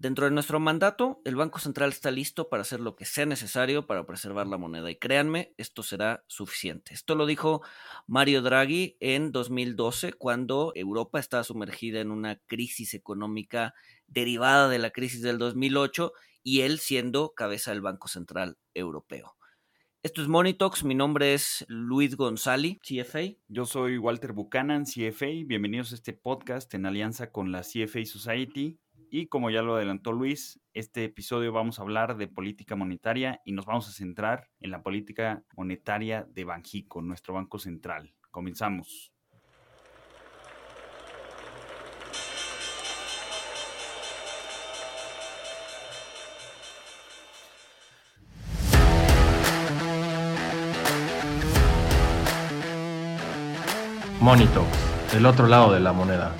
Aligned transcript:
Dentro 0.00 0.24
de 0.24 0.30
nuestro 0.30 0.58
mandato, 0.60 1.20
el 1.26 1.36
Banco 1.36 1.58
Central 1.58 1.90
está 1.90 2.10
listo 2.10 2.48
para 2.48 2.62
hacer 2.62 2.80
lo 2.80 2.96
que 2.96 3.04
sea 3.04 3.26
necesario 3.26 3.86
para 3.86 4.06
preservar 4.06 4.46
la 4.46 4.56
moneda 4.56 4.90
y 4.90 4.96
créanme, 4.96 5.52
esto 5.58 5.82
será 5.82 6.24
suficiente. 6.26 6.94
Esto 6.94 7.14
lo 7.14 7.26
dijo 7.26 7.60
Mario 8.06 8.40
Draghi 8.40 8.96
en 9.00 9.30
2012 9.30 10.14
cuando 10.14 10.72
Europa 10.74 11.20
estaba 11.20 11.44
sumergida 11.44 12.00
en 12.00 12.12
una 12.12 12.36
crisis 12.46 12.94
económica 12.94 13.74
derivada 14.06 14.70
de 14.70 14.78
la 14.78 14.88
crisis 14.88 15.20
del 15.20 15.36
2008 15.36 16.14
y 16.42 16.62
él 16.62 16.78
siendo 16.78 17.34
cabeza 17.34 17.72
del 17.72 17.82
Banco 17.82 18.08
Central 18.08 18.56
Europeo. 18.72 19.36
Esto 20.02 20.22
es 20.22 20.28
Monitox, 20.28 20.82
mi 20.82 20.94
nombre 20.94 21.34
es 21.34 21.66
Luis 21.68 22.16
González, 22.16 22.78
CFA. 22.78 23.36
Yo 23.48 23.66
soy 23.66 23.98
Walter 23.98 24.32
Buchanan, 24.32 24.84
CFA. 24.84 25.44
Bienvenidos 25.44 25.92
a 25.92 25.96
este 25.96 26.14
podcast 26.14 26.72
en 26.72 26.86
alianza 26.86 27.30
con 27.30 27.52
la 27.52 27.60
CFA 27.60 28.06
Society. 28.06 28.78
Y 29.12 29.26
como 29.26 29.50
ya 29.50 29.62
lo 29.62 29.74
adelantó 29.74 30.12
Luis, 30.12 30.60
este 30.72 31.02
episodio 31.02 31.52
vamos 31.52 31.80
a 31.80 31.82
hablar 31.82 32.16
de 32.16 32.28
política 32.28 32.76
monetaria 32.76 33.40
y 33.44 33.50
nos 33.50 33.66
vamos 33.66 33.88
a 33.88 33.92
centrar 33.92 34.48
en 34.60 34.70
la 34.70 34.84
política 34.84 35.42
monetaria 35.56 36.28
de 36.30 36.44
Banjico, 36.44 37.02
nuestro 37.02 37.34
banco 37.34 37.58
central. 37.58 38.14
Comenzamos. 38.30 39.12
Monito, 54.20 54.64
el 55.16 55.26
otro 55.26 55.48
lado 55.48 55.72
de 55.72 55.80
la 55.80 55.92
moneda. 55.92 56.32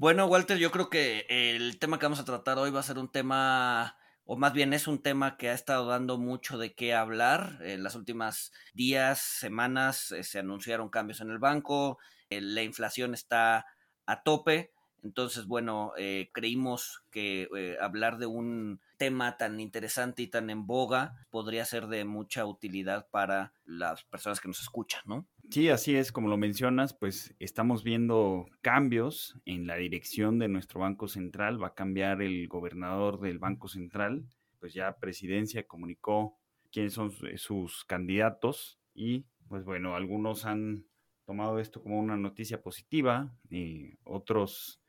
Bueno, 0.00 0.26
Walter, 0.26 0.58
yo 0.58 0.70
creo 0.70 0.90
que 0.90 1.26
el 1.28 1.80
tema 1.80 1.98
que 1.98 2.06
vamos 2.06 2.20
a 2.20 2.24
tratar 2.24 2.56
hoy 2.56 2.70
va 2.70 2.78
a 2.78 2.84
ser 2.84 2.98
un 2.98 3.10
tema, 3.10 3.96
o 4.26 4.36
más 4.36 4.52
bien 4.52 4.72
es 4.72 4.86
un 4.86 5.02
tema 5.02 5.36
que 5.36 5.48
ha 5.48 5.54
estado 5.54 5.86
dando 5.86 6.18
mucho 6.18 6.56
de 6.56 6.72
qué 6.72 6.94
hablar. 6.94 7.58
En 7.62 7.82
las 7.82 7.96
últimas 7.96 8.52
días, 8.72 9.18
semanas, 9.18 10.12
eh, 10.12 10.22
se 10.22 10.38
anunciaron 10.38 10.88
cambios 10.88 11.20
en 11.20 11.30
el 11.30 11.40
banco, 11.40 11.98
eh, 12.30 12.40
la 12.40 12.62
inflación 12.62 13.12
está 13.12 13.66
a 14.06 14.22
tope. 14.22 14.72
Entonces, 15.02 15.46
bueno, 15.46 15.94
eh, 15.96 16.30
creímos 16.32 17.02
que 17.10 17.48
hablar 17.80 18.18
de 18.18 18.26
un 18.26 18.80
tema 18.98 19.36
tan 19.36 19.58
interesante 19.58 20.22
y 20.22 20.28
tan 20.28 20.48
en 20.48 20.64
boga 20.68 21.26
podría 21.28 21.64
ser 21.64 21.88
de 21.88 22.04
mucha 22.04 22.46
utilidad 22.46 23.08
para 23.10 23.52
las 23.64 24.04
personas 24.04 24.40
que 24.40 24.46
nos 24.46 24.60
escuchan, 24.60 25.02
¿no? 25.06 25.26
Sí, 25.50 25.70
así 25.70 25.96
es, 25.96 26.12
como 26.12 26.28
lo 26.28 26.36
mencionas, 26.36 26.92
pues 26.92 27.34
estamos 27.38 27.82
viendo 27.82 28.46
cambios 28.60 29.40
en 29.46 29.66
la 29.66 29.76
dirección 29.76 30.38
de 30.38 30.46
nuestro 30.48 30.80
Banco 30.80 31.08
Central, 31.08 31.62
va 31.62 31.68
a 31.68 31.74
cambiar 31.74 32.20
el 32.20 32.48
gobernador 32.48 33.18
del 33.20 33.38
Banco 33.38 33.66
Central, 33.66 34.28
pues 34.60 34.74
ya 34.74 34.98
presidencia 34.98 35.66
comunicó 35.66 36.36
quiénes 36.70 36.92
son 36.92 37.10
sus 37.36 37.86
candidatos 37.86 38.78
y 38.92 39.24
pues 39.48 39.64
bueno, 39.64 39.96
algunos 39.96 40.44
han 40.44 40.84
tomado 41.24 41.58
esto 41.60 41.82
como 41.82 41.98
una 41.98 42.18
noticia 42.18 42.60
positiva 42.60 43.34
y 43.48 43.94
otros 44.04 44.82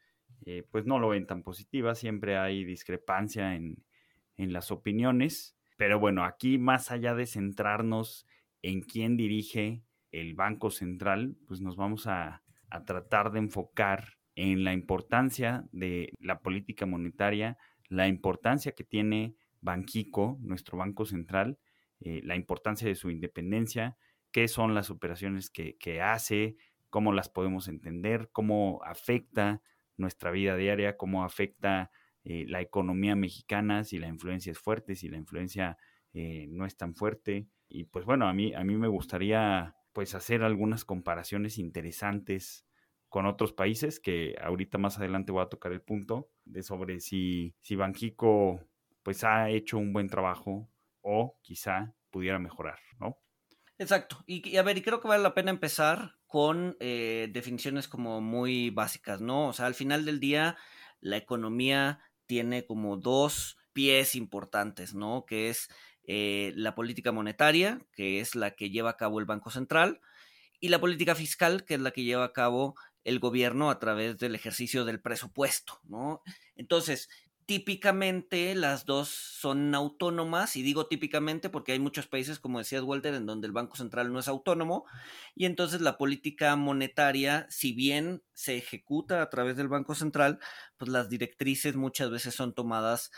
eh, 0.45 0.63
pues 0.69 0.85
no 0.85 0.99
lo 0.99 1.07
ven 1.09 1.25
tan 1.25 1.41
positiva, 1.41 1.95
siempre 1.95 2.37
hay 2.37 2.65
discrepancia 2.65 3.55
en, 3.55 3.85
en 4.35 4.51
las 4.51 4.71
opiniones, 4.71 5.57
pero 5.77 5.99
bueno, 5.99 6.25
aquí 6.25 6.57
más 6.57 6.91
allá 6.91 7.15
de 7.15 7.27
centrarnos 7.27 8.27
en 8.61 8.81
quién 8.81 9.15
dirige 9.15 9.83
el 10.11 10.33
Banco 10.33 10.71
Central, 10.71 11.37
pues 11.47 11.61
nos 11.61 11.75
vamos 11.75 12.07
a, 12.07 12.43
tratar 12.85 13.31
de 13.31 13.39
enfocar 13.39 14.19
en 14.35 14.63
la 14.63 14.73
importancia 14.73 15.67
de 15.71 16.13
la 16.19 16.39
política 16.39 16.85
monetaria, 16.85 17.57
la 17.87 18.07
importancia 18.07 18.73
que 18.73 18.83
tiene 18.83 19.35
Banquico, 19.59 20.37
nuestro 20.41 20.77
Banco 20.77 21.05
Central, 21.05 21.57
eh, 21.99 22.21
la 22.23 22.35
importancia 22.35 22.87
de 22.87 22.93
su 22.93 23.09
independencia, 23.09 23.97
qué 24.31 24.47
son 24.47 24.75
las 24.75 24.91
operaciones 24.91 25.49
que, 25.49 26.01
hace, 26.01 26.57
cómo 26.91 27.11
las 27.11 27.27
podemos 27.27 27.67
entender, 27.67 28.29
cómo 28.31 28.81
afecta 28.83 29.63
nuestra 29.97 30.29
vida 30.29 30.55
diaria, 30.55 30.95
cómo 30.95 31.23
afecta 31.23 31.89
eh, 32.23 32.45
la 32.47 32.61
economía 32.61 33.15
mexicana, 33.15 33.83
si 33.83 33.97
la 33.97 34.07
influencia 34.07 34.51
es 34.51 34.59
fuerte, 34.59 34.95
si 34.95 35.09
la 35.09 35.17
influencia 35.17 35.77
eh, 36.13 36.45
no 36.49 36.67
es 36.67 36.77
tan 36.77 36.93
fuerte. 36.93 37.47
Y 37.67 37.85
pues 37.85 38.05
bueno, 38.05 38.27
a 38.27 38.33
mí, 38.33 38.53
a 38.53 38.63
mí 38.63 38.77
me 38.77 38.87
gustaría 38.87 39.75
pues 39.93 40.15
hacer 40.15 40.43
algunas 40.43 40.85
comparaciones 40.85 41.57
interesantes 41.57 42.65
con 43.09 43.25
otros 43.25 43.53
países, 43.53 43.99
que 43.99 44.35
ahorita 44.41 44.77
más 44.77 44.97
adelante 44.99 45.31
voy 45.31 45.43
a 45.43 45.49
tocar 45.49 45.71
el 45.71 45.81
punto 45.81 46.29
de 46.45 46.63
sobre 46.63 46.99
si, 46.99 47.55
si 47.61 47.75
Banjico 47.75 48.61
pues 49.03 49.23
ha 49.23 49.49
hecho 49.49 49.77
un 49.77 49.93
buen 49.93 50.07
trabajo 50.07 50.69
o 51.01 51.39
quizá 51.41 51.95
pudiera 52.11 52.39
mejorar, 52.39 52.79
¿no? 52.99 53.17
Exacto. 53.79 54.23
Y, 54.27 54.57
a 54.57 54.61
ver, 54.61 54.77
y 54.77 54.81
creo 54.81 54.99
que 54.99 55.07
vale 55.07 55.23
la 55.23 55.33
pena 55.33 55.51
empezar 55.51 56.15
con 56.27 56.75
eh, 56.79 57.29
definiciones 57.31 57.87
como 57.87 58.19
muy 58.19 58.69
básicas, 58.69 59.21
¿no? 59.21 59.47
O 59.47 59.53
sea, 59.53 59.67
al 59.67 59.73
final 59.73 60.05
del 60.05 60.19
día, 60.19 60.57
la 60.99 61.17
economía 61.17 61.99
tiene 62.25 62.65
como 62.65 62.97
dos 62.97 63.57
pies 63.71 64.15
importantes, 64.15 64.93
¿no? 64.93 65.25
Que 65.25 65.49
es 65.49 65.69
eh, 66.03 66.53
la 66.55 66.75
política 66.75 67.11
monetaria, 67.11 67.79
que 67.93 68.19
es 68.19 68.35
la 68.35 68.51
que 68.51 68.69
lleva 68.69 68.91
a 68.91 68.97
cabo 68.97 69.19
el 69.19 69.25
Banco 69.25 69.51
Central, 69.51 70.01
y 70.59 70.69
la 70.69 70.79
política 70.79 71.15
fiscal, 71.15 71.65
que 71.65 71.75
es 71.75 71.79
la 71.79 71.91
que 71.91 72.03
lleva 72.03 72.25
a 72.25 72.33
cabo 72.33 72.75
el 73.03 73.19
gobierno 73.19 73.69
a 73.69 73.79
través 73.79 74.17
del 74.17 74.35
ejercicio 74.35 74.85
del 74.85 75.01
presupuesto, 75.01 75.79
¿no? 75.83 76.21
Entonces, 76.55 77.09
típicamente 77.49 78.53
las 78.53 78.85
dos 78.85 79.09
son 79.09 79.73
autónomas, 79.73 80.55
y 80.55 80.61
digo 80.61 80.85
típicamente 80.85 81.49
porque 81.49 81.71
hay 81.71 81.79
muchos 81.79 82.05
países, 82.05 82.39
como 82.39 82.59
decías 82.59 82.83
Walter, 82.83 83.15
en 83.15 83.25
donde 83.25 83.47
el 83.47 83.53
Banco 83.53 83.75
Central 83.75 84.13
no 84.13 84.19
es 84.19 84.27
autónomo, 84.27 84.85
y 85.33 85.45
entonces 85.45 85.81
la 85.81 85.97
política 85.97 86.55
monetaria, 86.55 87.47
si 87.49 87.73
bien 87.73 88.21
se 88.33 88.57
ejecuta 88.57 89.23
a 89.23 89.29
través 89.31 89.57
del 89.57 89.67
Banco 89.67 89.95
Central, 89.95 90.37
pues 90.77 90.91
las 90.91 91.09
directrices 91.09 91.75
muchas 91.75 92.11
veces 92.11 92.35
son 92.35 92.53
tomadas 92.53 93.09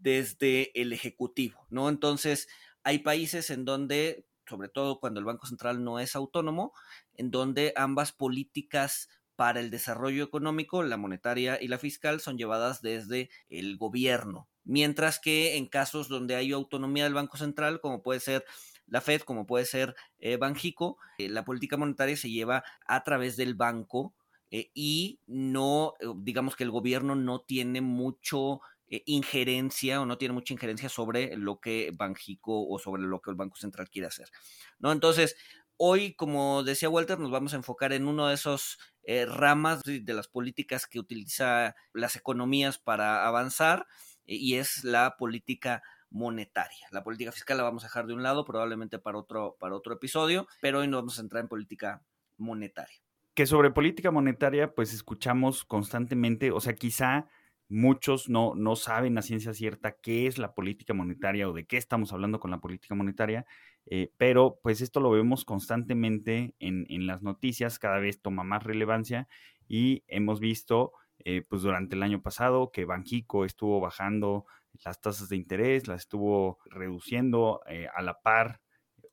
desde 0.00 0.78
el 0.80 0.92
Ejecutivo, 0.92 1.66
¿no? 1.70 1.88
Entonces, 1.88 2.48
hay 2.82 3.00
países 3.00 3.50
en 3.50 3.64
donde, 3.64 4.26
sobre 4.48 4.68
todo 4.68 5.00
cuando 5.00 5.20
el 5.20 5.26
Banco 5.26 5.46
Central 5.46 5.84
no 5.84 6.00
es 6.00 6.16
autónomo, 6.16 6.72
en 7.14 7.30
donde 7.30 7.72
ambas 7.76 8.12
políticas 8.12 9.08
para 9.36 9.60
el 9.60 9.70
desarrollo 9.70 10.22
económico, 10.22 10.82
la 10.82 10.98
monetaria 10.98 11.58
y 11.60 11.68
la 11.68 11.78
fiscal, 11.78 12.20
son 12.20 12.36
llevadas 12.36 12.82
desde 12.82 13.30
el 13.48 13.78
gobierno. 13.78 14.48
Mientras 14.64 15.18
que 15.18 15.56
en 15.56 15.66
casos 15.66 16.08
donde 16.08 16.34
hay 16.34 16.52
autonomía 16.52 17.04
del 17.04 17.14
Banco 17.14 17.38
Central, 17.38 17.80
como 17.80 18.02
puede 18.02 18.20
ser 18.20 18.44
la 18.86 19.00
Fed, 19.00 19.22
como 19.22 19.46
puede 19.46 19.64
ser 19.64 19.94
eh, 20.18 20.36
Banjico, 20.36 20.98
eh, 21.16 21.28
la 21.28 21.44
política 21.44 21.76
monetaria 21.76 22.16
se 22.16 22.30
lleva 22.30 22.64
a 22.86 23.02
través 23.02 23.36
del 23.36 23.54
banco 23.54 24.14
eh, 24.50 24.70
y 24.74 25.20
no, 25.26 25.94
digamos 26.16 26.56
que 26.56 26.64
el 26.64 26.70
gobierno 26.70 27.14
no 27.14 27.40
tiene 27.40 27.80
mucho 27.80 28.60
eh, 28.90 29.02
injerencia 29.06 30.00
o 30.00 30.06
no 30.06 30.18
tiene 30.18 30.34
mucha 30.34 30.52
injerencia 30.52 30.88
sobre 30.88 31.36
lo 31.36 31.60
que 31.60 31.92
Banjico 31.96 32.68
o 32.68 32.78
sobre 32.78 33.02
lo 33.02 33.20
que 33.20 33.30
el 33.30 33.36
Banco 33.36 33.56
Central 33.56 33.88
quiere 33.88 34.08
hacer. 34.08 34.28
¿no? 34.80 34.90
Entonces, 34.90 35.36
hoy, 35.76 36.14
como 36.14 36.62
decía 36.62 36.90
Walter, 36.90 37.18
nos 37.18 37.30
vamos 37.30 37.54
a 37.54 37.56
enfocar 37.56 37.92
en 37.92 38.06
uno 38.06 38.26
de 38.26 38.34
esos 38.34 38.78
eh, 39.04 39.26
ramas 39.26 39.82
de 39.84 40.12
las 40.12 40.28
políticas 40.28 40.86
que 40.86 40.98
utiliza 40.98 41.74
las 41.94 42.16
economías 42.16 42.78
para 42.78 43.26
avanzar 43.26 43.86
eh, 44.26 44.34
y 44.34 44.56
es 44.56 44.84
la 44.84 45.16
política 45.16 45.82
monetaria. 46.10 46.86
La 46.90 47.04
política 47.04 47.32
fiscal 47.32 47.56
la 47.56 47.62
vamos 47.62 47.84
a 47.84 47.86
dejar 47.86 48.06
de 48.06 48.14
un 48.14 48.22
lado, 48.22 48.44
probablemente 48.44 48.98
para 48.98 49.18
otro, 49.18 49.56
para 49.58 49.74
otro 49.76 49.94
episodio, 49.94 50.46
pero 50.60 50.80
hoy 50.80 50.88
nos 50.88 51.00
vamos 51.00 51.18
a 51.18 51.22
entrar 51.22 51.42
en 51.42 51.48
política 51.48 52.02
monetaria. 52.36 52.98
Que 53.34 53.46
sobre 53.46 53.70
política 53.70 54.10
monetaria, 54.10 54.74
pues 54.74 54.92
escuchamos 54.92 55.64
constantemente, 55.64 56.50
o 56.50 56.60
sea, 56.60 56.74
quizá 56.74 57.28
muchos 57.70 58.28
no, 58.28 58.54
no 58.56 58.74
saben 58.74 59.16
a 59.16 59.22
ciencia 59.22 59.54
cierta 59.54 59.92
qué 59.92 60.26
es 60.26 60.38
la 60.38 60.54
política 60.54 60.92
monetaria 60.92 61.48
o 61.48 61.52
de 61.52 61.66
qué 61.66 61.76
estamos 61.76 62.12
hablando 62.12 62.40
con 62.40 62.50
la 62.50 62.58
política 62.58 62.96
monetaria, 62.96 63.46
eh, 63.86 64.10
pero 64.18 64.58
pues 64.60 64.80
esto 64.80 64.98
lo 64.98 65.10
vemos 65.10 65.44
constantemente 65.44 66.54
en, 66.58 67.06
las 67.06 67.22
noticias, 67.22 67.78
cada 67.78 68.00
vez 68.00 68.20
toma 68.20 68.42
más 68.42 68.64
relevancia 68.64 69.28
y 69.68 70.02
hemos 70.08 70.40
visto 70.40 70.92
eh, 71.20 71.42
pues 71.48 71.62
durante 71.62 71.94
el 71.94 72.02
año 72.02 72.20
pasado 72.20 72.72
que 72.72 72.84
Banjico 72.84 73.44
estuvo 73.44 73.80
bajando 73.80 74.46
las 74.84 75.00
tasas 75.00 75.28
de 75.28 75.36
interés, 75.36 75.86
las 75.86 76.00
estuvo 76.00 76.58
reduciendo 76.66 77.60
eh, 77.68 77.86
a 77.94 78.02
la 78.02 78.20
par 78.20 78.60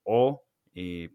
o 0.04 0.44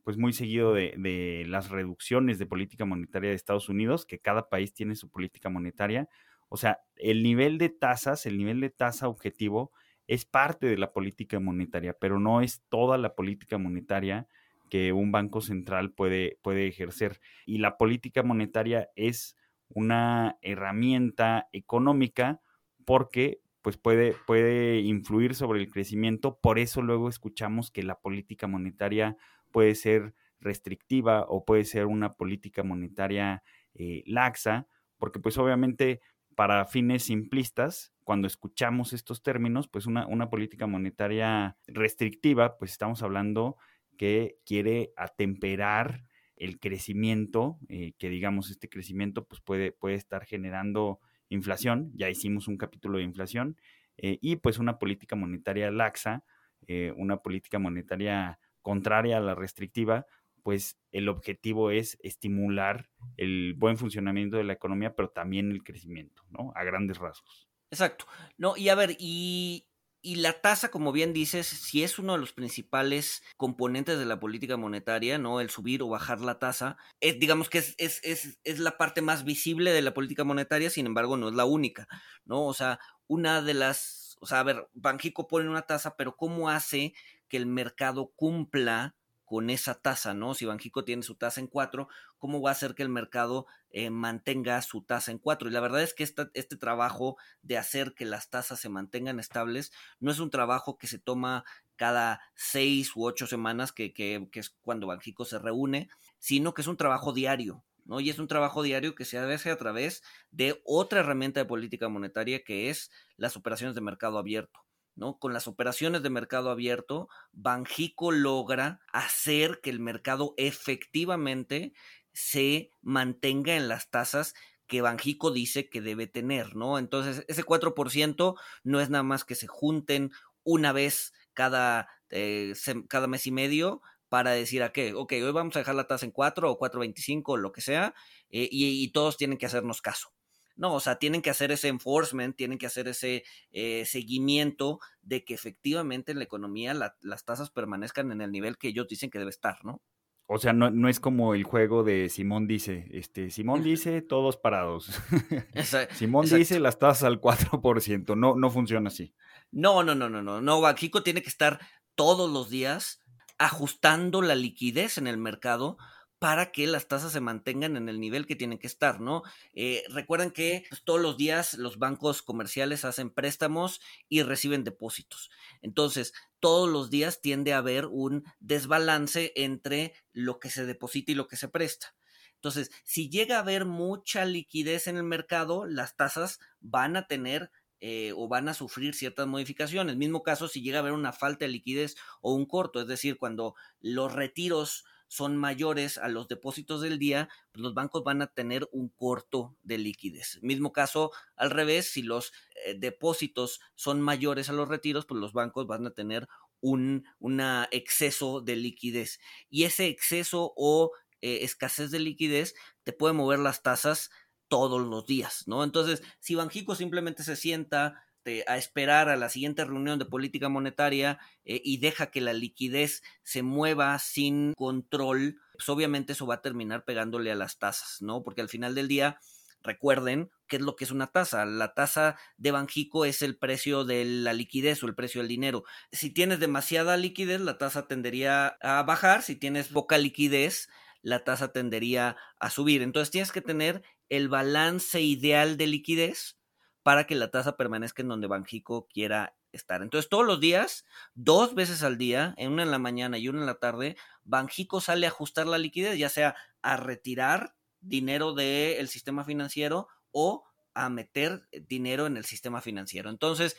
pues 0.03 0.17
muy 0.17 0.33
seguido 0.33 0.75
de, 0.75 0.93
de 0.99 1.45
las 1.47 1.71
reducciones 1.71 2.41
de 2.41 2.47
política 2.47 2.85
monetaria 2.85 3.31
de 3.31 3.37
Estados 3.37 3.69
Unidos, 3.69 4.05
que 4.05 4.19
cada 4.19 4.49
país 4.49 4.75
tiene 4.75 4.97
su 4.97 5.09
política 5.09 5.51
monetaria, 5.51 6.09
o 6.53 6.59
sea, 6.59 6.81
el 6.97 7.23
nivel 7.23 7.57
de 7.57 7.71
tasas, 7.71 8.27
el 8.27 8.37
nivel 8.37 8.61
de 8.61 8.69
tasa 8.69 9.09
objetivo 9.09 9.73
es 10.07 10.27
parte 10.27 10.67
de 10.67 10.77
la 10.77 10.93
política 10.93 11.41
monetaria, 11.41 11.95
pero 11.99 12.21
no 12.21 12.43
es 12.43 12.63
toda 12.69 12.99
la 12.99 13.15
política 13.15 13.57
monetaria 13.57 14.29
que 14.69 14.93
un 14.93 15.13
banco 15.13 15.41
central 15.41 15.93
puede, 15.93 16.39
puede 16.43 16.67
ejercer. 16.67 17.21
Y 17.47 17.59
la 17.59 17.79
política 17.79 18.23
monetaria 18.23 18.91
es 18.97 19.35
una 19.69 20.37
herramienta 20.43 21.49
económica 21.53 22.43
porque 22.85 23.41
pues 23.63 23.79
puede, 23.79 24.15
puede 24.27 24.81
influir 24.81 25.35
sobre 25.35 25.59
el 25.59 25.71
crecimiento. 25.71 26.39
Por 26.39 26.59
eso 26.59 26.83
luego 26.83 27.09
escuchamos 27.09 27.71
que 27.71 27.83
la 27.83 27.99
política 27.99 28.47
monetaria 28.47 29.17
puede 29.53 29.75
ser 29.75 30.15
restrictiva 30.39 31.25
o 31.29 31.47
puede 31.47 31.65
ser 31.65 31.87
una 31.87 32.13
política 32.13 32.63
monetaria 32.63 33.43
eh, 33.73 34.03
laxa, 34.05 34.67
porque 34.99 35.19
pues 35.19 35.39
obviamente 35.39 36.01
para 36.35 36.65
fines 36.67 37.05
simplistas, 37.05 37.93
cuando 38.05 38.27
escuchamos 38.27 38.93
estos 38.93 39.23
términos, 39.23 39.69
pues 39.69 39.87
una, 39.87 40.07
una 40.07 40.29
política 40.29 40.67
monetaria 40.67 41.57
restrictiva, 41.67 42.59
pues 42.59 42.73
estamos 42.73 43.03
hablando 43.03 43.57
que 43.97 44.39
quiere 44.45 44.93
atemperar 44.97 46.05
el 46.37 46.59
crecimiento, 46.59 47.59
eh, 47.69 47.93
que 47.99 48.09
digamos 48.09 48.51
este 48.51 48.69
crecimiento 48.69 49.25
pues 49.27 49.41
puede, 49.41 49.71
puede 49.71 49.95
estar 49.95 50.25
generando 50.25 50.99
inflación, 51.29 51.93
ya 51.95 52.11
hicimos 52.11 52.49
un 52.49 52.59
capítulo 52.59 52.99
de 52.99 53.05
inflación, 53.05 53.57
eh, 53.97 54.19
y 54.21 54.37
pues 54.37 54.59
una 54.59 54.79
política 54.79 55.15
monetaria 55.15 55.71
laxa, 55.71 56.25
eh, 56.67 56.93
una 56.97 57.19
política 57.19 57.59
monetaria 57.59 58.41
contraria 58.61 59.19
a 59.19 59.21
la 59.21 59.35
restrictiva, 59.35 60.07
pues 60.43 60.79
el 60.91 61.09
objetivo 61.09 61.71
es 61.71 61.99
estimular 62.03 62.91
el 63.17 63.55
buen 63.55 63.77
funcionamiento 63.77 64.37
de 64.37 64.45
la 64.45 64.53
economía, 64.53 64.95
pero 64.95 65.11
también 65.11 65.51
el 65.51 65.63
crecimiento, 65.63 66.23
¿no? 66.31 66.53
A 66.55 66.65
grandes 66.65 66.99
rasgos. 66.99 67.49
Exacto. 67.71 68.07
No, 68.37 68.57
y 68.57 68.69
a 68.69 68.75
ver, 68.75 68.97
y 68.99 69.67
y 70.05 70.17
la 70.17 70.41
tasa, 70.41 70.71
como 70.71 70.91
bien 70.91 71.13
dices, 71.13 71.47
si 71.47 71.85
es 71.85 71.99
uno 72.01 72.15
de 72.15 72.19
los 72.19 72.33
principales 72.33 73.23
componentes 73.37 74.01
de 74.01 74.05
la 74.05 74.19
política 74.19 74.57
monetaria, 74.57 75.17
¿no? 75.17 75.41
El 75.41 75.49
subir 75.49 75.81
o 75.83 75.89
bajar 75.89 76.21
la 76.21 76.41
tasa, 76.41 76.77
es, 77.01 77.21
digamos 77.21 77.49
que 77.49 77.59
es, 77.59 77.75
es, 77.79 78.01
es, 78.03 78.41
es, 78.43 78.59
la 78.59 78.77
parte 78.77 79.01
más 79.01 79.25
visible 79.25 79.71
de 79.71 79.81
la 79.81 79.95
política 79.95 80.25
monetaria, 80.25 80.71
sin 80.71 80.87
embargo, 80.87 81.17
no 81.17 81.29
es 81.29 81.35
la 81.37 81.45
única, 81.45 81.87
¿no? 82.25 82.45
O 82.45 82.53
sea, 82.53 82.81
una 83.07 83.43
de 83.43 83.55
las, 83.55 84.17
o 84.21 84.27
sea, 84.27 84.41
a 84.41 84.43
ver, 84.43 84.69
Banjico 84.75 85.29
pone 85.29 85.49
una 85.49 85.63
tasa, 85.63 85.97
pero 85.97 86.17
¿cómo 86.17 86.51
hace 86.51 86.95
que 87.29 87.37
el 87.37 87.47
mercado 87.47 88.13
cumpla 88.17 88.97
con 89.33 89.49
esa 89.49 89.73
tasa, 89.73 90.13
¿no? 90.13 90.35
Si 90.35 90.45
Banjico 90.45 90.85
tiene 90.85 91.03
su 91.03 91.15
tasa 91.15 91.41
en 91.41 91.47
4, 91.47 91.89
¿cómo 92.19 92.43
va 92.43 92.51
a 92.51 92.53
hacer 92.53 92.75
que 92.75 92.83
el 92.83 92.91
mercado 92.91 93.47
eh, 93.71 93.89
mantenga 93.89 94.61
su 94.61 94.83
tasa 94.83 95.11
en 95.11 95.17
4? 95.17 95.49
Y 95.49 95.53
la 95.53 95.61
verdad 95.61 95.83
es 95.83 95.95
que 95.95 96.03
este 96.05 96.57
trabajo 96.59 97.17
de 97.41 97.57
hacer 97.57 97.95
que 97.95 98.05
las 98.05 98.29
tasas 98.29 98.61
se 98.61 98.69
mantengan 98.69 99.19
estables 99.19 99.73
no 100.01 100.11
es 100.11 100.19
un 100.19 100.29
trabajo 100.29 100.77
que 100.77 100.87
se 100.87 100.99
toma 100.99 101.45
cada 101.77 102.21
seis 102.35 102.95
u 102.95 103.07
ocho 103.07 103.27
semanas, 103.27 103.73
que, 103.73 103.95
que, 103.95 104.29
es 104.35 104.51
cuando 104.61 104.87
Banjico 104.87 105.25
se 105.25 105.39
reúne, 105.39 105.89
sino 106.19 106.53
que 106.53 106.61
es 106.61 106.69
un 106.69 106.77
trabajo 106.77 107.15
diario, 107.15 107.65
¿no? 107.87 108.01
Y 108.01 108.11
es 108.11 108.19
un 108.19 108.29
trabajo 108.29 108.63
diario 108.63 108.95
que 108.95 109.07
se 109.07 109.17
hace 109.17 109.51
a 109.51 109.57
través 109.57 110.03
de 110.31 110.61
otra 110.67 111.01
herramienta 111.01 111.41
de 111.41 111.47
política 111.47 111.89
monetaria 111.89 112.45
que 112.45 112.69
es 112.69 112.91
las 113.17 113.35
operaciones 113.39 113.75
de 113.75 113.81
mercado 113.81 114.19
abierto. 114.19 114.61
¿No? 114.95 115.19
Con 115.19 115.33
las 115.33 115.47
operaciones 115.49 116.03
de 116.03 116.11
mercado 116.11 116.51
abierto, 116.51 117.09
Banjico 117.33 118.13
logra 118.13 118.81
hacer 118.93 119.61
que 119.63 119.71
el 119.71 119.81
mercado 119.81 120.35
efectivamente 120.37 121.73
se 122.13 122.71
mantenga 122.83 123.57
en 123.57 123.69
las 123.69 123.91
tasas 123.91 124.35
que 124.67 124.81
Banjico 124.81 125.31
dice 125.31 125.69
que 125.69 125.81
debe 125.81 126.07
tener, 126.07 126.57
¿no? 126.57 126.79
Entonces, 126.79 127.25
ese 127.29 127.45
4% 127.45 128.37
no 128.65 128.81
es 128.81 128.91
nada 128.91 129.05
más 129.05 129.25
que 129.25 129.35
se 129.35 129.47
junten 129.47 130.13
una 130.45 130.73
vez 130.73 131.13
cada, 131.35 131.89
eh, 132.11 132.55
cada 132.89 133.07
mes 133.07 133.27
y 133.27 133.33
medio 133.33 133.83
para 134.09 134.33
decir 134.33 134.63
a 134.63 134.73
qué, 134.73 134.95
ok, 134.95 135.13
hoy 135.13 135.33
vamos 135.33 135.57
a 135.57 135.61
dejar 135.61 135.75
la 135.75 135.87
tasa 135.87 136.05
en 136.07 136.13
4 136.13 136.51
o 136.51 136.59
4.25 136.59 137.33
o 137.33 137.37
lo 137.39 137.53
que 137.53 137.63
sea, 137.63 137.95
eh, 138.31 138.49
y 138.51 138.91
todos 138.93 139.17
tienen 139.17 139.39
que 139.39 139.47
hacernos 139.47 139.81
caso. 139.81 140.13
No, 140.57 140.75
o 140.75 140.81
sea, 140.81 140.97
tienen 140.97 141.23
que 141.23 141.31
hacer 141.31 141.53
ese 141.53 141.69
enforcement, 141.69 142.37
tienen 142.37 142.59
que 142.59 142.67
hacer 142.67 142.89
ese 142.89 143.25
eh, 143.51 143.85
seguimiento 143.87 144.81
de 145.03 145.25
que 145.25 145.35
efectivamente 145.35 146.13
en 146.13 146.19
la 146.19 146.25
economía 146.25 146.75
las 146.75 147.25
tasas 147.25 147.51
permanezcan 147.51 148.13
en 148.13 148.21
el 148.21 148.31
nivel 148.31 148.59
que 148.59 148.69
ellos 148.69 148.89
dicen 148.89 149.11
que 149.11 149.19
debe 149.19 149.31
estar, 149.31 149.65
¿no? 149.65 149.81
O 150.27 150.39
sea, 150.39 150.53
no, 150.53 150.71
no 150.71 150.89
es 150.89 150.99
como 150.99 151.35
el 151.35 151.45
juego 151.45 151.85
de 151.85 152.09
Simón 152.09 152.47
dice, 152.47 152.89
este, 152.93 153.31
Simón 153.31 153.63
dice 153.63 154.01
todos 154.01 154.37
parados. 154.37 154.91
Simón 155.95 156.27
dice 156.27 156.59
las 156.59 156.79
tasas 156.79 157.05
al 157.05 157.21
4%, 157.21 158.17
no, 158.17 158.37
no 158.37 158.51
funciona 158.51 158.89
así. 158.89 159.15
No, 159.51 159.83
no, 159.83 159.95
no, 159.95 160.09
no, 160.09 160.23
no, 160.23 160.41
no, 160.41 160.61
Bajico 160.61 161.03
tiene 161.03 161.23
que 161.23 161.29
estar 161.29 161.61
todos 161.95 162.31
los 162.31 162.49
días 162.49 163.03
ajustando 163.37 164.23
la 164.23 164.35
liquidez 164.35 164.97
en 164.97 165.07
el 165.07 165.19
mercado 165.19 165.77
para 166.23 166.53
que 166.53 166.69
las 166.69 166.87
tasas 166.87 167.11
se 167.11 167.21
mantengan 167.21 167.77
en 167.77 167.89
el 167.89 167.99
nivel 167.99 168.29
que 168.29 168.37
tienen 168.37 168.61
que 168.61 168.69
estar, 168.69 169.01
¿no? 169.01 169.25
Eh, 169.55 169.83
recuerden 169.89 170.31
que 170.31 170.65
pues, 170.69 170.85
todos 170.85 171.01
los 171.01 171.17
días 171.17 171.55
los 171.55 171.81
bancos 171.81 172.23
comerciales 172.23 172.85
hacen 172.85 173.11
préstamos 173.11 173.81
y 174.09 174.23
reciben 174.23 174.63
depósitos. 174.63 175.33
Entonces, 175.63 176.15
todos 176.39 176.71
los 176.71 176.91
días 176.91 177.23
tiende 177.23 177.53
a 177.53 177.59
haber 177.59 177.87
un 177.87 178.23
desbalance 178.39 179.33
entre 179.35 179.95
lo 180.13 180.39
que 180.39 180.49
se 180.49 180.65
deposita 180.65 181.11
y 181.11 181.17
lo 181.17 181.27
que 181.27 181.37
se 181.37 181.49
presta. 181.49 181.97
Entonces, 182.37 182.71
si 182.85 183.11
llega 183.11 183.39
a 183.39 183.41
haber 183.41 183.65
mucha 183.65 184.25
liquidez 184.25 184.87
en 184.87 184.99
el 184.99 185.03
mercado, 185.03 185.67
las 185.67 185.97
tasas 185.97 186.39
van 186.61 186.95
a 186.95 187.09
tener 187.09 187.51
eh, 187.81 188.13
o 188.15 188.29
van 188.29 188.49
a 188.49 188.55
sufrir 188.55 188.95
ciertas 188.95 189.27
modificaciones. 189.27 189.97
Mismo 189.97 190.23
caso 190.23 190.47
si 190.47 190.63
llega 190.63 190.79
a 190.79 190.83
haber 190.83 190.93
una 190.93 191.13
falta 191.13 191.47
de 191.47 191.51
liquidez 191.51 191.97
o 192.21 192.33
un 192.33 192.47
corto, 192.47 192.81
es 192.81 192.87
decir, 192.87 193.17
cuando 193.19 193.57
los 193.81 194.13
retiros 194.13 194.85
son 195.13 195.37
mayores 195.37 195.99
a 195.99 196.09
los 196.09 196.27
depósitos 196.27 196.81
del 196.81 196.99
día, 196.99 197.29
pues 197.53 197.63
los 197.63 197.75
bancos 197.75 198.03
van 198.03 198.23
a 198.23 198.29
tener 198.29 198.67
un 198.73 198.89
corto 198.89 199.55
de 199.63 199.77
liquidez. 199.77 200.39
Mismo 200.41 200.73
caso 200.73 201.11
al 201.37 201.51
revés, 201.51 201.91
si 201.91 202.03
los 202.03 202.33
eh, 202.65 202.77
depósitos 202.79 203.61
son 203.75 204.01
mayores 204.01 204.49
a 204.49 204.55
los 204.55 204.69
retiros, 204.69 205.05
pues 205.05 205.21
los 205.21 205.35
bancos 205.35 205.67
van 205.67 205.87
a 205.87 205.91
tener 205.91 206.29
un 206.63 207.05
una 207.19 207.69
exceso 207.73 208.41
de 208.41 208.57
liquidez. 208.57 209.21
Y 209.51 209.65
ese 209.65 209.89
exceso 209.89 210.55
o 210.57 210.93
eh, 211.21 211.41
escasez 211.43 211.91
de 211.91 211.99
liquidez 212.01 212.55
te 212.83 212.95
puede 212.95 213.13
mover 213.13 213.39
las 213.39 213.63
tasas 213.63 214.11
todos 214.49 214.81
los 214.81 215.05
días, 215.05 215.45
¿no? 215.47 215.63
Entonces, 215.63 216.03
si 216.21 216.37
Banjico 216.37 216.75
simplemente 216.75 217.23
se 217.23 217.37
sienta 217.37 218.03
este, 218.23 218.45
a 218.47 218.57
esperar 218.57 219.09
a 219.09 219.17
la 219.17 219.29
siguiente 219.29 219.65
reunión 219.65 219.99
de 219.99 220.05
política 220.05 220.49
monetaria 220.49 221.19
eh, 221.45 221.61
y 221.65 221.79
deja 221.79 222.13
que 222.13 222.21
la 222.21 222.33
liquidez 222.33 223.03
se 223.25 223.43
mueva 223.43 223.99
sin 223.99 224.55
control, 224.55 225.41
pues 225.55 225.69
obviamente 225.69 226.13
eso 226.13 226.25
va 226.25 226.37
a 226.37 226.41
terminar 226.41 226.85
pegándole 226.85 227.33
a 227.33 227.35
las 227.35 227.59
tasas, 227.59 228.01
¿no? 228.01 228.23
Porque 228.23 228.41
al 228.41 228.49
final 228.49 228.77
del 228.77 228.87
día, 228.87 229.19
recuerden 229.65 230.31
qué 230.47 230.57
es 230.57 230.63
lo 230.63 230.77
que 230.77 230.85
es 230.85 230.93
una 230.93 231.09
tasa. 231.09 231.45
La 231.47 231.75
tasa 231.75 232.17
de 232.37 232.53
Banjico 232.53 233.05
es 233.07 233.23
el 233.23 233.37
precio 233.37 233.85
de 233.85 234.05
la 234.05 234.35
liquidez 234.35 234.85
o 234.85 234.87
el 234.87 234.95
precio 234.95 235.21
del 235.21 235.29
dinero. 235.29 235.65
Si 235.91 236.11
tienes 236.11 236.39
demasiada 236.39 236.97
liquidez, 236.97 237.41
la 237.41 237.59
tasa 237.59 237.89
tendería 237.89 238.57
a 238.63 238.85
bajar. 238.85 239.23
Si 239.23 239.35
tienes 239.35 239.67
poca 239.67 239.99
liquidez, 239.99 240.69
la 241.01 241.25
tasa 241.25 241.53
tendería 241.53 242.17
a 242.39 242.51
subir. 242.51 242.83
Entonces 242.83 243.11
tienes 243.11 243.33
que 243.33 243.41
tener 243.41 243.83
el 244.09 244.29
balance 244.29 245.01
ideal 245.01 245.57
de 245.57 245.67
liquidez 245.67 246.37
para 246.83 247.07
que 247.07 247.15
la 247.15 247.31
tasa 247.31 247.57
permanezca 247.57 248.03
en 248.03 248.09
donde 248.09 248.27
Banjico 248.27 248.89
quiera 248.89 249.37
estar. 249.53 249.83
Entonces, 249.83 250.09
todos 250.09 250.27
los 250.27 250.41
días, 250.41 250.85
dos 251.15 251.55
veces 251.55 251.83
al 251.83 251.99
día, 251.99 252.35
en 252.37 252.53
una 252.53 252.63
en 252.63 252.71
la 252.71 252.79
mañana 252.79 253.19
y 253.19 253.29
una 253.29 253.41
en 253.41 253.47
la 253.47 253.57
tarde, 253.57 253.97
Banjico 254.25 254.81
sale 254.81 255.07
a 255.07 255.11
ajustar 255.11 255.47
la 255.47 255.59
liquidez, 255.59 255.99
ya 255.99 256.09
sea 256.09 256.35
a 256.63 256.77
retirar 256.77 257.55
dinero 257.81 258.35
del 258.35 258.89
sistema 258.89 259.25
financiero 259.25 259.89
o 260.11 260.45
a 260.75 260.89
meter 260.89 261.49
dinero 261.69 262.07
en 262.07 262.17
el 262.17 262.25
sistema 262.25 262.61
financiero. 262.61 263.11
Entonces, 263.11 263.57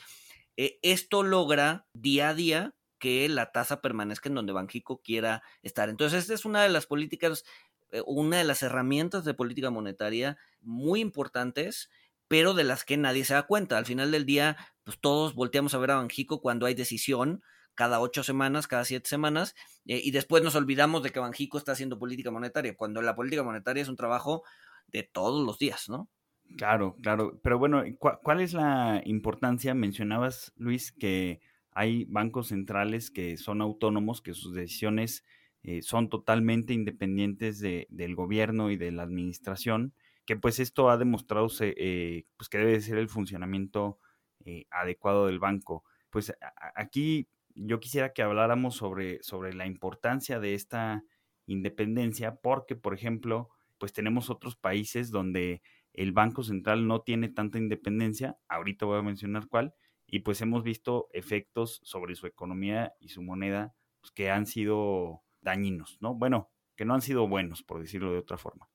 eh, 0.56 0.78
esto 0.82 1.22
logra 1.22 1.86
día 1.94 2.30
a 2.30 2.34
día 2.34 2.74
que 2.98 3.28
la 3.28 3.52
tasa 3.52 3.80
permanezca 3.80 4.28
en 4.28 4.34
donde 4.34 4.52
Banjico 4.52 5.02
quiera 5.02 5.42
estar. 5.62 5.88
Entonces, 5.88 6.22
esta 6.22 6.34
es 6.34 6.44
una 6.44 6.62
de 6.62 6.70
las 6.70 6.86
políticas, 6.86 7.44
eh, 7.92 8.02
una 8.06 8.38
de 8.38 8.44
las 8.44 8.62
herramientas 8.62 9.24
de 9.24 9.34
política 9.34 9.70
monetaria 9.70 10.38
muy 10.60 11.00
importantes 11.00 11.90
pero 12.34 12.52
de 12.52 12.64
las 12.64 12.84
que 12.84 12.96
nadie 12.96 13.24
se 13.24 13.34
da 13.34 13.44
cuenta. 13.44 13.78
Al 13.78 13.86
final 13.86 14.10
del 14.10 14.26
día, 14.26 14.56
pues 14.82 14.98
todos 14.98 15.36
volteamos 15.36 15.72
a 15.72 15.78
ver 15.78 15.92
a 15.92 15.94
Banjico 15.98 16.40
cuando 16.40 16.66
hay 16.66 16.74
decisión, 16.74 17.42
cada 17.76 18.00
ocho 18.00 18.24
semanas, 18.24 18.66
cada 18.66 18.84
siete 18.84 19.08
semanas, 19.08 19.54
eh, 19.86 20.00
y 20.02 20.10
después 20.10 20.42
nos 20.42 20.56
olvidamos 20.56 21.04
de 21.04 21.10
que 21.10 21.20
Banjico 21.20 21.58
está 21.58 21.70
haciendo 21.70 21.96
política 21.96 22.32
monetaria, 22.32 22.76
cuando 22.76 23.02
la 23.02 23.14
política 23.14 23.44
monetaria 23.44 23.84
es 23.84 23.88
un 23.88 23.94
trabajo 23.94 24.42
de 24.88 25.04
todos 25.04 25.46
los 25.46 25.60
días, 25.60 25.88
¿no? 25.88 26.08
Claro, 26.56 26.96
claro. 27.00 27.38
Pero 27.40 27.56
bueno, 27.56 27.84
¿cuál 28.00 28.40
es 28.40 28.52
la 28.52 29.00
importancia? 29.04 29.72
Mencionabas, 29.72 30.52
Luis, 30.56 30.90
que 30.90 31.40
hay 31.70 32.04
bancos 32.06 32.48
centrales 32.48 33.12
que 33.12 33.36
son 33.36 33.62
autónomos, 33.62 34.22
que 34.22 34.34
sus 34.34 34.54
decisiones 34.54 35.24
eh, 35.62 35.82
son 35.82 36.08
totalmente 36.08 36.72
independientes 36.72 37.60
de, 37.60 37.86
del 37.90 38.16
gobierno 38.16 38.72
y 38.72 38.76
de 38.76 38.90
la 38.90 39.04
administración 39.04 39.94
que 40.26 40.36
pues 40.36 40.58
esto 40.58 40.90
ha 40.90 40.96
demostrado 40.96 41.48
eh, 41.60 42.24
pues 42.36 42.48
que 42.48 42.58
debe 42.58 42.80
ser 42.80 42.98
el 42.98 43.08
funcionamiento 43.08 43.98
eh, 44.44 44.66
adecuado 44.70 45.26
del 45.26 45.38
banco. 45.38 45.84
Pues 46.10 46.32
aquí 46.74 47.28
yo 47.54 47.80
quisiera 47.80 48.12
que 48.12 48.22
habláramos 48.22 48.76
sobre, 48.76 49.22
sobre 49.22 49.52
la 49.54 49.66
importancia 49.66 50.40
de 50.40 50.54
esta 50.54 51.04
independencia, 51.46 52.36
porque, 52.36 52.76
por 52.76 52.94
ejemplo, 52.94 53.50
pues 53.78 53.92
tenemos 53.92 54.30
otros 54.30 54.56
países 54.56 55.10
donde 55.10 55.62
el 55.92 56.12
Banco 56.12 56.42
Central 56.42 56.86
no 56.86 57.02
tiene 57.02 57.28
tanta 57.28 57.58
independencia, 57.58 58.36
ahorita 58.48 58.86
voy 58.86 58.98
a 58.98 59.02
mencionar 59.02 59.46
cuál, 59.48 59.74
y 60.06 60.20
pues 60.20 60.40
hemos 60.40 60.62
visto 60.62 61.08
efectos 61.12 61.80
sobre 61.84 62.14
su 62.14 62.26
economía 62.26 62.94
y 63.00 63.08
su 63.08 63.22
moneda 63.22 63.74
pues, 64.00 64.12
que 64.12 64.30
han 64.30 64.46
sido 64.46 65.22
dañinos, 65.40 65.98
¿no? 66.00 66.14
Bueno, 66.14 66.50
que 66.76 66.84
no 66.84 66.94
han 66.94 67.02
sido 67.02 67.28
buenos, 67.28 67.62
por 67.62 67.80
decirlo 67.80 68.12
de 68.12 68.18
otra 68.18 68.38
forma. 68.38 68.68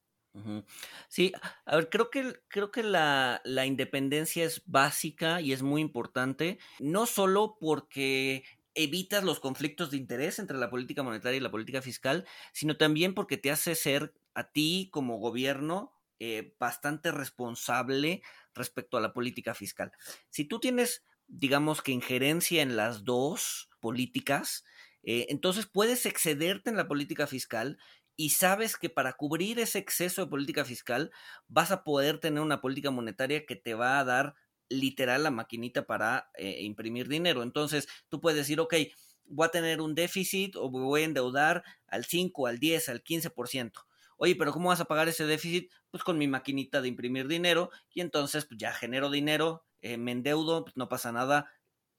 Sí, 1.08 1.34
a 1.66 1.76
ver, 1.76 1.90
creo 1.90 2.10
que, 2.10 2.40
creo 2.48 2.72
que 2.72 2.84
la, 2.84 3.42
la, 3.44 3.66
independencia 3.66 4.44
es 4.46 4.64
básica 4.66 5.42
y 5.42 5.54
es 5.54 5.62
muy 5.62 5.82
importante, 5.82 6.60
no 6.80 7.06
solo 7.06 7.58
porque 7.60 8.44
evitas 8.76 9.24
los 9.24 9.40
conflictos 9.40 9.92
de 9.92 9.98
interés 9.98 10.40
entre 10.40 10.58
la 10.58 10.70
política 10.70 11.04
monetaria 11.04 11.38
y 11.38 11.42
la 11.42 11.52
política 11.52 11.82
fiscal, 11.82 12.26
sino 12.54 12.78
también 12.78 13.14
porque 13.14 13.38
te 13.38 13.52
hace 13.52 13.76
ser 13.76 14.14
a 14.34 14.52
ti 14.52 14.90
como 14.92 15.18
gobierno 15.18 15.94
eh, 16.20 16.54
bastante 16.60 17.12
responsable 17.12 18.22
respecto 18.54 18.98
a 18.98 19.02
la 19.02 19.14
política 19.14 19.54
fiscal. 19.54 19.92
Si 20.30 20.46
tú 20.46 20.60
tienes, 20.60 21.06
digamos 21.28 21.82
que 21.82 21.92
injerencia 21.92 22.62
en 22.62 22.76
las 22.76 23.06
dos 23.06 23.70
políticas, 23.80 24.66
eh, 25.04 25.28
entonces 25.30 25.66
puedes 25.66 26.06
excederte 26.06 26.70
en 26.70 26.76
la 26.76 26.88
política 26.88 27.26
fiscal 27.26 27.78
y 28.20 28.32
sabes 28.32 28.76
que 28.76 28.90
para 28.90 29.14
cubrir 29.14 29.60
ese 29.60 29.80
exceso 29.80 30.26
de 30.26 30.30
política 30.30 30.66
fiscal 30.66 31.10
vas 31.48 31.72
a 31.72 31.86
poder 31.86 32.20
tener 32.20 32.42
una 32.42 32.60
política 32.60 32.92
monetaria 32.92 33.46
que 33.46 33.56
te 33.56 33.76
va 33.76 33.98
a 33.98 34.04
dar 34.04 34.36
literal 34.68 35.24
la 35.24 35.32
maquinita 35.32 35.88
para 35.88 36.30
eh, 36.36 36.60
imprimir 36.64 37.08
dinero. 37.08 37.44
Entonces 37.44 37.88
tú 38.10 38.20
puedes 38.20 38.38
decir, 38.38 38.60
ok, 38.60 38.76
voy 39.24 39.48
a 39.48 39.52
tener 39.52 39.80
un 39.80 39.96
déficit 39.96 40.58
o 40.58 40.70
voy 40.70 41.04
a 41.04 41.06
endeudar 41.06 41.64
al 41.88 42.04
5, 42.04 42.48
al 42.48 42.60
10, 42.60 42.90
al 42.90 43.04
15%. 43.04 43.86
Oye, 44.18 44.36
pero 44.36 44.52
¿cómo 44.52 44.68
vas 44.68 44.82
a 44.82 44.86
pagar 44.86 45.08
ese 45.08 45.26
déficit? 45.26 45.72
Pues 45.90 46.04
con 46.04 46.18
mi 46.18 46.28
maquinita 46.28 46.82
de 46.82 46.90
imprimir 46.90 47.30
dinero 47.30 47.70
y 47.94 48.02
entonces 48.02 48.44
pues 48.46 48.58
ya 48.60 48.74
genero 48.74 49.10
dinero, 49.10 49.64
eh, 49.80 49.96
me 49.96 50.12
endeudo, 50.12 50.66
pues 50.66 50.76
no 50.76 50.90
pasa 50.90 51.14
nada, 51.14 51.50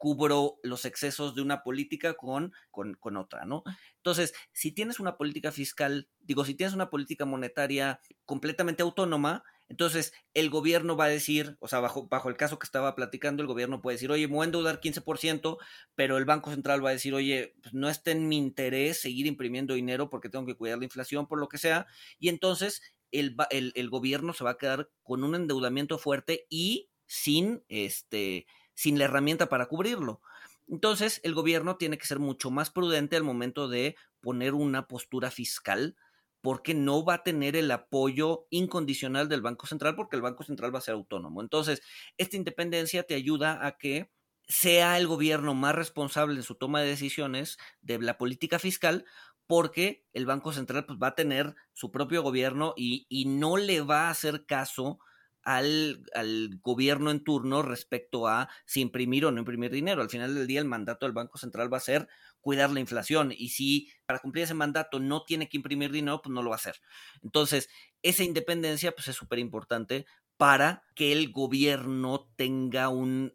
cubro 0.01 0.59
los 0.63 0.87
excesos 0.87 1.35
de 1.35 1.43
una 1.43 1.63
política 1.63 2.15
con, 2.15 2.55
con, 2.71 2.95
con, 2.95 3.19
otra, 3.19 3.45
¿no? 3.45 3.63
Entonces, 3.97 4.33
si 4.51 4.73
tienes 4.73 4.99
una 4.99 5.19
política 5.19 5.53
fiscal, 5.53 6.09
digo, 6.21 6.47
si 6.47 6.55
tienes 6.55 6.73
una 6.73 6.89
política 6.89 7.27
monetaria 7.27 8.01
completamente 8.25 8.83
autónoma, 8.83 9.45
entonces 9.69 10.15
el 10.33 10.49
gobierno 10.49 10.97
va 10.97 11.05
a 11.05 11.09
decir, 11.09 11.59
o 11.61 11.69
sea, 11.69 11.81
bajo, 11.81 12.09
bajo 12.09 12.31
el 12.31 12.39
caso 12.39 12.59
que 12.59 12.65
estaba 12.65 12.95
platicando, 12.95 13.43
el 13.43 13.47
gobierno 13.47 13.83
puede 13.83 13.97
decir, 13.97 14.11
oye, 14.11 14.27
me 14.27 14.37
voy 14.37 14.45
a 14.45 14.47
endeudar 14.47 14.81
15%, 14.81 15.59
pero 15.95 16.17
el 16.17 16.25
Banco 16.25 16.51
Central 16.51 16.83
va 16.83 16.89
a 16.89 16.95
decir, 16.95 17.13
oye, 17.13 17.55
pues 17.61 17.75
no 17.75 17.91
está 17.91 18.13
en 18.13 18.27
mi 18.27 18.39
interés 18.39 19.03
seguir 19.03 19.27
imprimiendo 19.27 19.75
dinero 19.75 20.09
porque 20.09 20.31
tengo 20.31 20.47
que 20.47 20.57
cuidar 20.57 20.79
la 20.79 20.85
inflación, 20.85 21.27
por 21.27 21.39
lo 21.39 21.49
que 21.49 21.59
sea, 21.59 21.87
y 22.19 22.31
entonces 22.31 22.81
el, 23.11 23.37
el, 23.51 23.75
el 23.77 23.91
gobierno 23.91 24.33
se 24.33 24.45
va 24.45 24.53
a 24.53 24.57
quedar 24.57 24.89
con 25.03 25.25
un 25.25 25.35
endeudamiento 25.35 25.99
fuerte 25.99 26.47
y 26.49 26.89
sin 27.05 27.63
este 27.69 28.47
sin 28.81 28.99
la 28.99 29.05
herramienta 29.05 29.51
para 29.51 29.67
cubrirlo. 29.67 30.23
Entonces, 30.67 31.21
el 31.23 31.35
gobierno 31.35 31.77
tiene 31.77 31.99
que 31.99 32.07
ser 32.07 32.19
mucho 32.19 32.51
más 32.51 32.71
prudente 32.71 33.15
al 33.15 33.23
momento 33.23 33.69
de 33.69 33.95
poner 34.23 34.55
una 34.55 34.89
postura 34.89 35.31
fiscal 35.31 35.97
porque 36.41 36.73
no 36.73 37.05
va 37.05 37.17
a 37.17 37.23
tener 37.23 37.57
el 37.57 37.71
apoyo 37.73 38.47
incondicional 38.49 39.29
del 39.29 39.43
Banco 39.43 39.67
Central 39.67 39.97
porque 39.97 40.17
el 40.17 40.23
Banco 40.23 40.45
Central 40.45 40.75
va 40.75 40.79
a 40.79 40.81
ser 40.81 40.95
autónomo. 40.95 41.43
Entonces, 41.43 41.83
esta 42.17 42.39
independencia 42.39 43.03
te 43.03 43.15
ayuda 43.15 43.67
a 43.67 43.77
que 43.77 44.11
sea 44.49 44.97
el 44.97 45.07
gobierno 45.07 45.55
más 45.55 45.75
responsable 45.75 46.37
en 46.37 46.43
su 46.43 46.55
toma 46.55 46.81
de 46.81 46.89
decisiones 46.89 47.59
de 47.83 47.99
la 47.99 48.17
política 48.17 48.59
fiscal 48.59 49.05
porque 49.47 50.07
el 50.15 50.25
Banco 50.25 50.55
Central 50.55 50.87
pues, 50.87 50.99
va 50.99 51.09
a 51.09 51.15
tener 51.15 51.55
su 51.75 51.91
propio 51.91 52.23
gobierno 52.23 52.73
y, 52.79 53.05
y 53.11 53.27
no 53.27 53.59
le 53.59 53.83
va 53.83 54.07
a 54.07 54.11
hacer 54.11 54.47
caso 54.47 55.01
al, 55.43 56.05
al, 56.15 56.59
gobierno 56.63 57.11
en 57.11 57.25
turno 57.25 57.63
respecto 57.63 58.27
a 58.27 58.49
si 58.67 58.81
imprimir 58.81 59.27
o 59.27 59.33
no 59.33 59.39
imprimir 59.39 59.71
dinero. 59.71 60.03
Al 60.03 60.11
final 60.11 60.35
del 60.35 60.47
día 60.47 60.61
el 60.61 60.67
mandato 60.67 61.07
del 61.07 61.13
Banco 61.13 61.39
Central 61.39 61.73
va 61.73 61.79
a 61.79 61.81
ser 61.81 62.09
cuidar 62.41 62.71
la 62.71 62.81
inflación 62.81 63.33
y 63.37 63.51
si 63.51 63.91
para 64.07 64.19
cumplir 64.19 64.45
ese 64.45 64.55
mandato 64.55 64.99
no 64.99 65.25
tiene 65.25 65.49
que 65.49 65.57
imprimir 65.57 65.93
dinero, 65.93 66.21
pues 66.23 66.33
no 66.33 66.43
lo 66.43 66.51
va 66.51 66.57
a 66.57 66.59
hacer. 66.59 66.77
Entonces, 67.23 67.69
esa 68.03 68.25
independencia 68.25 68.93
pues 68.93 69.09
es 69.09 69.17
súper 69.17 69.39
importante 69.39 70.07
para 70.37 70.85
que 70.95 71.13
el 71.13 71.33
gobierno 71.33 72.33
tenga 72.37 72.89
un 72.89 73.35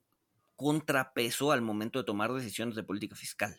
contrapeso 0.55 1.51
al 1.51 1.62
momento 1.62 2.00
de 2.00 2.05
tomar 2.05 2.33
decisiones 2.33 2.75
de 2.75 2.83
política 2.83 3.15
fiscal. 3.15 3.55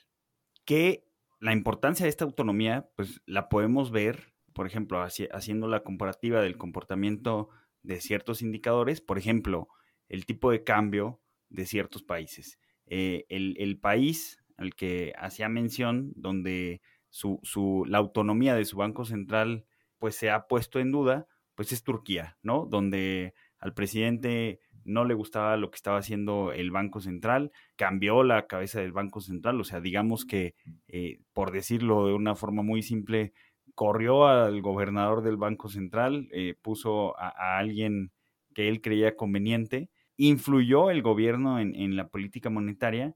Que 0.65 1.07
la 1.39 1.53
importancia 1.53 2.05
de 2.05 2.11
esta 2.11 2.25
autonomía, 2.25 2.89
pues 2.97 3.21
la 3.27 3.49
podemos 3.49 3.91
ver, 3.91 4.35
por 4.53 4.67
ejemplo, 4.67 5.01
haciendo 5.03 5.69
la 5.69 5.85
comparativa 5.85 6.41
del 6.41 6.57
comportamiento 6.57 7.51
de 7.87 8.01
ciertos 8.01 8.43
indicadores, 8.43 9.01
por 9.01 9.19
ejemplo, 9.19 9.69
el 10.09 10.27
tipo 10.27 10.51
de 10.51 10.65
cambio 10.65 11.21
de 11.49 11.67
ciertos 11.67 12.03
países. 12.03 12.59
Eh, 12.87 13.25
el, 13.29 13.79
país 13.79 14.43
al 14.57 14.75
que 14.75 15.13
hacía 15.19 15.49
mención, 15.49 16.13
donde 16.17 16.81
su, 17.11 17.41
su, 17.43 17.85
la 17.87 17.99
autonomía 17.99 18.55
de 18.55 18.65
su 18.65 18.77
Banco 18.77 19.05
Central 19.05 19.67
pues 19.99 20.17
se 20.17 20.31
ha 20.31 20.47
puesto 20.47 20.79
en 20.79 20.93
duda, 20.93 21.27
pues 21.55 21.73
es 21.73 21.83
Turquía, 21.83 22.39
¿no? 22.43 22.67
Donde 22.67 23.35
al 23.59 23.73
presidente 23.75 24.61
no 24.85 25.05
le 25.05 25.15
gustaba 25.15 25.57
lo 25.57 25.71
que 25.71 25.77
estaba 25.77 25.99
haciendo 25.99 26.53
el 26.53 26.71
Banco 26.71 27.01
Central, 27.01 27.51
cambió 27.75 28.23
la 28.23 28.47
cabeza 28.47 28.81
del 28.81 28.93
Banco 28.93 29.21
Central, 29.21 29.61
o 29.61 29.65
sea, 29.65 29.81
digamos 29.81 30.25
que, 30.25 30.55
eh, 30.87 31.21
por 31.33 31.51
decirlo 31.51 32.07
de 32.07 32.15
una 32.15 32.37
forma 32.37 32.63
muy 32.63 32.83
simple, 32.83 33.33
corrió 33.77 34.27
al 34.27 34.63
gobernador 34.63 35.23
del 35.23 35.37
Banco 35.37 35.69
Central, 35.69 36.29
eh, 36.33 36.57
puso 36.61 37.17
a, 37.21 37.59
alguien 37.59 38.11
que 38.55 38.69
él 38.69 38.81
creía 38.81 39.17
conveniente, 39.17 39.91
influyó 40.17 40.91
el 40.91 41.03
gobierno 41.03 41.61
en, 41.61 41.95
la 41.95 42.09
política 42.09 42.49
monetaria 42.49 43.15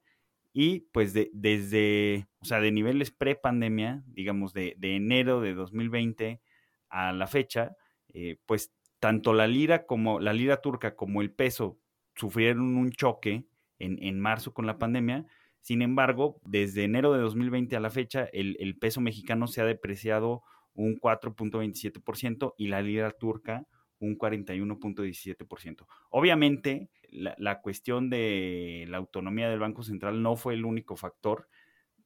y 0.53 0.81
pues 0.93 1.15
desde, 1.15 2.29
o 2.41 2.45
sea, 2.45 2.61
de 2.61 2.73
niveles 2.73 3.11
pre-pandemia, 3.11 4.05
digamos 4.07 4.53
de, 4.53 4.77
enero 4.83 5.41
de 5.41 5.55
2020 5.55 6.43
a 6.91 7.13
la 7.15 7.27
fecha, 7.27 7.75
eh, 8.13 8.37
pues 8.45 8.71
tanto 8.99 9.33
la 9.33 9.47
lira 9.47 9.87
como 9.87 10.21
la 10.21 10.35
lira 10.35 10.61
turca 10.61 10.95
como 10.95 11.23
el 11.23 11.33
peso 11.33 11.79
sufrieron 12.15 12.77
un 12.77 12.91
choque 12.91 13.47
en, 13.79 13.99
en 14.03 14.21
marzo 14.21 14.53
con 14.53 14.67
la 14.67 14.79
pandemia, 14.79 15.27
sin 15.61 15.83
embargo, 15.83 16.41
desde 16.45 16.85
enero 16.85 17.13
de 17.13 17.21
2020 17.21 17.77
a 17.77 17.81
la 17.81 17.91
fecha, 17.91 18.29
el, 18.33 18.77
peso 18.79 19.01
mexicano 19.01 19.47
se 19.47 19.61
ha 19.61 19.65
depreciado 19.65 20.43
un 20.75 20.99
4.27% 20.99 22.55
y 22.57 22.69
la 22.69 22.83
lira 22.83 23.11
turca 23.11 23.67
un 23.99 24.17
41.17%. 24.17 25.87
Obviamente, 26.09 26.89
la, 27.11 27.61
cuestión 27.61 28.09
de 28.09 28.87
la 28.89 28.97
autonomía 28.97 29.51
del 29.51 29.59
Banco 29.59 29.83
Central 29.83 30.23
no 30.23 30.37
fue 30.37 30.55
el 30.55 30.65
único 30.65 30.97
factor, 30.97 31.49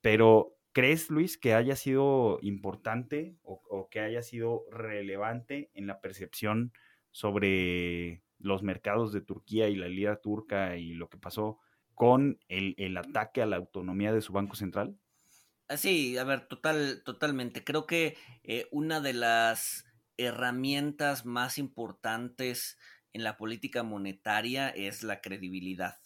pero 0.01 0.57
¿crees, 0.73 1.09
Luis, 1.09 1.39
que 1.39 1.55
haya 1.55 1.77
sido 1.77 2.41
importante 2.43 3.37
o, 3.43 3.63
o 3.69 3.89
que 3.89 4.01
haya 4.01 4.23
sido 4.23 4.65
relevante 4.73 5.71
en 5.75 5.87
la 5.87 6.01
percepción 6.01 6.73
sobre 7.13 8.25
los 8.41 8.65
mercados 8.65 9.13
de 9.13 9.21
Turquía 9.21 9.69
y 9.69 9.77
la 9.77 9.87
lira 9.87 10.17
turca 10.17 10.77
y 10.77 10.95
lo 10.95 11.09
que 11.09 11.19
pasó 11.19 11.61
con 11.95 12.39
el, 12.49 12.97
ataque 12.97 13.43
a 13.43 13.47
la 13.47 13.57
autonomía 13.57 14.13
de 14.13 14.21
su 14.21 14.33
Banco 14.33 14.57
Central? 14.57 14.99
Ah, 15.69 15.77
sí, 15.77 16.19
a 16.19 16.25
ver, 16.25 16.47
total, 16.47 17.03
totalmente. 17.05 17.65
Creo 17.65 17.87
que 17.87 18.17
eh, 18.43 18.69
una 18.71 19.01
de 19.01 19.15
las 19.15 19.87
herramientas 20.17 21.25
más 21.25 21.59
importantes 21.59 22.79
en 23.13 23.25
la 23.25 23.37
política 23.37 23.83
monetaria 23.83 24.69
es 24.69 25.03
la 25.03 25.21
credibilidad. 25.21 25.99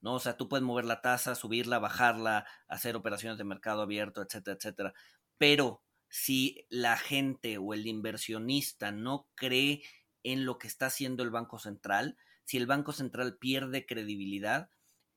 ¿no? 0.00 0.14
O 0.14 0.20
sea, 0.20 0.36
tú 0.36 0.48
puedes 0.48 0.64
mover 0.64 0.84
la 0.84 1.00
tasa, 1.00 1.34
subirla, 1.34 1.78
bajarla, 1.78 2.46
hacer 2.68 2.96
operaciones 2.96 3.38
de 3.38 3.44
mercado 3.44 3.82
abierto, 3.82 4.22
etcétera, 4.22 4.56
etcétera. 4.56 4.94
Pero 5.38 5.82
si 6.08 6.66
la 6.68 6.96
gente 6.96 7.58
o 7.58 7.74
el 7.74 7.86
inversionista 7.86 8.92
no 8.92 9.28
cree 9.34 9.82
en 10.22 10.44
lo 10.44 10.58
que 10.58 10.66
está 10.68 10.86
haciendo 10.86 11.22
el 11.22 11.30
Banco 11.30 11.58
Central, 11.58 12.16
si 12.44 12.56
el 12.56 12.66
Banco 12.66 12.92
Central 12.92 13.38
pierde 13.38 13.86
credibilidad, 13.86 14.70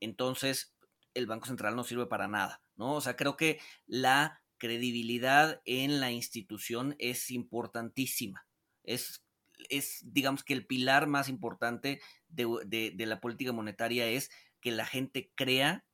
entonces 0.04 0.74
el 1.14 1.26
Banco 1.26 1.46
Central 1.46 1.76
no 1.76 1.84
sirve 1.84 2.06
para 2.06 2.28
nada, 2.28 2.62
¿no? 2.76 2.94
O 2.94 3.00
sea, 3.00 3.16
creo 3.16 3.36
que 3.36 3.60
la 3.86 4.42
credibilidad 4.58 5.60
en 5.64 6.00
la 6.00 6.10
institución 6.10 6.96
es 6.98 7.30
importantísima. 7.30 8.46
Es, 8.82 9.24
es 9.68 10.00
digamos 10.04 10.44
que 10.44 10.54
el 10.54 10.66
pilar 10.66 11.06
más 11.06 11.28
importante 11.28 12.00
de, 12.28 12.94
la 12.98 13.20
política 13.20 13.52
monetaria 13.52 14.06
es 14.06 14.30
que 14.60 14.70
la 14.70 14.86
gente 14.86 15.32
crea 15.34 15.84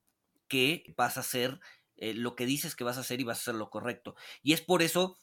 que 0.47 0.93
vas 0.97 1.17
a 1.17 1.21
hacer 1.21 1.59
eh, 1.97 2.13
lo 2.13 2.35
que 2.35 2.45
dices 2.45 2.75
que 2.75 2.83
vas 2.83 2.97
a 2.97 3.01
hacer 3.01 3.21
y 3.21 3.23
vas 3.23 3.39
a 3.39 3.41
hacer 3.41 3.55
lo 3.55 3.69
correcto. 3.69 4.15
Y 4.41 4.53
es 4.53 4.61
por 4.61 4.81
eso 4.81 5.17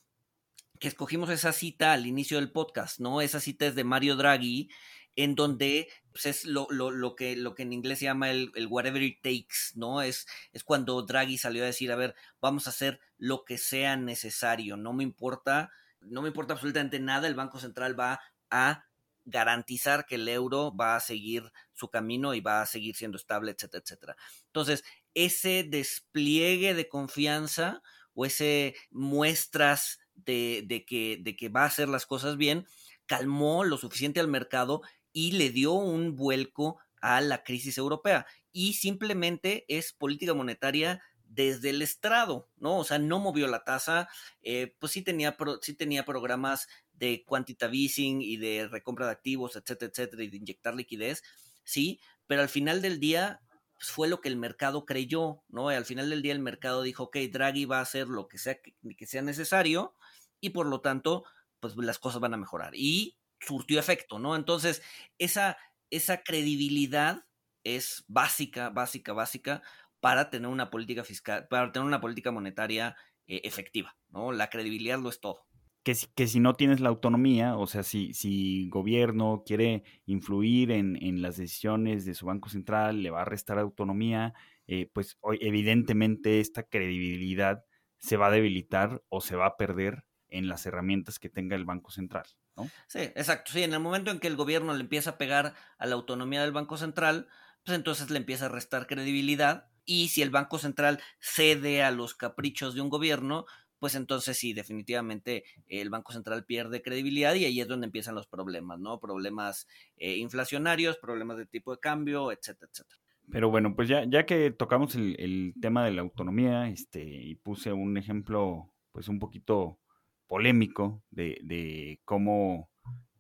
que 0.78 0.88
escogimos 0.88 1.28
esa 1.30 1.52
cita 1.52 1.92
al 1.92 2.06
inicio 2.06 2.38
del 2.38 2.52
podcast, 2.52 3.00
¿no? 3.00 3.20
Esa 3.20 3.40
cita 3.40 3.66
es 3.66 3.74
de 3.74 3.84
Mario 3.84 4.16
Draghi, 4.16 4.70
en 5.16 5.34
donde 5.34 5.88
pues, 6.20 6.26
es 6.38 6.44
lo, 6.44 6.66
lo, 6.70 6.90
lo, 6.90 7.14
que, 7.14 7.36
lo 7.36 7.54
que 7.54 7.62
en 7.62 7.72
inglés 7.72 8.00
se 8.00 8.06
llama 8.06 8.28
el, 8.30 8.50
el, 8.56 8.66
whatever 8.66 9.00
it 9.00 9.20
takes, 9.22 9.76
¿no? 9.76 10.02
Es, 10.02 10.26
es 10.52 10.64
cuando 10.64 11.00
Draghi 11.02 11.38
salió 11.38 11.62
a 11.62 11.66
decir, 11.66 11.92
a 11.92 11.96
ver, 11.96 12.16
vamos 12.40 12.66
a 12.66 12.70
hacer 12.70 12.98
lo 13.18 13.44
que 13.44 13.56
sea 13.56 13.96
necesario, 13.96 14.76
no 14.76 14.92
me 14.92 15.04
importa, 15.04 15.70
no 16.00 16.22
me 16.22 16.28
importa 16.28 16.54
absolutamente 16.54 16.98
nada, 16.98 17.28
el 17.28 17.36
Banco 17.36 17.60
Central 17.60 17.98
va 17.98 18.20
a 18.50 18.84
garantizar 19.26 20.06
que 20.06 20.16
el 20.16 20.28
euro 20.28 20.74
va 20.74 20.96
a 20.96 21.00
seguir 21.00 21.52
su 21.72 21.88
camino 21.88 22.34
y 22.34 22.40
va 22.40 22.62
a 22.62 22.66
seguir 22.66 22.96
siendo 22.96 23.16
estable, 23.16 23.52
etcétera, 23.52 23.82
etcétera. 23.84 24.16
Entonces, 24.46 24.82
ese 25.14 25.62
despliegue 25.62 26.74
de 26.74 26.88
confianza 26.88 27.80
o 28.14 28.26
ese 28.26 28.74
muestras 28.90 30.00
de, 30.16 30.64
de, 30.66 30.84
que, 30.84 31.18
de 31.20 31.36
que 31.36 31.48
va 31.48 31.62
a 31.62 31.66
hacer 31.66 31.88
las 31.88 32.06
cosas 32.06 32.36
bien, 32.36 32.66
calmó 33.06 33.64
lo 33.64 33.78
suficiente 33.78 34.20
al 34.20 34.28
mercado 34.28 34.82
y 35.12 35.32
le 35.32 35.50
dio 35.50 35.72
un 35.72 36.16
vuelco 36.16 36.78
a 37.00 37.20
la 37.20 37.44
crisis 37.44 37.78
europea. 37.78 38.26
Y 38.52 38.74
simplemente 38.74 39.64
es 39.68 39.92
política 39.92 40.34
monetaria 40.34 41.02
desde 41.24 41.70
el 41.70 41.82
estrado, 41.82 42.48
¿no? 42.56 42.78
O 42.78 42.84
sea, 42.84 42.98
no 42.98 43.18
movió 43.18 43.46
la 43.46 43.64
tasa, 43.64 44.08
eh, 44.42 44.74
pues 44.78 44.92
sí 44.92 45.02
tenía, 45.02 45.36
sí 45.60 45.74
tenía 45.74 46.04
programas 46.04 46.68
de 46.92 47.24
quantitative 47.26 47.76
easing 47.76 48.22
y 48.22 48.38
de 48.38 48.66
recompra 48.68 49.06
de 49.06 49.12
activos, 49.12 49.54
etcétera, 49.54 49.90
etcétera, 49.90 50.24
y 50.24 50.28
de 50.30 50.36
inyectar 50.38 50.74
liquidez, 50.74 51.22
sí, 51.64 52.00
pero 52.26 52.42
al 52.42 52.48
final 52.48 52.82
del 52.82 52.98
día 52.98 53.40
pues 53.76 53.90
fue 53.90 54.08
lo 54.08 54.20
que 54.20 54.28
el 54.28 54.36
mercado 54.36 54.84
creyó, 54.84 55.44
¿no? 55.48 55.70
Y 55.70 55.76
al 55.76 55.84
final 55.84 56.10
del 56.10 56.22
día 56.22 56.32
el 56.32 56.40
mercado 56.40 56.82
dijo, 56.82 57.04
ok, 57.04 57.16
Draghi 57.30 57.64
va 57.64 57.78
a 57.78 57.82
hacer 57.82 58.08
lo 58.08 58.26
que 58.26 58.38
sea 58.38 58.58
que 58.60 59.06
sea 59.06 59.22
necesario 59.22 59.94
y 60.40 60.50
por 60.50 60.66
lo 60.66 60.80
tanto, 60.80 61.24
pues 61.60 61.76
las 61.76 61.98
cosas 61.98 62.20
van 62.20 62.34
a 62.34 62.38
mejorar. 62.38 62.74
Y 62.74 63.17
surtió 63.40 63.78
efecto, 63.78 64.18
¿no? 64.18 64.36
Entonces, 64.36 64.82
esa, 65.18 65.56
esa 65.90 66.22
credibilidad 66.22 67.26
es 67.64 68.04
básica, 68.08 68.70
básica, 68.70 69.12
básica 69.12 69.62
para 70.00 70.30
tener 70.30 70.48
una 70.48 70.70
política 70.70 71.04
fiscal, 71.04 71.48
para 71.48 71.72
tener 71.72 71.86
una 71.86 72.00
política 72.00 72.30
monetaria 72.30 72.96
eh, 73.26 73.40
efectiva, 73.44 73.96
¿no? 74.10 74.32
La 74.32 74.48
credibilidad 74.48 74.98
lo 74.98 75.08
es 75.10 75.20
todo. 75.20 75.46
Que 75.82 75.94
si, 75.94 76.06
que 76.14 76.26
si 76.26 76.40
no 76.40 76.54
tienes 76.54 76.80
la 76.80 76.88
autonomía, 76.88 77.56
o 77.56 77.66
sea, 77.66 77.82
si, 77.82 78.12
si 78.12 78.68
gobierno 78.68 79.42
quiere 79.46 79.84
influir 80.06 80.70
en, 80.70 81.02
en 81.02 81.22
las 81.22 81.36
decisiones 81.36 82.04
de 82.04 82.14
su 82.14 82.26
Banco 82.26 82.48
Central, 82.48 83.02
le 83.02 83.10
va 83.10 83.22
a 83.22 83.24
restar 83.24 83.58
autonomía, 83.58 84.34
eh, 84.66 84.90
pues 84.92 85.18
evidentemente 85.40 86.40
esta 86.40 86.62
credibilidad 86.62 87.64
se 87.98 88.16
va 88.16 88.26
a 88.26 88.30
debilitar 88.30 89.02
o 89.08 89.20
se 89.20 89.36
va 89.36 89.46
a 89.46 89.56
perder 89.56 90.04
en 90.28 90.48
las 90.48 90.66
herramientas 90.66 91.18
que 91.18 91.30
tenga 91.30 91.56
el 91.56 91.64
Banco 91.64 91.90
Central. 91.90 92.26
¿No? 92.58 92.70
Sí, 92.86 93.00
exacto. 93.00 93.52
Sí, 93.52 93.62
en 93.62 93.72
el 93.72 93.80
momento 93.80 94.10
en 94.10 94.18
que 94.18 94.26
el 94.26 94.36
gobierno 94.36 94.74
le 94.74 94.80
empieza 94.80 95.10
a 95.10 95.18
pegar 95.18 95.54
a 95.78 95.86
la 95.86 95.94
autonomía 95.94 96.42
del 96.42 96.52
Banco 96.52 96.76
Central, 96.76 97.28
pues 97.64 97.76
entonces 97.76 98.10
le 98.10 98.18
empieza 98.18 98.46
a 98.46 98.48
restar 98.50 98.86
credibilidad 98.86 99.68
y 99.84 100.08
si 100.08 100.22
el 100.22 100.30
Banco 100.30 100.58
Central 100.58 101.00
cede 101.18 101.82
a 101.82 101.90
los 101.90 102.14
caprichos 102.14 102.74
de 102.74 102.82
un 102.82 102.90
gobierno, 102.90 103.46
pues 103.78 103.94
entonces 103.94 104.36
sí, 104.36 104.52
definitivamente 104.52 105.44
el 105.66 105.88
Banco 105.88 106.12
Central 106.12 106.44
pierde 106.44 106.82
credibilidad 106.82 107.34
y 107.34 107.44
ahí 107.44 107.60
es 107.60 107.68
donde 107.68 107.86
empiezan 107.86 108.14
los 108.14 108.26
problemas, 108.26 108.78
¿no? 108.78 109.00
Problemas 109.00 109.66
eh, 109.96 110.16
inflacionarios, 110.16 110.98
problemas 110.98 111.38
de 111.38 111.46
tipo 111.46 111.72
de 111.72 111.80
cambio, 111.80 112.32
etcétera, 112.32 112.70
etcétera. 112.70 113.00
Pero 113.30 113.50
bueno, 113.50 113.74
pues 113.76 113.88
ya, 113.88 114.04
ya 114.08 114.24
que 114.24 114.50
tocamos 114.50 114.94
el, 114.94 115.14
el, 115.18 115.54
tema 115.60 115.84
de 115.84 115.92
la 115.92 116.00
autonomía, 116.00 116.68
este, 116.68 117.02
y 117.04 117.34
puse 117.34 117.72
un 117.72 117.96
ejemplo, 117.98 118.72
pues 118.92 119.08
un 119.08 119.18
poquito 119.18 119.78
polémico 120.28 121.02
de, 121.10 121.40
de 121.42 122.00
cómo 122.04 122.70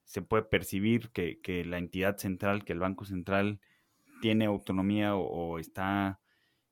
se 0.04 0.22
puede 0.22 0.44
percibir 0.44 1.10
que, 1.10 1.40
que, 1.40 1.64
la 1.64 1.78
entidad 1.78 2.16
central, 2.16 2.64
que 2.64 2.72
el 2.72 2.78
Banco 2.78 3.04
Central 3.04 3.60
tiene 4.20 4.46
autonomía 4.46 5.16
o, 5.16 5.58
está 5.58 6.20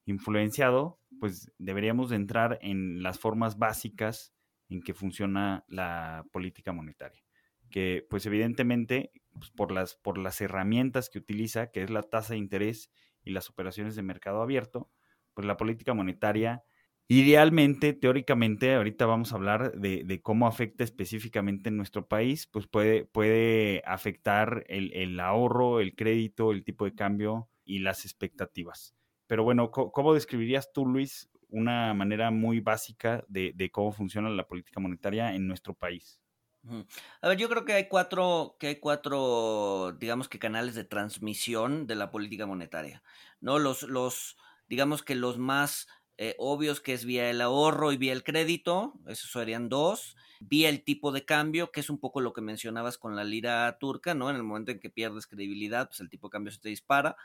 influenciado, 0.05 1.01
pues 1.19 1.53
deberíamos 1.59 2.11
de 2.11 2.17
entrar 2.17 2.59
en 2.63 3.03
las 3.03 3.19
formas 3.19 3.59
básicas 3.59 4.33
en 4.69 4.83
que 4.83 4.95
funciona 4.95 5.65
la 5.69 6.25
política 6.33 6.73
monetaria. 6.73 7.23
Que 7.71 8.07
pues 8.09 8.25
evidentemente 8.27 9.11
pues, 9.33 9.51
por, 9.51 9.73
las, 9.73 9.97
por 9.97 10.19
las 10.19 10.41
herramientas 10.41 11.11
que 11.11 11.19
utiliza, 11.19 11.71
que 11.71 11.83
es 11.83 11.91
la 11.91 12.03
tasa 12.03 12.35
de 12.35 12.39
interés 12.39 12.91
y 13.25 13.31
las 13.31 13.51
operaciones 13.51 13.97
de 13.97 14.03
mercado 14.03 14.41
abierto, 14.41 14.91
pues 15.35 15.47
la 15.47 15.57
política 15.57 15.93
monetaria 15.93 16.63
Idealmente, 17.09 17.93
teóricamente, 17.93 18.75
ahorita 18.75 19.07
vamos 19.07 19.33
a 19.33 19.37
hablar 19.37 19.73
de, 19.73 20.21
cómo 20.23 20.49
afecta 20.49 20.83
específicamente 20.83 21.69
en 21.69 21.77
nuestro 21.77 22.09
país, 22.09 22.49
pues 22.49 22.67
puede, 22.67 23.05
puede 23.05 23.83
afectar 23.87 24.65
el, 24.69 24.93
el, 24.93 25.21
ahorro, 25.21 25.79
el 25.81 25.95
crédito, 25.95 26.51
el 26.51 26.65
tipo 26.65 26.85
de 26.85 26.97
cambio 26.97 27.49
y 27.65 27.79
las 27.79 28.05
expectativas. 28.05 28.97
Pero 29.29 29.45
bueno, 29.45 29.71
¿cómo 29.71 30.15
describirías 30.15 30.73
tú, 30.73 30.85
Luis, 30.85 31.31
una 31.49 31.95
manera 31.95 32.33
muy 32.33 32.59
básica 32.59 33.25
de, 33.29 33.53
de, 33.55 33.71
cómo 33.71 33.93
funciona 33.93 34.29
la 34.29 34.49
política 34.49 34.81
monetaria 34.81 35.33
en 35.35 35.47
nuestro 35.47 35.75
país? 35.75 36.21
A 37.21 37.29
ver, 37.29 37.39
yo 37.39 37.49
creo 37.49 37.65
que 37.65 37.75
hay 37.75 37.89
cuatro, 37.89 38.57
que 38.59 38.67
hay 38.67 38.77
cuatro, 38.77 39.93
digamos 40.01 40.29
que 40.29 40.41
canales 40.41 40.75
de 40.75 40.83
transmisión 40.83 41.87
de 41.87 41.95
la 41.95 42.11
política 42.11 42.47
monetaria, 42.47 43.05
¿no? 43.41 43.61
Los, 43.61 43.85
los, 43.85 44.37
digamos 44.69 45.05
que 45.05 45.15
los 45.15 45.39
más 45.39 45.87
eh, 46.19 46.35
obvios 46.39 46.81
que 46.81 46.95
es 46.95 47.05
vía 47.05 47.31
el 47.31 47.41
ahorro 47.41 47.93
y 47.93 47.97
vía 47.97 48.13
el 48.13 48.25
crédito, 48.25 48.95
esos 49.07 49.31
serían 49.31 49.69
dos, 49.69 50.17
vía 50.41 50.69
el 50.69 50.83
tipo 50.83 51.13
de 51.13 51.25
cambio, 51.25 51.71
que 51.71 51.81
es 51.81 51.91
un 51.91 51.99
poco 51.99 52.21
lo 52.21 52.33
que 52.33 52.41
mencionabas 52.41 52.99
con 52.99 53.17
la 53.17 53.25
lira 53.25 53.77
turca, 53.79 54.15
¿no? 54.15 54.31
En 54.31 54.37
el 54.37 54.43
momento 54.43 54.73
en 54.73 54.81
que 54.81 54.91
pierdes 54.91 55.27
credibilidad, 55.27 55.89
pues 55.89 56.01
el 56.01 56.09
tipo 56.09 56.29
de 56.29 56.33
cambio 56.33 56.53
se 56.53 56.61
te 56.61 56.69
dispara, 56.69 57.17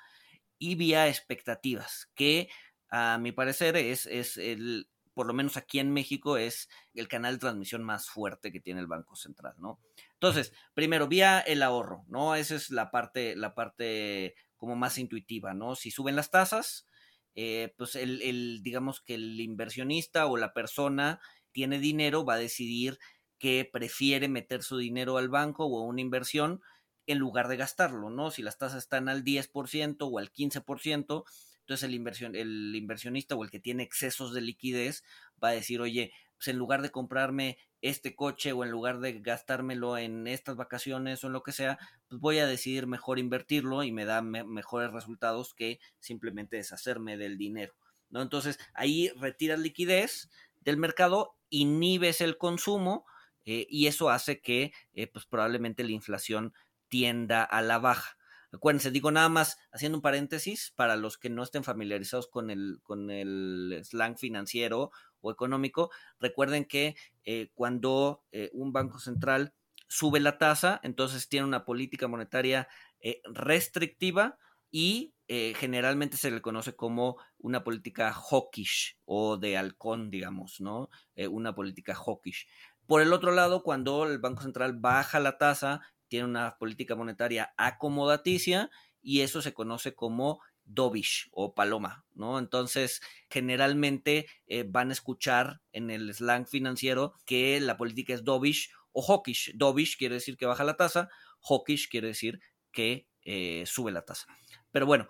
y 0.58 0.76
vía 0.76 1.08
expectativas, 1.08 2.10
que 2.16 2.50
a 2.90 3.18
mi 3.18 3.32
parecer 3.32 3.78
es, 3.78 4.06
es 4.06 4.38
el, 4.38 4.90
por 5.14 5.26
lo 5.26 5.34
menos 5.34 5.58
aquí 5.58 5.80
en 5.80 5.92
México, 5.94 6.38
es 6.38 6.70
el 6.94 7.08
canal 7.08 7.36
de 7.36 7.40
transmisión 7.40 7.84
más 7.84 8.10
fuerte 8.10 8.52
que 8.52 8.60
tiene 8.60 8.82
el 8.82 8.88
Banco 8.88 9.16
Central, 9.16 9.56
¿no? 9.58 9.80
Entonces, 10.14 10.54
primero, 10.74 11.08
vía 11.08 11.40
el 11.40 11.64
ahorro, 11.64 12.06
¿no? 12.08 12.36
Esa 12.36 12.56
es 12.56 12.70
la 12.70 12.92
parte, 12.92 13.36
la 13.36 13.56
parte 13.56 14.36
como 14.58 14.76
más 14.76 14.98
intuitiva, 14.98 15.54
¿no? 15.54 15.76
Si 15.76 15.92
suben 15.92 16.16
las 16.16 16.30
tasas, 16.30 16.86
eh, 17.36 17.74
pues 17.78 17.96
el, 17.96 18.22
el, 18.22 18.62
digamos 18.64 19.02
que 19.02 19.16
el 19.16 19.40
inversionista 19.40 20.26
o 20.26 20.38
la 20.38 20.54
persona 20.54 21.20
tiene 21.52 21.80
dinero, 21.80 22.26
va 22.26 22.36
a 22.36 22.38
decidir 22.38 23.00
que 23.38 23.70
prefiere 23.72 24.28
meter 24.30 24.64
su 24.64 24.78
dinero 24.78 25.18
al 25.18 25.30
banco 25.30 25.66
o 25.66 25.80
a 25.80 25.86
una 25.88 26.02
inversión 26.02 26.62
en 27.08 27.18
lugar 27.18 27.48
de 27.48 27.58
gastarlo, 27.58 28.10
¿no? 28.10 28.32
Si 28.32 28.42
las 28.42 28.58
tasas 28.58 28.84
están 28.84 29.10
al 29.10 29.24
10% 29.24 30.08
o 30.08 30.20
al 30.20 30.32
15%, 30.32 31.26
entonces 31.62 31.84
el, 31.84 32.36
el 32.36 32.76
inversionista 32.76 33.36
o 33.36 33.44
el 33.44 33.50
que 33.50 33.60
tiene 33.60 33.84
excesos 33.84 34.34
de 34.34 34.42
liquidez 34.42 35.04
va 35.44 35.50
a 35.50 35.54
decir, 35.54 35.82
oye, 35.82 36.12
pues 36.36 36.48
en 36.50 36.58
lugar 36.58 36.82
de 36.82 36.92
comprarme 36.92 37.58
este 37.82 38.16
coche 38.16 38.54
o 38.54 38.64
en 38.64 38.72
lugar 38.72 39.00
de 39.00 39.20
gastármelo 39.20 39.98
en 39.98 40.28
estas 40.28 40.56
vacaciones 40.56 41.24
o 41.24 41.28
en 41.28 41.34
lo 41.34 41.44
que 41.44 41.52
sea, 41.52 41.80
pues 42.08 42.22
voy 42.22 42.40
a 42.40 42.48
decidir 42.48 42.88
mejor 42.88 43.20
invertirlo 43.20 43.84
y 43.84 43.92
me 43.92 44.06
da 44.06 44.22
me 44.22 44.44
mejores 44.44 44.92
resultados 44.92 45.54
que 45.54 45.80
simplemente 46.00 46.58
deshacerme 46.58 47.18
del 47.18 47.38
dinero, 47.38 47.74
¿no? 48.10 48.22
Entonces 48.22 48.60
ahí 48.74 49.10
retiras 49.18 49.60
liquidez 49.60 50.30
del 50.62 50.78
mercado, 50.78 51.36
inhibes 51.50 52.22
el 52.22 52.38
consumo 52.38 53.06
eh, 53.46 53.66
y 53.70 53.88
eso 53.88 54.10
hace 54.10 54.42
que 54.42 54.72
eh, 54.94 55.08
pues 55.08 55.26
probablemente 55.26 55.84
la 55.84 55.92
inflación 55.92 56.54
tienda 56.88 57.44
a 57.44 57.62
la 57.62 57.80
baja. 57.80 58.18
Acuérdense, 58.54 58.92
digo 58.92 59.12
nada 59.12 59.30
más 59.30 59.58
haciendo 59.72 59.98
un 59.98 60.02
paréntesis 60.02 60.74
para 60.76 60.98
los 60.98 61.18
que 61.18 61.30
no 61.30 61.42
estén 61.42 61.64
familiarizados 61.64 62.28
con 62.28 62.50
el, 62.50 62.80
con 62.84 63.10
el 63.10 63.80
slang 63.84 64.18
financiero 64.18 64.92
o 65.22 65.32
económico, 65.32 65.92
recuerden 66.20 66.66
que 66.66 66.96
eh, 67.24 67.50
cuando 67.54 68.24
eh, 68.32 68.50
un 68.54 68.74
banco 68.74 69.00
central 69.00 69.54
sube 69.88 70.20
la 70.20 70.38
tasa, 70.38 70.80
entonces 70.84 71.30
tiene 71.30 71.46
una 71.46 71.66
política 71.66 72.08
monetaria 72.08 72.68
eh, 73.00 73.22
restrictiva 73.26 74.38
y 74.70 75.14
generalmente 75.56 76.18
se 76.18 76.30
le 76.30 76.42
conoce 76.42 76.76
como 76.76 77.16
una 77.38 77.64
política 77.64 78.12
hawkish 78.12 78.98
o 79.06 79.38
de 79.38 79.56
halcón, 79.56 80.12
digamos, 80.12 80.60
¿no? 80.60 80.90
Una 81.30 81.56
política 81.56 81.96
hawkish. 81.96 82.48
Por 82.86 83.02
el 83.02 83.14
otro 83.14 83.32
lado, 83.32 83.64
cuando 83.64 84.06
el 84.06 84.20
Banco 84.20 84.42
Central 84.42 84.78
baja 84.78 85.22
la 85.22 85.38
tasa, 85.38 85.80
tiene 86.10 86.26
una 86.26 86.58
política 86.58 86.96
monetaria 86.96 87.54
acomodaticia 87.56 88.70
y 89.02 89.22
eso 89.22 89.42
se 89.42 89.54
conoce 89.54 89.96
como 89.96 90.42
dovish 90.66 91.30
o 91.32 91.54
paloma, 91.54 92.06
¿no? 92.14 92.40
Entonces, 92.40 93.02
generalmente 93.30 94.28
eh, 94.48 94.64
van 94.68 94.90
a 94.90 94.94
escuchar 94.94 95.62
en 95.72 95.92
el 95.92 96.14
slang 96.14 96.48
financiero 96.48 97.14
que 97.26 97.60
la 97.60 97.78
política 97.78 98.14
es 98.14 98.24
dovish 98.24 98.72
o 98.92 99.02
hawkish. 99.02 99.54
Dovish 99.56 99.98
quiere 99.98 100.16
decir 100.16 100.38
que 100.38 100.46
baja 100.46 100.64
la 100.64 100.78
tasa, 100.78 101.10
hawkish 101.42 101.90
quiere 101.90 102.08
decir 102.08 102.40
que 102.72 103.08
eh, 103.24 103.64
sube 103.66 103.92
la 103.92 104.04
tasa. 104.04 104.28
Pero 104.72 104.86
bueno, 104.86 105.08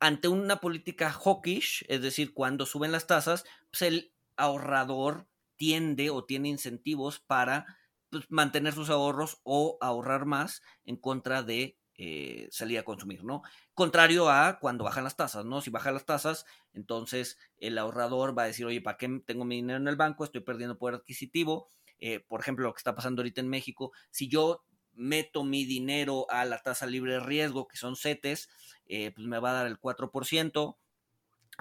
ante 0.00 0.28
una 0.28 0.60
política 0.60 1.10
hawkish, 1.10 1.84
es 1.88 2.02
decir, 2.02 2.34
cuando 2.34 2.66
suben 2.66 2.92
las 2.92 3.06
tasas, 3.06 3.44
pues 3.70 3.82
el 3.82 4.12
ahorrador 4.36 5.28
tiende 5.56 6.10
o 6.10 6.24
tiene 6.24 6.48
incentivos 6.48 7.20
para 7.20 7.78
pues, 8.10 8.30
mantener 8.30 8.74
sus 8.74 8.90
ahorros 8.90 9.40
o 9.44 9.78
ahorrar 9.80 10.26
más 10.26 10.62
en 10.84 10.96
contra 10.96 11.42
de 11.42 11.78
eh, 11.96 12.48
salir 12.50 12.78
a 12.78 12.82
consumir, 12.82 13.24
¿no? 13.24 13.42
Contrario 13.72 14.28
a 14.28 14.58
cuando 14.58 14.84
bajan 14.84 15.04
las 15.04 15.16
tasas, 15.16 15.44
¿no? 15.44 15.60
Si 15.60 15.70
bajan 15.70 15.94
las 15.94 16.04
tasas, 16.06 16.44
entonces 16.72 17.38
el 17.58 17.78
ahorrador 17.78 18.36
va 18.36 18.44
a 18.44 18.46
decir, 18.46 18.66
oye, 18.66 18.80
¿para 18.80 18.96
qué 18.96 19.22
tengo 19.24 19.44
mi 19.44 19.56
dinero 19.56 19.78
en 19.78 19.88
el 19.88 19.96
banco? 19.96 20.24
Estoy 20.24 20.40
perdiendo 20.40 20.78
poder 20.78 20.96
adquisitivo. 20.96 21.68
Eh, 22.00 22.20
por 22.20 22.40
ejemplo, 22.40 22.66
lo 22.66 22.74
que 22.74 22.78
está 22.78 22.94
pasando 22.94 23.22
ahorita 23.22 23.40
en 23.40 23.48
México, 23.48 23.92
si 24.10 24.28
yo 24.28 24.64
meto 24.92 25.44
mi 25.44 25.64
dinero 25.64 26.26
a 26.30 26.44
la 26.44 26.62
tasa 26.62 26.86
libre 26.86 27.14
de 27.14 27.20
riesgo, 27.20 27.68
que 27.68 27.76
son 27.76 27.96
CETES, 27.96 28.48
eh, 28.86 29.12
pues 29.14 29.26
me 29.26 29.38
va 29.38 29.50
a 29.50 29.54
dar 29.54 29.66
el 29.66 29.78
4%, 29.78 30.78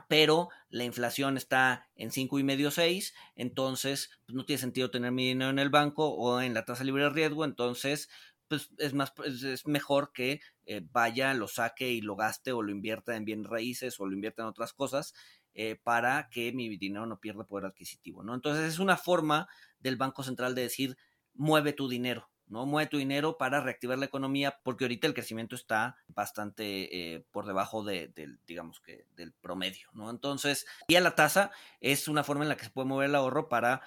pero 0.08 0.50
la 0.70 0.84
inflación 0.84 1.38
está 1.38 1.88
en 1.96 2.12
5,5 2.12 2.72
6, 2.72 3.14
entonces 3.36 4.10
pues 4.26 4.36
no 4.36 4.46
tiene 4.46 4.60
sentido 4.60 4.90
tener 4.90 5.12
mi 5.12 5.28
dinero 5.28 5.52
en 5.52 5.60
el 5.60 5.70
banco 5.70 6.10
o 6.10 6.42
en 6.42 6.54
la 6.54 6.66
tasa 6.66 6.84
libre 6.84 7.04
de 7.04 7.10
riesgo, 7.10 7.46
entonces 7.46 8.10
pues 8.48 8.70
es 8.78 8.94
más 8.94 9.12
pues, 9.12 9.44
es 9.44 9.68
mejor 9.68 10.12
que 10.14 10.42
eh, 10.66 10.82
vaya, 10.92 11.34
lo 11.34 11.48
saque 11.48 11.92
y 11.92 12.02
lo 12.02 12.16
gaste 12.16 12.52
o 12.52 12.62
lo 12.62 12.72
invierta 12.72 13.16
en 13.16 13.26
bienes 13.26 13.48
raíces 13.48 14.00
o 14.00 14.06
lo 14.06 14.14
invierta 14.14 14.44
en 14.44 14.50
otras 14.50 14.74
cosas 14.74 15.14
eh, 15.54 15.76
para 15.84 16.30
que 16.30 16.52
mi 16.54 16.78
dinero 16.78 17.06
no 17.06 17.20
pierda 17.20 17.46
poder 17.46 17.66
adquisitivo, 17.66 18.24
¿no? 18.24 18.34
Entonces 18.34 18.66
es 18.66 18.80
una 18.80 18.98
forma 18.98 19.48
del 19.80 19.98
Banco 19.98 20.24
Central 20.24 20.56
de 20.56 20.64
decir, 20.64 20.98
mueve 21.34 21.74
tu 21.74 21.90
dinero, 21.90 22.30
¿no? 22.48 22.66
Mueve 22.66 22.90
tu 22.90 22.98
dinero 22.98 23.38
para 23.38 23.62
reactivar 23.62 23.98
la 23.98 24.06
economía, 24.06 24.60
porque 24.64 24.86
ahorita 24.86 25.08
el 25.08 25.14
crecimiento 25.14 25.56
está 25.56 25.98
bastante 26.08 27.16
eh, 27.16 27.26
por 27.32 27.46
debajo 27.46 27.84
de, 27.84 28.08
del, 28.10 28.40
digamos 28.48 28.80
que, 28.80 29.06
del 29.16 29.34
promedio, 29.34 29.90
¿no? 29.94 30.10
Entonces, 30.10 30.66
y 30.88 30.96
a 30.96 31.02
la 31.02 31.16
tasa 31.16 31.52
es 31.82 32.08
una 32.08 32.24
forma 32.24 32.44
en 32.44 32.50
la 32.50 32.58
que 32.58 32.66
se 32.66 32.72
puede 32.72 32.88
mover 32.88 33.10
el 33.10 33.16
ahorro 33.16 33.50
para 33.50 33.82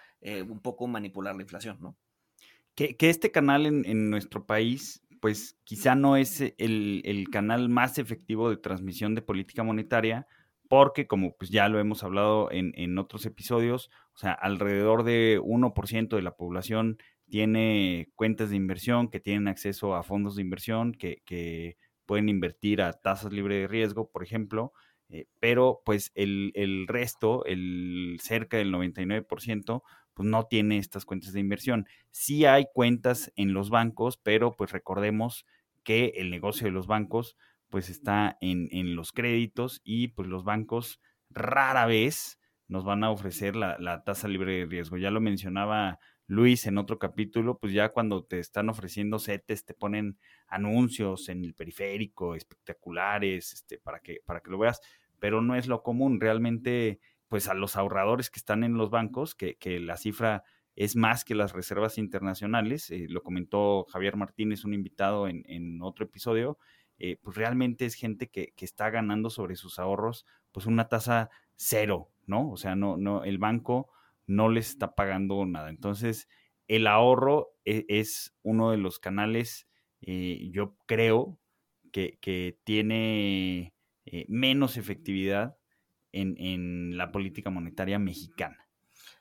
un 0.48 0.60
poco 0.60 0.88
manipular 0.88 1.36
la 1.36 1.42
inflación, 1.42 1.78
¿no? 1.80 1.96
Que, 2.76 2.96
este 3.00 3.32
canal 3.32 3.66
en, 3.66 4.10
nuestro 4.10 4.46
país, 4.46 5.02
pues 5.20 5.58
quizá 5.64 5.94
no 5.94 6.16
es 6.16 6.40
el, 6.58 7.02
el 7.04 7.28
canal 7.30 7.68
más 7.68 7.98
efectivo 7.98 8.50
de 8.50 8.58
transmisión 8.58 9.14
de 9.14 9.22
política 9.22 9.62
monetaria, 9.64 10.26
porque 10.68 11.06
como 11.06 11.36
pues 11.36 11.50
ya 11.50 11.68
lo 11.68 11.78
hemos 11.78 12.02
hablado 12.02 12.48
en, 12.50 12.98
otros 12.98 13.26
episodios, 13.26 13.90
o 14.14 14.18
sea, 14.18 14.32
alrededor 14.32 15.04
de 15.04 15.40
1% 15.40 16.16
de 16.16 16.22
la 16.22 16.36
población 16.36 16.98
tiene 17.28 18.08
cuentas 18.14 18.50
de 18.50 18.56
inversión, 18.56 19.08
que 19.08 19.20
tienen 19.20 19.48
acceso 19.48 19.94
a 19.94 20.02
fondos 20.02 20.36
de 20.36 20.42
inversión, 20.42 20.92
que, 20.92 21.76
pueden 22.06 22.28
invertir 22.28 22.82
a 22.82 22.92
tasas 22.92 23.32
libres 23.32 23.62
de 23.62 23.66
riesgo, 23.66 24.08
por 24.12 24.22
ejemplo, 24.22 24.72
eh, 25.08 25.26
pero 25.40 25.82
pues 25.84 26.12
el, 26.14 26.52
el, 26.54 26.86
resto, 26.86 27.44
el 27.46 28.18
cerca 28.22 28.58
del 28.58 28.72
99%, 28.72 29.82
pues 30.16 30.26
no 30.26 30.46
tiene 30.46 30.78
estas 30.78 31.04
cuentas 31.04 31.34
de 31.34 31.40
inversión. 31.40 31.86
Sí 32.10 32.46
hay 32.46 32.64
cuentas 32.72 33.30
en 33.36 33.52
los 33.52 33.68
bancos, 33.68 34.16
pero 34.16 34.56
pues 34.56 34.72
recordemos 34.72 35.44
que 35.84 36.14
el 36.16 36.30
negocio 36.30 36.64
de 36.64 36.70
los 36.70 36.86
bancos 36.86 37.36
pues 37.68 37.90
está 37.90 38.38
en, 38.40 38.96
los 38.96 39.12
créditos 39.12 39.82
y 39.84 40.08
pues 40.08 40.26
los 40.26 40.42
bancos 40.42 41.02
rara 41.28 41.84
vez 41.84 42.40
nos 42.66 42.82
van 42.82 43.04
a 43.04 43.10
ofrecer 43.10 43.56
la, 43.56 44.02
tasa 44.04 44.26
libre 44.26 44.60
de 44.60 44.64
riesgo. 44.64 44.96
Ya 44.96 45.10
lo 45.10 45.20
mencionaba 45.20 45.98
Luis 46.26 46.66
en 46.66 46.78
otro 46.78 46.98
capítulo, 46.98 47.58
pues 47.58 47.74
ya 47.74 47.90
cuando 47.90 48.24
te 48.24 48.38
están 48.38 48.70
ofreciendo 48.70 49.18
CETES 49.18 49.66
te 49.66 49.74
ponen 49.74 50.18
anuncios 50.48 51.28
en 51.28 51.44
el 51.44 51.52
periférico 51.52 52.34
espectaculares 52.34 53.52
este, 53.52 53.76
para, 53.76 54.00
que, 54.00 54.20
para 54.24 54.40
que 54.40 54.50
lo 54.50 54.56
veas, 54.56 54.80
pero 55.18 55.42
no 55.42 55.56
es 55.56 55.66
lo 55.66 55.82
común. 55.82 56.20
Realmente, 56.20 57.00
pues 57.28 57.48
a 57.48 57.54
los 57.54 57.76
ahorradores 57.76 58.30
que 58.30 58.38
están 58.38 58.64
en 58.64 58.74
los 58.74 58.90
bancos, 58.90 59.34
que, 59.34 59.56
la 59.80 59.96
cifra 59.96 60.44
es 60.74 60.96
más 60.96 61.24
que 61.24 61.34
las 61.34 61.52
reservas 61.52 61.98
internacionales, 61.98 62.90
eh, 62.90 63.06
lo 63.08 63.22
comentó 63.22 63.84
Javier 63.84 64.16
Martínez, 64.16 64.64
un 64.64 64.74
invitado 64.74 65.26
en, 65.28 65.44
en 65.46 65.80
otro 65.82 66.04
episodio, 66.04 66.58
eh, 66.98 67.18
pues 67.22 67.36
realmente 67.36 67.84
es 67.84 67.94
gente 67.94 68.28
que, 68.28 68.54
está 68.58 68.88
ganando 68.90 69.28
sobre 69.28 69.56
sus 69.56 69.78
ahorros 69.78 70.24
pues 70.52 70.66
una 70.66 70.88
tasa 70.88 71.30
cero, 71.56 72.10
¿no? 72.26 72.50
O 72.50 72.56
sea, 72.56 72.74
no, 72.74 72.96
no, 72.96 73.24
el 73.24 73.38
banco 73.38 73.90
no 74.26 74.48
les 74.48 74.70
está 74.70 74.94
pagando 74.94 75.44
nada. 75.44 75.68
Entonces, 75.68 76.28
el 76.68 76.86
ahorro 76.86 77.54
e, 77.64 77.84
es, 77.88 78.34
uno 78.42 78.70
de 78.70 78.78
los 78.78 78.98
canales, 78.98 79.68
eh, 80.00 80.48
yo 80.50 80.76
creo, 80.86 81.38
que, 81.92 82.58
tiene 82.64 83.74
eh, 84.04 84.26
menos 84.28 84.76
efectividad 84.76 85.56
en, 86.20 86.96
la 86.96 87.12
política 87.12 87.50
monetaria 87.50 87.98
mexicana. 87.98 88.68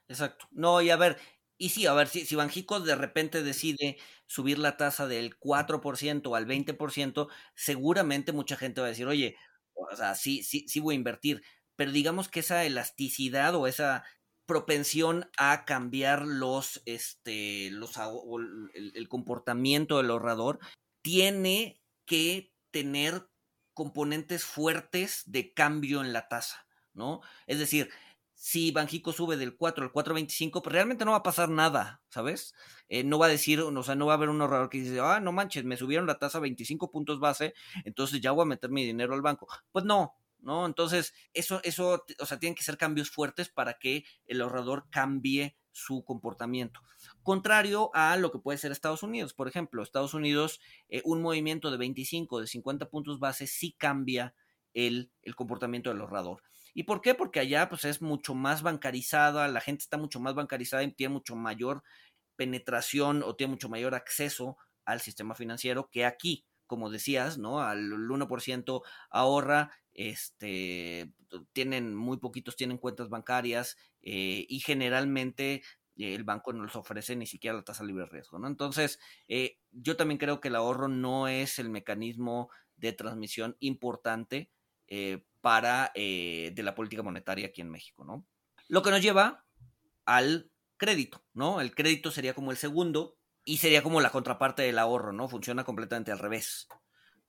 Exacto. 0.07 0.47
No, 0.51 0.81
y 0.81 0.89
a 0.89 0.97
ver, 0.97 1.17
y 1.57 1.69
sí, 1.69 1.85
a 1.87 1.93
ver, 1.93 2.07
si, 2.07 2.25
si 2.25 2.35
Banjico 2.35 2.79
de 2.79 2.95
repente 2.95 3.43
decide 3.43 3.97
subir 4.27 4.59
la 4.59 4.77
tasa 4.77 5.07
del 5.07 5.39
4% 5.39 6.35
al 6.35 6.47
20%, 6.47 7.27
seguramente 7.55 8.31
mucha 8.31 8.55
gente 8.55 8.81
va 8.81 8.87
a 8.87 8.91
decir, 8.91 9.07
oye, 9.07 9.35
o 9.73 9.95
sea, 9.95 10.15
sí, 10.15 10.43
sí, 10.43 10.65
sí 10.67 10.79
voy 10.79 10.95
a 10.95 10.97
invertir. 10.97 11.43
Pero 11.75 11.91
digamos 11.91 12.29
que 12.29 12.39
esa 12.39 12.63
elasticidad 12.65 13.55
o 13.55 13.67
esa 13.67 14.03
propensión 14.45 15.29
a 15.37 15.65
cambiar 15.65 16.25
los, 16.25 16.81
este, 16.85 17.69
los, 17.71 17.95
el 18.73 19.09
comportamiento 19.09 19.97
del 19.97 20.11
ahorrador 20.11 20.59
tiene 21.01 21.81
que 22.05 22.53
tener 22.71 23.27
componentes 23.73 24.45
fuertes 24.45 25.23
de 25.25 25.53
cambio 25.53 26.01
en 26.01 26.13
la 26.13 26.27
tasa, 26.27 26.65
¿no? 26.95 27.21
Es 27.45 27.59
decir, 27.59 27.89
si 28.33 28.71
Banjico 28.71 29.13
sube 29.13 29.37
del 29.37 29.55
4 29.55 29.85
al 29.85 29.91
4.25, 29.91 30.61
pues 30.61 30.73
realmente 30.73 31.05
no 31.05 31.11
va 31.11 31.17
a 31.17 31.23
pasar 31.23 31.49
nada, 31.49 32.01
¿sabes? 32.09 32.53
Eh, 32.89 33.03
no 33.03 33.17
va 33.17 33.27
a 33.27 33.29
decir, 33.29 33.61
o 33.61 33.83
sea, 33.83 33.95
no 33.95 34.05
va 34.05 34.13
a 34.13 34.17
haber 34.17 34.29
un 34.29 34.41
ahorrador 34.41 34.69
que 34.69 34.79
dice, 34.79 34.99
ah, 34.99 35.19
no 35.19 35.31
manches, 35.31 35.63
me 35.63 35.77
subieron 35.77 36.05
la 36.05 36.19
tasa 36.19 36.37
a 36.37 36.41
25 36.41 36.91
puntos 36.91 37.19
base, 37.19 37.53
entonces 37.85 38.21
ya 38.21 38.31
voy 38.31 38.43
a 38.43 38.45
meter 38.45 38.69
mi 38.69 38.85
dinero 38.85 39.13
al 39.13 39.21
banco. 39.21 39.47
Pues 39.71 39.85
no, 39.85 40.15
¿no? 40.39 40.65
Entonces, 40.65 41.13
eso, 41.33 41.61
eso, 41.63 42.05
o 42.19 42.25
sea, 42.25 42.39
tienen 42.39 42.55
que 42.55 42.63
ser 42.63 42.77
cambios 42.77 43.09
fuertes 43.09 43.49
para 43.49 43.79
que 43.79 44.03
el 44.25 44.41
ahorrador 44.41 44.87
cambie 44.89 45.57
su 45.71 46.03
comportamiento. 46.05 46.81
Contrario 47.23 47.89
a 47.93 48.15
lo 48.17 48.31
que 48.31 48.39
puede 48.39 48.57
ser 48.57 48.71
Estados 48.71 49.03
Unidos, 49.03 49.33
por 49.33 49.47
ejemplo, 49.47 49.81
Estados 49.81 50.13
Unidos, 50.13 50.61
eh, 50.87 51.01
un 51.03 51.21
movimiento 51.21 51.71
de 51.71 51.77
25, 51.77 52.41
de 52.41 52.47
50 52.47 52.89
puntos 52.89 53.19
base 53.19 53.47
sí 53.47 53.73
cambia 53.77 54.35
el, 54.73 55.11
el 55.21 55.35
comportamiento 55.35 55.89
del 55.89 56.01
ahorrador. 56.01 56.43
¿Y 56.75 56.83
por 56.83 57.01
qué? 57.01 57.15
Porque 57.15 57.39
allá 57.39 57.69
pues 57.69 57.85
es 57.85 58.01
mucho 58.01 58.35
más 58.35 58.61
bancarizada, 58.61 59.47
la 59.47 59.61
gente 59.61 59.83
está 59.83 59.97
mucho 59.97 60.19
más 60.19 60.35
bancarizada 60.35 60.83
y 60.83 60.91
tiene 60.91 61.13
mucho 61.13 61.35
mayor 61.37 61.83
penetración 62.35 63.23
o 63.23 63.35
tiene 63.35 63.51
mucho 63.51 63.69
mayor 63.69 63.95
acceso 63.95 64.57
al 64.83 64.99
sistema 64.99 65.35
financiero 65.35 65.89
que 65.89 66.03
aquí, 66.03 66.45
como 66.67 66.89
decías, 66.89 67.37
¿no? 67.37 67.61
Al 67.61 67.91
1% 67.91 68.83
ahorra, 69.09 69.71
este, 69.93 71.13
tienen 71.53 71.95
muy 71.95 72.17
poquitos, 72.17 72.57
tienen 72.57 72.77
cuentas 72.77 73.07
bancarias 73.07 73.77
eh, 74.01 74.45
y 74.49 74.59
generalmente 74.59 75.63
el 75.95 76.25
banco 76.25 76.51
no 76.51 76.65
les 76.65 76.75
ofrece 76.75 77.15
ni 77.15 77.25
siquiera 77.25 77.55
la 77.55 77.63
tasa 77.63 77.85
libre 77.85 78.03
de 78.03 78.09
riesgo, 78.09 78.37
¿no? 78.37 78.47
Entonces, 78.47 78.99
eh, 79.29 79.59
yo 79.71 79.95
también 79.95 80.17
creo 80.17 80.41
que 80.41 80.49
el 80.49 80.57
ahorro 80.57 80.89
no 80.89 81.29
es 81.29 81.57
el 81.57 81.69
mecanismo 81.69 82.49
de 82.75 82.91
transmisión 82.91 83.55
importante 83.61 84.51
eh, 84.87 85.23
para 85.45 85.91
eh, 85.93 86.53
de 86.55 86.63
la 86.63 86.73
política 86.73 87.03
monetaria 87.03 87.45
aquí 87.45 87.61
en 87.61 87.69
México, 87.69 88.03
¿no? 88.03 88.25
Lo 88.67 88.81
que 88.81 88.89
nos 88.89 88.99
lleva 88.99 89.45
al 90.03 90.49
crédito, 90.75 91.23
¿no? 91.35 91.61
El 91.61 91.75
crédito 91.75 92.09
sería 92.09 92.33
como 92.33 92.49
el 92.49 92.57
segundo 92.57 93.19
y 93.43 93.57
sería 93.57 93.83
como 93.83 94.01
la 94.01 94.09
contraparte 94.09 94.63
del 94.63 94.79
ahorro, 94.79 95.13
¿no? 95.13 95.27
Funciona 95.27 95.63
completamente 95.63 96.11
al 96.11 96.17
revés. 96.17 96.67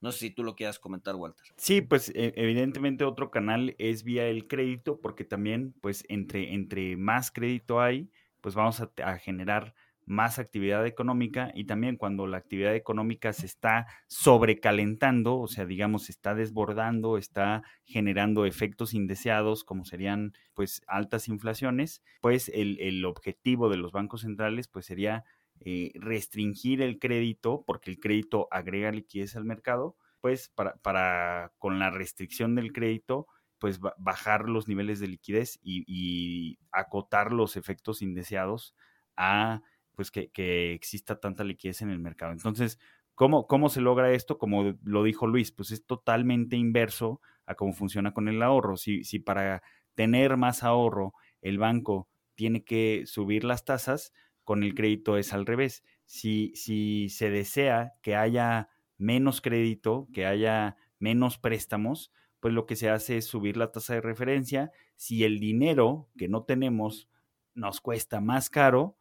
No 0.00 0.12
sé 0.12 0.18
si 0.20 0.30
tú 0.30 0.44
lo 0.44 0.56
quieras 0.56 0.78
comentar, 0.78 1.14
Walter. 1.14 1.44
Sí, 1.58 1.82
pues 1.82 2.08
e, 2.08 2.32
evidentemente 2.36 3.04
otro 3.04 3.30
canal 3.30 3.76
es 3.76 4.02
vía 4.02 4.24
el 4.28 4.48
crédito, 4.48 4.98
porque 4.98 5.24
también, 5.24 5.74
pues, 5.82 6.02
entre, 6.08 6.54
entre 6.54 6.96
más 6.96 7.30
crédito 7.30 7.82
hay, 7.82 8.10
pues 8.40 8.54
vamos 8.54 8.80
a 8.80 9.18
generar 9.18 9.74
más 10.06 10.38
actividad 10.38 10.86
económica 10.86 11.50
y 11.54 11.64
también 11.64 11.96
cuando 11.96 12.28
la 12.28 12.38
actividad 12.38 12.74
económica 12.74 13.32
se 13.32 13.44
está 13.44 13.86
sobrecalentando, 14.06 15.36
o 15.38 15.48
sea, 15.48 15.66
digamos, 15.66 16.08
está 16.08 16.34
desbordando, 16.34 17.18
está 17.18 17.64
generando 17.84 18.46
efectos 18.46 18.94
indeseados 18.94 19.64
como 19.64 19.84
serían 19.84 20.32
pues 20.54 20.82
altas 20.86 21.28
inflaciones, 21.28 22.02
pues 22.20 22.50
el, 22.54 23.04
objetivo 23.04 23.68
de 23.68 23.76
los 23.76 23.92
bancos 23.92 24.22
centrales 24.22 24.68
pues 24.68 24.86
sería 24.86 25.24
eh, 25.60 25.90
restringir 25.94 26.82
el 26.82 26.98
crédito 26.98 27.64
porque 27.66 27.90
el 27.90 27.98
crédito 27.98 28.46
agrega 28.52 28.92
liquidez 28.92 29.34
al 29.36 29.44
mercado, 29.44 29.96
pues 30.20 30.50
para, 30.54 30.76
para 30.76 31.52
con 31.58 31.78
la 31.80 31.90
restricción 31.90 32.54
del 32.54 32.72
crédito 32.72 33.26
pues 33.58 33.80
bajar 33.98 34.48
los 34.48 34.68
niveles 34.68 35.00
de 35.00 35.08
liquidez 35.08 35.58
y, 35.62 35.84
y 35.86 36.58
acotar 36.72 37.32
los 37.32 37.56
efectos 37.56 38.02
indeseados 38.02 38.74
a 39.16 39.62
pues 39.96 40.12
que, 40.12 40.30
exista 40.74 41.18
tanta 41.18 41.42
liquidez 41.42 41.82
en 41.82 41.90
el 41.90 41.98
mercado. 41.98 42.32
Entonces, 42.32 42.78
¿cómo, 43.16 43.48
¿cómo 43.48 43.68
se 43.68 43.80
logra 43.80 44.12
esto? 44.12 44.38
Como 44.38 44.76
lo 44.84 45.02
dijo 45.02 45.26
Luis, 45.26 45.50
pues 45.50 45.72
es 45.72 45.84
totalmente 45.84 46.56
inverso 46.56 47.20
a 47.46 47.56
cómo 47.56 47.72
funciona 47.72 48.12
con 48.12 48.28
el 48.28 48.42
ahorro. 48.42 48.76
Si, 48.76 49.02
si 49.02 49.18
para 49.18 49.62
tener 49.94 50.36
más 50.36 50.62
ahorro 50.62 51.14
el 51.40 51.58
banco 51.58 52.08
tiene 52.34 52.62
que 52.62 53.04
subir 53.06 53.42
las 53.42 53.64
tasas, 53.64 54.12
con 54.44 54.62
el 54.62 54.74
crédito 54.74 55.16
es 55.16 55.32
al 55.32 55.46
revés. 55.46 55.82
Si, 56.04 56.52
si 56.54 57.08
se 57.08 57.30
desea 57.30 57.94
que 58.02 58.14
haya 58.14 58.68
menos 58.98 59.40
crédito, 59.40 60.08
que 60.12 60.26
haya 60.26 60.76
menos 60.98 61.38
préstamos, 61.38 62.12
pues 62.38 62.54
lo 62.54 62.66
que 62.66 62.76
se 62.76 62.90
hace 62.90 63.16
es 63.16 63.24
subir 63.24 63.56
la 63.56 63.72
tasa 63.72 63.94
de 63.94 64.02
referencia. 64.02 64.70
Si 64.94 65.24
el 65.24 65.40
dinero 65.40 66.08
que 66.16 66.28
no 66.28 66.44
tenemos 66.44 67.08
nos 67.54 67.80
cuesta 67.80 68.20
más 68.20 68.50
caro, 68.50 68.96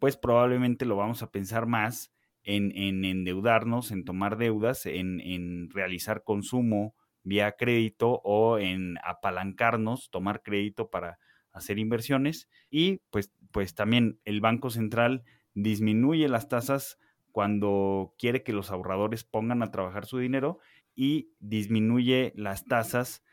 pues 0.00 0.16
probablemente 0.16 0.84
lo 0.84 0.96
vamos 0.96 1.22
a 1.22 1.30
pensar 1.30 1.66
más 1.66 2.12
en, 2.42 2.72
en 2.76 3.04
endeudarnos, 3.04 3.90
en 3.90 4.04
tomar 4.04 4.36
deudas, 4.36 4.86
en, 4.86 5.70
realizar 5.70 6.22
consumo 6.22 6.94
vía 7.22 7.52
crédito 7.58 8.20
o 8.22 8.58
en 8.58 8.98
apalancarnos, 9.02 10.10
tomar 10.10 10.42
crédito 10.42 10.90
para 10.90 11.18
hacer 11.52 11.78
inversiones. 11.78 12.48
Y 12.70 12.98
pues, 13.10 13.32
pues 13.50 13.74
también 13.74 14.20
el 14.24 14.40
Banco 14.40 14.70
Central 14.70 15.24
disminuye 15.54 16.28
las 16.28 16.48
tasas 16.48 16.98
cuando 17.32 18.14
quiere 18.16 18.42
que 18.42 18.52
los 18.52 18.70
ahorradores 18.70 19.24
pongan 19.24 19.62
a 19.62 19.70
trabajar 19.70 20.06
su 20.06 20.18
dinero 20.18 20.58
y 20.94 21.32
disminuye 21.40 22.32
las 22.36 22.64
tasas 22.64 23.24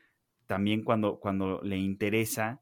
también 0.45 0.83
cuando, 0.83 1.19
cuando 1.19 1.61
le 1.61 1.77
interesa 1.77 2.61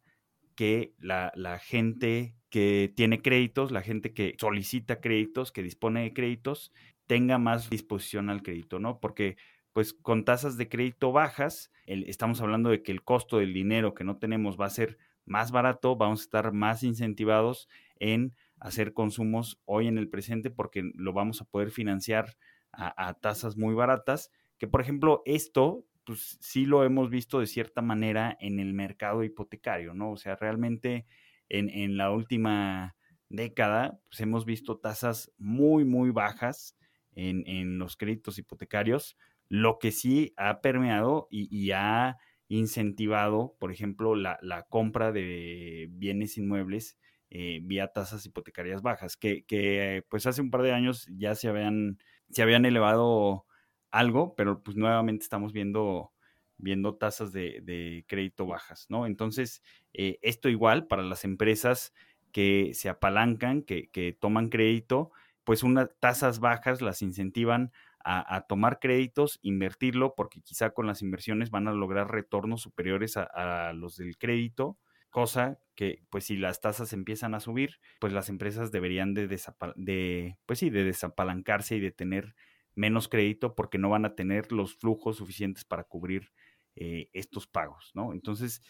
que 0.55 0.93
la, 0.99 1.59
gente 1.59 2.35
que 2.51 2.93
tiene 2.95 3.21
créditos, 3.21 3.71
la 3.71 3.81
gente 3.81 4.13
que 4.13 4.35
solicita 4.37 5.01
créditos, 5.01 5.51
que 5.51 5.63
dispone 5.63 6.03
de 6.03 6.13
créditos, 6.13 6.71
tenga 7.07 7.39
más 7.39 7.69
disposición 7.69 8.29
al 8.29 8.43
crédito, 8.43 8.77
¿no? 8.77 8.99
Porque 8.99 9.37
pues 9.73 9.93
con 9.93 10.25
tasas 10.25 10.57
de 10.57 10.67
crédito 10.67 11.13
bajas, 11.13 11.71
estamos 11.85 12.41
hablando 12.41 12.69
de 12.69 12.83
que 12.83 12.91
el 12.91 13.03
costo 13.03 13.37
del 13.37 13.53
dinero 13.53 13.93
que 13.93 14.03
no 14.03 14.17
tenemos 14.17 14.59
va 14.59 14.65
a 14.65 14.69
ser 14.69 14.97
más 15.25 15.51
barato, 15.51 15.95
vamos 15.95 16.19
a 16.19 16.23
estar 16.23 16.51
más 16.51 16.83
incentivados 16.83 17.69
en 17.99 18.33
hacer 18.59 18.93
consumos 18.93 19.61
hoy 19.65 19.87
en 19.87 19.97
el 19.97 20.09
presente 20.09 20.49
porque 20.49 20.91
lo 20.95 21.13
vamos 21.13 21.41
a 21.41 21.45
poder 21.45 21.71
financiar 21.71 22.35
a, 22.73 23.13
tasas 23.15 23.57
muy 23.57 23.73
baratas, 23.73 24.31
que 24.57 24.67
por 24.67 24.81
ejemplo 24.81 25.21
esto, 25.25 25.85
pues 26.05 26.37
sí 26.41 26.65
lo 26.65 26.83
hemos 26.83 27.09
visto 27.09 27.39
de 27.39 27.47
cierta 27.47 27.81
manera 27.81 28.37
en 28.39 28.59
el 28.59 28.73
mercado 28.73 29.23
hipotecario, 29.23 29.93
¿no? 29.93 30.11
O 30.11 30.17
sea, 30.17 30.35
realmente 30.35 31.05
en, 31.51 31.69
en 31.69 31.97
la 31.97 32.11
última 32.11 32.95
década, 33.29 33.99
pues 34.09 34.21
hemos 34.21 34.45
visto 34.45 34.79
tasas 34.79 35.31
muy, 35.37 35.85
muy 35.85 36.11
bajas 36.11 36.77
en, 37.13 37.47
en 37.47 37.77
los 37.77 37.97
créditos 37.97 38.37
hipotecarios, 38.37 39.17
lo 39.49 39.79
que 39.79 39.91
sí 39.91 40.33
ha 40.37 40.61
permeado 40.61 41.27
y, 41.29 41.71
ha 41.71 42.17
incentivado, 42.47 43.55
por 43.59 43.71
ejemplo, 43.71 44.15
la, 44.15 44.65
compra 44.69 45.11
de 45.11 45.87
bienes 45.91 46.37
inmuebles 46.37 46.97
eh, 47.29 47.59
vía 47.63 47.89
tasas 47.89 48.25
hipotecarias 48.25 48.81
bajas, 48.81 49.17
que, 49.17 50.03
pues 50.09 50.25
hace 50.25 50.41
un 50.41 50.51
par 50.51 50.61
de 50.61 50.71
años 50.71 51.05
ya 51.17 51.35
se 51.35 51.49
habían, 51.49 51.97
se 52.29 52.41
habían 52.41 52.65
elevado 52.65 53.45
algo, 53.91 54.35
pero 54.35 54.63
pues 54.63 54.77
nuevamente 54.77 55.23
estamos 55.23 55.51
viendo, 55.51 56.13
viendo 56.61 56.95
tasas 56.95 57.31
de, 57.31 58.05
crédito 58.07 58.45
bajas, 58.45 58.85
¿no? 58.89 59.05
Entonces, 59.05 59.61
eh, 59.93 60.19
esto 60.21 60.49
igual 60.49 60.87
para 60.87 61.03
las 61.03 61.25
empresas 61.25 61.93
que 62.31 62.71
se 62.73 62.89
apalancan, 62.89 63.61
que, 63.61 63.89
que 63.89 64.13
toman 64.13 64.49
crédito, 64.49 65.11
pues 65.43 65.63
unas 65.63 65.89
tasas 65.99 66.39
bajas 66.39 66.81
las 66.81 67.01
incentivan 67.01 67.71
a, 68.03 68.45
tomar 68.47 68.79
créditos, 68.79 69.39
invertirlo, 69.41 70.15
porque 70.15 70.41
quizá 70.41 70.71
con 70.71 70.87
las 70.87 71.01
inversiones 71.01 71.51
van 71.51 71.67
a 71.67 71.73
lograr 71.73 72.11
retornos 72.11 72.61
superiores 72.61 73.17
a, 73.17 73.73
los 73.73 73.97
del 73.97 74.17
crédito, 74.17 74.77
cosa 75.09 75.59
que 75.75 76.03
pues 76.09 76.25
si 76.25 76.37
las 76.37 76.61
tasas 76.61 76.93
empiezan 76.93 77.35
a 77.35 77.39
subir, 77.39 77.79
pues 77.99 78.13
las 78.13 78.29
empresas 78.29 78.71
deberían 78.71 79.13
de, 79.13 79.27
de, 79.27 80.37
pues 80.45 80.59
sí, 80.59 80.69
de 80.69 80.83
desapalancarse 80.83 81.75
y 81.75 81.79
de 81.79 81.91
tener 81.91 82.35
menos 82.75 83.07
crédito 83.07 83.55
porque 83.55 83.77
no 83.77 83.89
van 83.89 84.05
a 84.05 84.15
tener 84.15 84.51
los 84.51 84.75
flujos 84.75 85.17
suficientes 85.17 85.65
para 85.65 85.83
cubrir 85.83 86.31
eh, 86.75 87.09
estos 87.13 87.47
pagos, 87.47 87.91
¿no? 87.93 88.13
Entonces, 88.13 88.61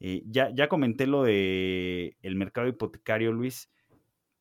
eh, 0.00 0.22
ya, 0.26 0.50
ya 0.54 0.68
comenté 0.68 1.06
lo 1.06 1.22
de 1.22 2.16
el 2.22 2.36
mercado 2.36 2.68
hipotecario, 2.68 3.32
Luis. 3.32 3.70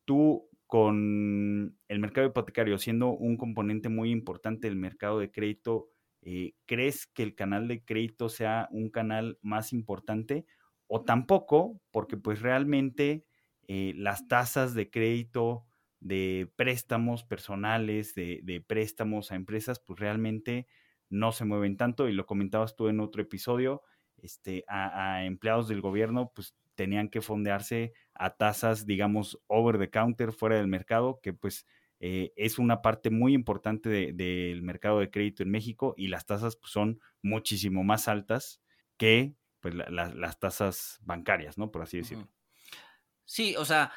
¿Tú 0.06 0.50
con 0.68 1.78
el 1.88 2.00
mercado 2.00 2.28
hipotecario 2.28 2.78
siendo 2.78 3.10
un 3.10 3.38
componente 3.38 3.90
muy 3.90 4.12
importante 4.12 4.68
del 4.68 4.76
mercado 4.78 5.20
de 5.20 5.32
crédito, 5.32 5.90
eh, 6.22 6.54
¿crees 6.66 7.08
que 7.08 7.24
el 7.24 7.36
canal 7.36 7.68
de 7.68 7.84
crédito 7.84 8.30
sea 8.30 8.68
un 8.72 8.90
canal 8.90 9.38
más 9.42 9.74
importante? 9.74 10.46
O 10.88 11.04
tampoco, 11.04 11.82
porque 11.92 12.18
pues 12.18 12.42
realmente 12.42 13.26
las 13.68 14.28
tasas 14.28 14.76
de 14.76 14.92
crédito 14.92 15.66
de 16.06 16.52
préstamos 16.56 17.24
personales, 17.24 18.14
de, 18.14 18.64
préstamos 18.68 19.32
a 19.32 19.36
empresas, 19.36 19.80
pues 19.80 20.00
realmente 20.00 20.68
no 21.10 21.32
se 21.32 21.46
mueven 21.46 21.78
tanto. 21.78 22.08
Y 22.08 22.14
lo 22.14 22.26
comentabas 22.26 22.76
tú 22.76 22.88
en 22.88 23.00
otro 23.00 23.22
episodio, 23.22 23.84
este, 24.18 24.64
a, 24.68 25.16
a 25.16 25.26
empleados 25.26 25.68
del 25.68 25.82
gobierno, 25.82 26.32
pues 26.34 26.56
tenían 26.76 27.10
que 27.10 27.22
fondearse 27.22 27.94
a 28.14 28.36
tasas, 28.36 28.86
digamos, 28.86 29.40
over 29.48 29.80
the 29.80 29.90
counter, 29.90 30.32
fuera 30.32 30.58
del 30.58 30.68
mercado, 30.68 31.20
que 31.22 31.34
pues 31.34 31.66
eh, 32.00 32.34
es 32.36 32.60
una 32.60 32.82
parte 32.82 33.10
muy 33.10 33.34
importante 33.34 34.14
del 34.14 34.62
mercado 34.62 35.00
de 35.00 35.10
crédito 35.10 35.44
en 35.44 35.52
México 35.52 35.94
y 35.98 36.08
las 36.08 36.26
tasas 36.26 36.56
pues, 36.58 36.72
son 36.72 37.00
muchísimo 37.22 37.84
más 37.84 38.08
altas 38.08 38.62
que 38.98 39.34
pues, 39.62 39.74
las 39.74 40.40
tasas 40.40 41.00
bancarias, 41.02 41.58
¿no? 41.58 41.72
Por 41.72 41.82
así 41.82 41.98
decirlo. 41.98 42.30
Sí, 43.24 43.56
o 43.56 43.66
sea, 43.66 43.92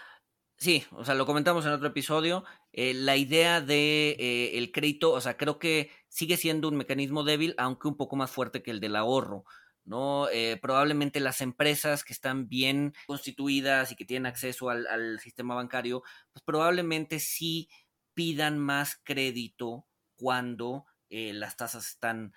sí, 0.59 0.85
o 0.92 1.05
sea, 1.05 1.14
lo 1.14 1.27
comentamos 1.27 1.64
en 1.64 1.73
otro 1.73 1.88
episodio. 1.88 2.44
Eh, 2.73 2.92
la 2.94 3.16
idea 3.16 3.61
de 3.61 4.11
eh, 4.18 4.59
el 4.59 4.71
crédito, 4.73 5.12
o 5.12 5.21
sea, 5.21 5.37
creo 5.37 5.59
que 5.59 5.90
sigue 6.09 6.37
siendo 6.37 6.68
un 6.68 6.77
mecanismo 6.77 7.25
débil, 7.25 7.55
aunque 7.59 7.88
un 7.88 7.97
poco 7.97 8.16
más 8.16 8.31
fuerte 8.31 8.62
que 8.62 8.71
el 8.71 8.81
del 8.81 8.97
ahorro. 8.97 9.44
¿no? 9.85 10.29
Eh, 10.29 10.59
probablemente 10.61 11.18
las 11.18 11.40
empresas 11.40 12.05
que 12.05 12.12
están 12.12 12.47
bien 12.47 12.92
constituidas 13.07 13.90
y 13.90 13.97
que 13.97 14.05
tienen 14.05 14.27
acceso 14.27 14.68
al, 14.68 15.18
sistema 15.18 15.55
bancario, 15.55 16.03
pues 16.31 16.42
probablemente 16.44 17.21
sí 17.21 17.71
pidan 18.12 18.59
más 18.59 19.01
crédito 19.03 19.87
cuando 20.14 20.85
eh, 21.09 21.33
las 21.33 21.57
tasas 21.57 21.88
están 21.88 22.35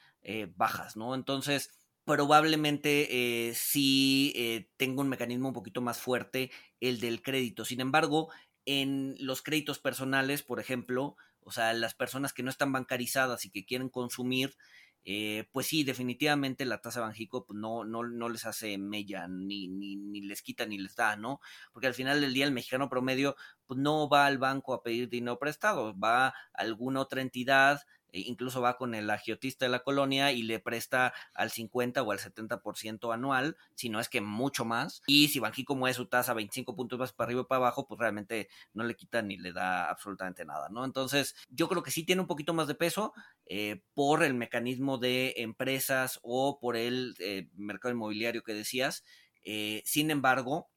bajas, 0.56 0.96
¿no? 0.96 1.16
Entonces, 1.16 1.72
probablemente 2.06 3.52
sí 3.56 4.70
tenga 4.78 5.02
un 5.02 5.10
mecanismo 5.10 5.48
un 5.48 5.54
poquito 5.54 5.82
más 5.82 6.00
fuerte 6.00 6.52
el 6.82 7.00
del 7.00 7.22
crédito. 7.22 7.64
Sin 7.64 7.80
embargo, 7.80 8.30
en 8.66 9.16
los 9.20 9.42
créditos 9.42 9.80
personales, 9.80 10.44
por 10.44 10.60
ejemplo, 10.60 11.16
o 11.44 11.52
sea, 11.52 11.74
las 11.74 11.96
personas 11.96 12.34
que 12.34 12.44
no 12.44 12.50
están 12.50 12.72
bancarizadas 12.72 13.46
y 13.46 13.52
que 13.52 13.66
quieren 13.66 13.90
consumir, 13.90 14.56
eh, 15.04 15.48
pues 15.52 15.68
sí, 15.68 15.84
definitivamente 15.84 16.66
la 16.66 16.80
tasa 16.80 17.02
Banjico 17.02 17.46
pues 17.46 17.58
no, 17.58 17.84
no, 17.84 18.04
no 18.04 18.30
les 18.30 18.46
hace 18.46 18.78
mella, 18.78 19.28
ni, 19.28 19.68
ni, 19.68 19.96
ni, 19.96 20.22
les 20.22 20.44
quita 20.44 20.66
ni 20.68 20.78
les 20.78 20.96
da, 20.96 21.16
¿no? 21.16 21.40
Porque 21.74 21.88
al 21.88 21.96
final 21.96 22.22
del 22.22 22.34
día 22.34 22.46
el 22.46 22.52
mexicano 22.52 22.90
promedio 22.90 23.36
pues 23.66 23.80
no 23.80 24.08
va 24.10 24.28
al 24.28 24.38
banco 24.38 24.74
a 24.74 24.84
pedir 24.84 25.10
dinero 25.10 25.40
prestado, 25.40 25.98
va 25.98 26.28
a 26.28 26.34
alguna 26.54 27.00
otra 27.02 27.22
entidad 27.22 27.82
incluso 28.12 28.62
va 28.62 28.78
con 28.78 28.96
el 28.96 29.10
agiotista 29.10 29.66
de 29.66 29.70
la 29.70 29.84
colonia 29.84 30.32
y 30.32 30.44
le 30.44 30.60
presta 30.60 31.14
al 31.34 31.52
50 31.52 32.02
o 32.02 32.12
al 32.12 32.20
70% 32.20 33.14
anual, 33.14 33.58
si 33.76 33.90
no 33.90 34.00
es 34.00 34.10
que 34.10 34.22
mucho 34.22 34.66
más. 34.66 35.02
Y 35.08 35.30
si 35.30 35.40
Banjico 35.40 35.76
mueve 35.76 35.94
su 35.94 36.08
tasa 36.08 36.34
25 36.34 36.76
puntos 36.76 37.00
más 37.00 37.14
para 37.14 37.28
arriba 37.28 37.42
y 37.42 37.46
para 37.46 37.58
abajo, 37.58 37.88
pues 37.88 38.00
realmente 38.00 38.50
no 38.74 38.84
le 38.84 38.96
quita 38.96 39.22
ni 39.22 39.38
le 39.38 39.54
da 39.54 39.90
absolutamente 39.90 40.46
nada, 40.46 40.70
¿no? 40.70 40.86
Entonces, 40.86 41.36
yo 41.50 41.68
creo 41.68 41.84
que 41.84 41.92
sí 41.92 42.04
tiene 42.04 42.22
un 42.22 42.28
poquito 42.28 42.54
más 42.54 42.68
de 42.68 42.76
peso 42.76 43.14
eh, 43.46 43.82
por 43.94 44.24
el 44.24 44.34
mecanismo 44.34 44.98
de 44.98 45.34
empresas 45.38 46.20
o 46.24 46.60
por 46.60 46.76
el 46.76 47.16
eh, 47.20 47.50
mercado 47.56 47.94
inmobiliario 47.94 48.44
que 48.44 48.54
decías. 48.54 49.04
Eh, 49.44 49.82
sin 49.86 50.12
embargo, 50.12 50.70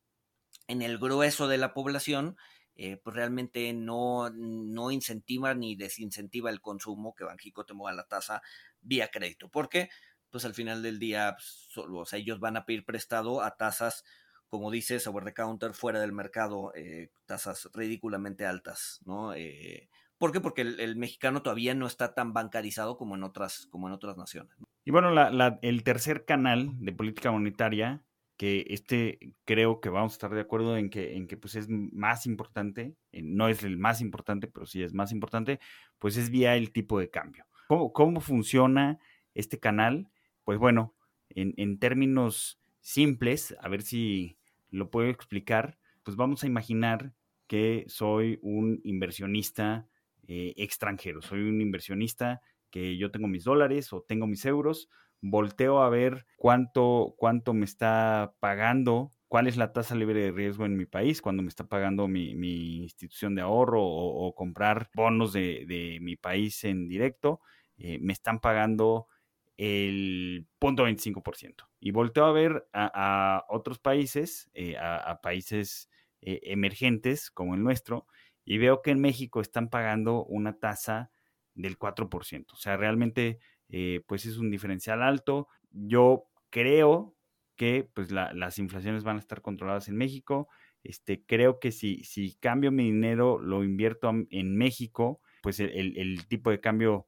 en 0.69 0.83
el 0.83 0.99
grueso 0.99 1.49
de 1.49 1.59
la 1.59 1.75
población, 1.75 2.37
eh, 2.77 2.97
pues 2.97 3.15
realmente 3.15 3.73
no, 3.73 4.31
no 4.31 4.91
incentiva 4.91 5.55
ni 5.55 5.77
desincentiva 5.77 6.51
el 6.51 6.61
consumo 6.61 7.15
que 7.15 7.25
Banjico 7.25 7.65
te 7.65 7.75
mueva 7.75 7.97
la 7.97 8.07
tasa 8.07 8.43
vía 8.81 9.09
crédito, 9.13 9.49
porque 9.49 9.91
pues 10.31 10.45
al 10.45 10.55
final 10.55 10.83
del 10.83 10.99
día 10.99 11.37
pues, 11.37 11.69
o 11.77 12.05
sea, 12.05 12.19
ellos 12.19 12.41
van 12.41 12.57
a 12.57 12.67
pedir 12.67 12.85
prestado 12.85 13.43
a 13.43 13.57
tasas, 13.57 14.05
como 14.49 14.73
dices, 14.73 15.07
over 15.07 15.25
the 15.25 15.35
counter, 15.35 15.73
fuera 15.75 16.01
del 16.01 16.13
mercado, 16.13 16.73
eh, 16.75 17.11
tasas 17.27 17.71
ridículamente 17.73 18.45
altas, 18.45 19.01
¿no? 19.05 19.35
Eh, 19.35 19.89
¿Por 20.19 20.33
qué? 20.33 20.41
Porque 20.41 20.63
el, 20.63 20.97
mexicano 20.97 21.43
todavía 21.43 21.75
no 21.75 21.87
está 21.87 22.15
tan 22.15 22.33
bancarizado 22.33 22.97
como 22.97 23.15
en 23.15 23.25
otras, 23.25 23.67
como 23.71 23.89
en 23.89 23.95
otras 23.95 24.17
naciones. 24.17 24.57
Y 24.85 24.91
bueno, 24.91 25.11
la, 25.11 25.59
el 25.63 25.83
tercer 25.83 26.25
canal 26.25 26.71
de 26.79 26.93
política 26.93 27.31
monetaria 27.31 28.03
que 28.37 28.67
este 28.69 29.35
creo 29.45 29.81
que 29.81 29.89
vamos 29.89 30.13
a 30.13 30.17
estar 30.17 30.35
de 30.35 30.41
acuerdo 30.41 30.77
en 30.77 30.91
que, 30.91 31.17
en 31.17 31.27
que 31.27 31.37
pues 31.37 31.55
es 31.55 31.69
más 31.69 32.27
importante, 32.27 32.97
eh, 33.13 33.23
no 33.23 33.49
es 33.49 33.63
el 33.63 33.77
más 33.77 34.01
importante, 34.01 34.49
pero 34.49 34.67
sí 34.67 34.83
es 34.83 34.95
más 34.95 35.13
importante, 35.13 35.61
pues 35.99 36.17
es 36.17 36.31
vía 36.31 36.57
el 36.57 36.73
tipo 36.73 36.99
de 36.99 37.11
cambio. 37.11 37.47
¿Cómo, 37.69 37.93
cómo 37.93 38.21
funciona 38.21 38.99
este 39.35 39.59
canal? 39.61 40.11
Pues 40.45 40.59
bueno, 40.59 40.95
en, 41.31 41.55
en, 41.57 41.79
términos 41.79 42.61
simples, 42.81 43.57
a 43.61 43.69
ver 43.69 43.83
si 43.83 44.39
lo 44.69 44.91
puedo 44.91 45.09
explicar, 45.09 45.79
pues 46.03 46.17
vamos 46.17 46.45
a 46.45 46.47
imaginar 46.47 47.15
que 47.47 47.85
soy 47.89 48.39
un 48.43 48.81
inversionista 48.85 49.89
eh, 50.27 50.55
extranjero, 50.57 51.21
soy 51.23 51.41
un 51.41 51.61
inversionista 51.61 52.41
que 52.71 52.97
yo 52.97 53.11
tengo 53.11 53.29
mis 53.29 53.45
dólares 53.45 53.93
o 53.93 54.03
tengo 54.03 54.27
mis 54.27 54.45
euros, 54.47 54.89
volteo 55.31 55.83
a 55.83 55.89
ver 55.89 56.27
cuánto, 56.37 57.15
cuánto 57.17 57.55
me 57.55 57.65
está 57.65 58.35
pagando 58.41 59.11
cuál 59.35 59.49
es 59.49 59.57
la 59.57 59.73
tasa 59.73 59.97
libre 59.97 60.21
de 60.21 60.31
riesgo 60.31 60.65
en 60.65 60.77
mi 60.77 60.87
país 60.87 61.21
cuando 61.21 61.43
me 61.43 61.49
está 61.49 61.65
pagando 61.65 62.07
mi, 62.07 62.31
institución 62.77 63.35
de 63.35 63.43
ahorro 63.43 63.83
o, 63.83 64.33
comprar 64.33 64.91
bonos 64.95 65.33
de, 65.33 65.99
mi 66.01 66.15
país 66.15 66.63
en 66.63 66.87
directo, 66.87 67.41
eh, 67.77 67.99
me 68.01 68.13
están 68.13 68.39
pagando 68.39 69.09
el 69.57 70.47
0.25%. 70.61 71.69
Y 71.81 71.91
volteo 71.91 72.27
a 72.27 72.33
ver 72.33 72.69
a, 72.73 73.45
otros 73.49 73.81
países, 73.81 74.53
eh, 74.55 74.77
a, 74.79 75.21
países 75.21 75.91
eh, 76.21 76.39
emergentes 76.45 77.33
como 77.33 77.57
el 77.57 77.65
nuestro, 77.65 78.07
y 78.45 78.59
veo 78.59 78.83
que 78.83 78.93
en 78.93 79.01
México 79.01 79.41
están 79.41 79.69
pagando 79.69 80.25
una 80.27 80.61
tasa 80.61 81.11
del 81.55 81.77
4%. 81.77 82.53
O 82.53 82.57
sea, 82.57 82.77
realmente 82.77 83.41
eh, 83.69 84.03
pues 84.07 84.27
es 84.27 84.39
un 84.39 84.51
diferencial 84.51 85.03
alto. 85.03 85.49
Yo 85.71 86.25
creo 86.51 87.17
que 87.57 87.89
pues 87.95 88.11
las 88.11 88.59
inflaciones 88.59 89.05
van 89.05 89.17
a 89.17 89.21
estar 89.21 89.43
controladas 89.43 89.89
en 89.89 89.97
México. 89.97 90.49
Este, 90.83 91.25
creo 91.25 91.61
que 91.61 91.73
si, 91.73 92.05
si 92.05 92.35
cambio 92.35 92.73
mi 92.73 92.85
dinero, 92.85 93.39
lo 93.39 93.65
invierto 93.65 94.11
en 94.31 94.57
México, 94.57 95.21
pues 95.43 95.61
el, 95.61 96.27
tipo 96.27 96.51
de 96.51 96.61
cambio, 96.61 97.07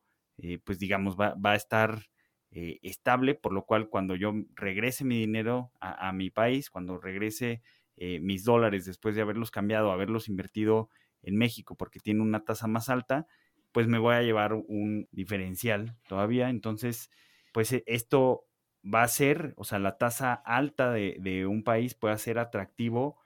pues 0.65 0.79
digamos, 0.79 1.17
va, 1.17 1.35
va 1.35 1.53
a 1.53 1.57
estar 1.57 2.07
eh, 2.59 2.79
estable, 2.83 3.35
por 3.35 3.53
lo 3.53 3.67
cual 3.67 3.91
cuando 3.91 4.15
yo 4.15 4.33
regrese 4.55 5.05
mi 5.05 5.19
dinero 5.19 5.73
a, 5.79 6.11
mi 6.13 6.31
país, 6.31 6.71
cuando 6.71 6.97
regrese 6.97 7.61
eh, 7.97 8.19
mis 8.21 8.45
dólares 8.45 8.87
después 8.87 9.15
de 9.15 9.21
haberlos 9.21 9.51
cambiado, 9.51 9.91
haberlos 9.91 10.29
invertido 10.29 10.89
en 11.23 11.37
México 11.37 11.77
porque 11.77 12.01
tiene 12.01 12.23
una 12.23 12.45
tasa 12.45 12.67
más 12.67 12.89
alta, 12.89 13.27
pues 13.77 13.89
me 13.89 13.99
voy 13.99 14.15
a 14.15 14.23
llevar 14.23 14.55
un 14.55 15.07
diferencial 15.13 15.99
todavía. 16.09 16.49
Entonces, 16.49 17.11
pues 17.53 17.75
e, 17.75 17.85
esto 17.87 18.47
va 18.83 19.03
a 19.03 19.09
ser, 19.09 19.53
o 19.59 19.65
sea, 19.65 19.79
la 19.79 19.99
tasa 19.99 20.33
alta 20.33 20.91
de, 20.93 21.19
de 21.21 21.45
un 21.45 21.63
país 21.63 21.93
puede 21.93 22.17
ser 22.17 22.39
atractivo 22.39 23.19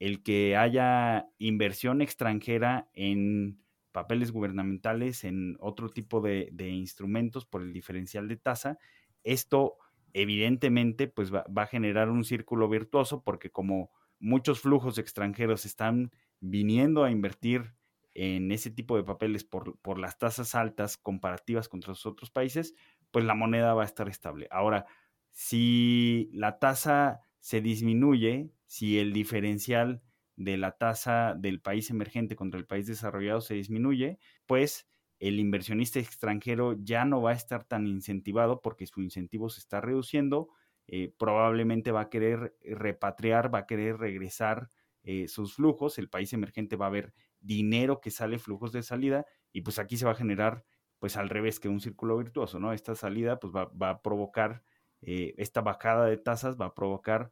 el 0.00 0.24
que 0.24 0.56
haya 0.56 1.28
inversión 1.38 2.02
extranjera 2.02 2.88
en 2.92 3.60
papeles 3.92 4.32
gubernamentales 4.32 5.22
en 5.22 5.56
otro 5.60 5.90
tipo 5.90 6.20
de, 6.20 6.50
instrumentos 6.58 7.46
por 7.46 7.62
el 7.62 7.72
diferencial 7.72 8.26
de 8.26 8.36
tasa. 8.36 8.80
Esto 9.22 9.76
evidentemente 10.12 11.06
pues 11.06 11.32
va, 11.32 11.44
a 11.54 11.66
generar 11.66 12.10
un 12.10 12.24
círculo 12.24 12.68
virtuoso 12.68 13.22
porque 13.22 13.52
como 13.52 13.92
muchos 14.18 14.58
flujos 14.58 14.98
extranjeros 14.98 15.66
están 15.66 16.10
viniendo 16.40 17.04
a 17.04 17.12
invertir 17.12 17.74
en 18.14 18.52
ese 18.52 18.70
tipo 18.70 18.96
de 18.96 19.04
papeles 19.04 19.44
por, 19.44 19.78
por 19.78 19.98
las 19.98 20.18
tasas 20.18 20.54
altas 20.54 20.96
comparativas 20.96 21.68
contra 21.68 21.90
los 21.90 22.06
otros 22.06 22.30
países, 22.30 22.74
pues 23.10 23.24
la 23.24 23.34
moneda 23.34 23.74
va 23.74 23.82
a 23.82 23.86
estar 23.86 24.08
estable. 24.08 24.48
Ahora, 24.50 24.86
si 25.30 26.30
la 26.32 26.58
tasa 26.58 27.20
se 27.40 27.60
disminuye, 27.60 28.50
si 28.66 28.98
el 28.98 29.12
diferencial 29.12 30.02
de 30.36 30.56
la 30.56 30.72
tasa 30.72 31.34
del 31.36 31.60
país 31.60 31.90
emergente 31.90 32.36
contra 32.36 32.58
el 32.58 32.66
país 32.66 32.86
desarrollado 32.86 33.40
se 33.40 33.54
disminuye, 33.54 34.18
pues 34.46 34.88
el 35.18 35.38
inversionista 35.38 36.00
extranjero 36.00 36.76
ya 36.78 37.04
no 37.04 37.22
va 37.22 37.30
a 37.30 37.34
estar 37.34 37.64
tan 37.64 37.86
incentivado 37.86 38.60
porque 38.62 38.86
su 38.86 39.00
incentivo 39.00 39.48
se 39.48 39.60
está 39.60 39.80
reduciendo, 39.80 40.48
eh, 40.86 41.12
probablemente 41.18 41.92
va 41.92 42.02
a 42.02 42.10
querer 42.10 42.56
repatriar, 42.62 43.54
va 43.54 43.60
a 43.60 43.66
querer 43.66 43.96
regresar 43.96 44.68
eh, 45.02 45.28
sus 45.28 45.54
flujos, 45.54 45.98
el 45.98 46.08
país 46.08 46.32
emergente 46.32 46.76
va 46.76 46.86
a 46.86 46.90
ver 46.90 47.14
dinero 47.44 48.00
que 48.00 48.10
sale, 48.10 48.38
flujos 48.38 48.72
de 48.72 48.82
salida, 48.82 49.26
y 49.52 49.62
pues 49.62 49.78
aquí 49.78 49.96
se 49.96 50.06
va 50.06 50.12
a 50.12 50.16
generar 50.16 50.64
pues 50.98 51.16
al 51.16 51.28
revés 51.28 51.60
que 51.60 51.68
un 51.68 51.80
círculo 51.80 52.16
virtuoso, 52.16 52.58
¿no? 52.58 52.72
Esta 52.72 52.94
salida 52.94 53.38
pues 53.38 53.52
va, 53.52 53.90
a 53.90 54.02
provocar, 54.02 54.62
eh, 55.02 55.34
esta 55.36 55.60
bajada 55.60 56.06
de 56.06 56.16
tasas 56.16 56.56
va 56.60 56.66
a 56.66 56.74
provocar 56.74 57.30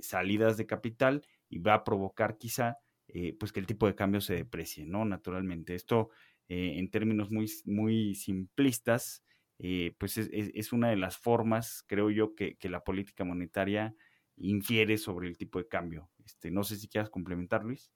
salidas 0.00 0.56
de 0.56 0.64
capital 0.64 1.26
y 1.50 1.58
va 1.58 1.74
a 1.74 1.84
provocar 1.84 2.38
quizá 2.38 2.78
eh, 3.08 3.36
pues 3.38 3.52
que 3.52 3.60
el 3.60 3.66
tipo 3.66 3.86
de 3.86 3.94
cambio 3.94 4.20
se 4.20 4.34
deprecie, 4.34 4.84
¿no? 4.86 5.04
Naturalmente. 5.04 5.74
Esto 5.74 6.10
eh, 6.48 6.74
en 6.78 6.90
términos 6.90 7.30
muy, 7.30 7.50
muy 7.64 8.14
simplistas, 8.14 9.24
eh, 9.58 9.94
pues 9.98 10.18
es, 10.18 10.72
una 10.72 10.90
de 10.90 10.96
las 10.96 11.16
formas, 11.16 11.84
creo 11.86 12.10
yo, 12.10 12.34
que, 12.34 12.56
la 12.62 12.84
política 12.84 13.24
monetaria 13.24 13.94
infiere 14.36 14.98
sobre 14.98 15.28
el 15.28 15.38
tipo 15.38 15.58
de 15.58 15.68
cambio. 15.68 16.10
Este, 16.24 16.50
no 16.50 16.64
sé 16.64 16.76
si 16.76 16.88
quieras 16.88 17.10
complementar, 17.10 17.64
Luis. 17.64 17.92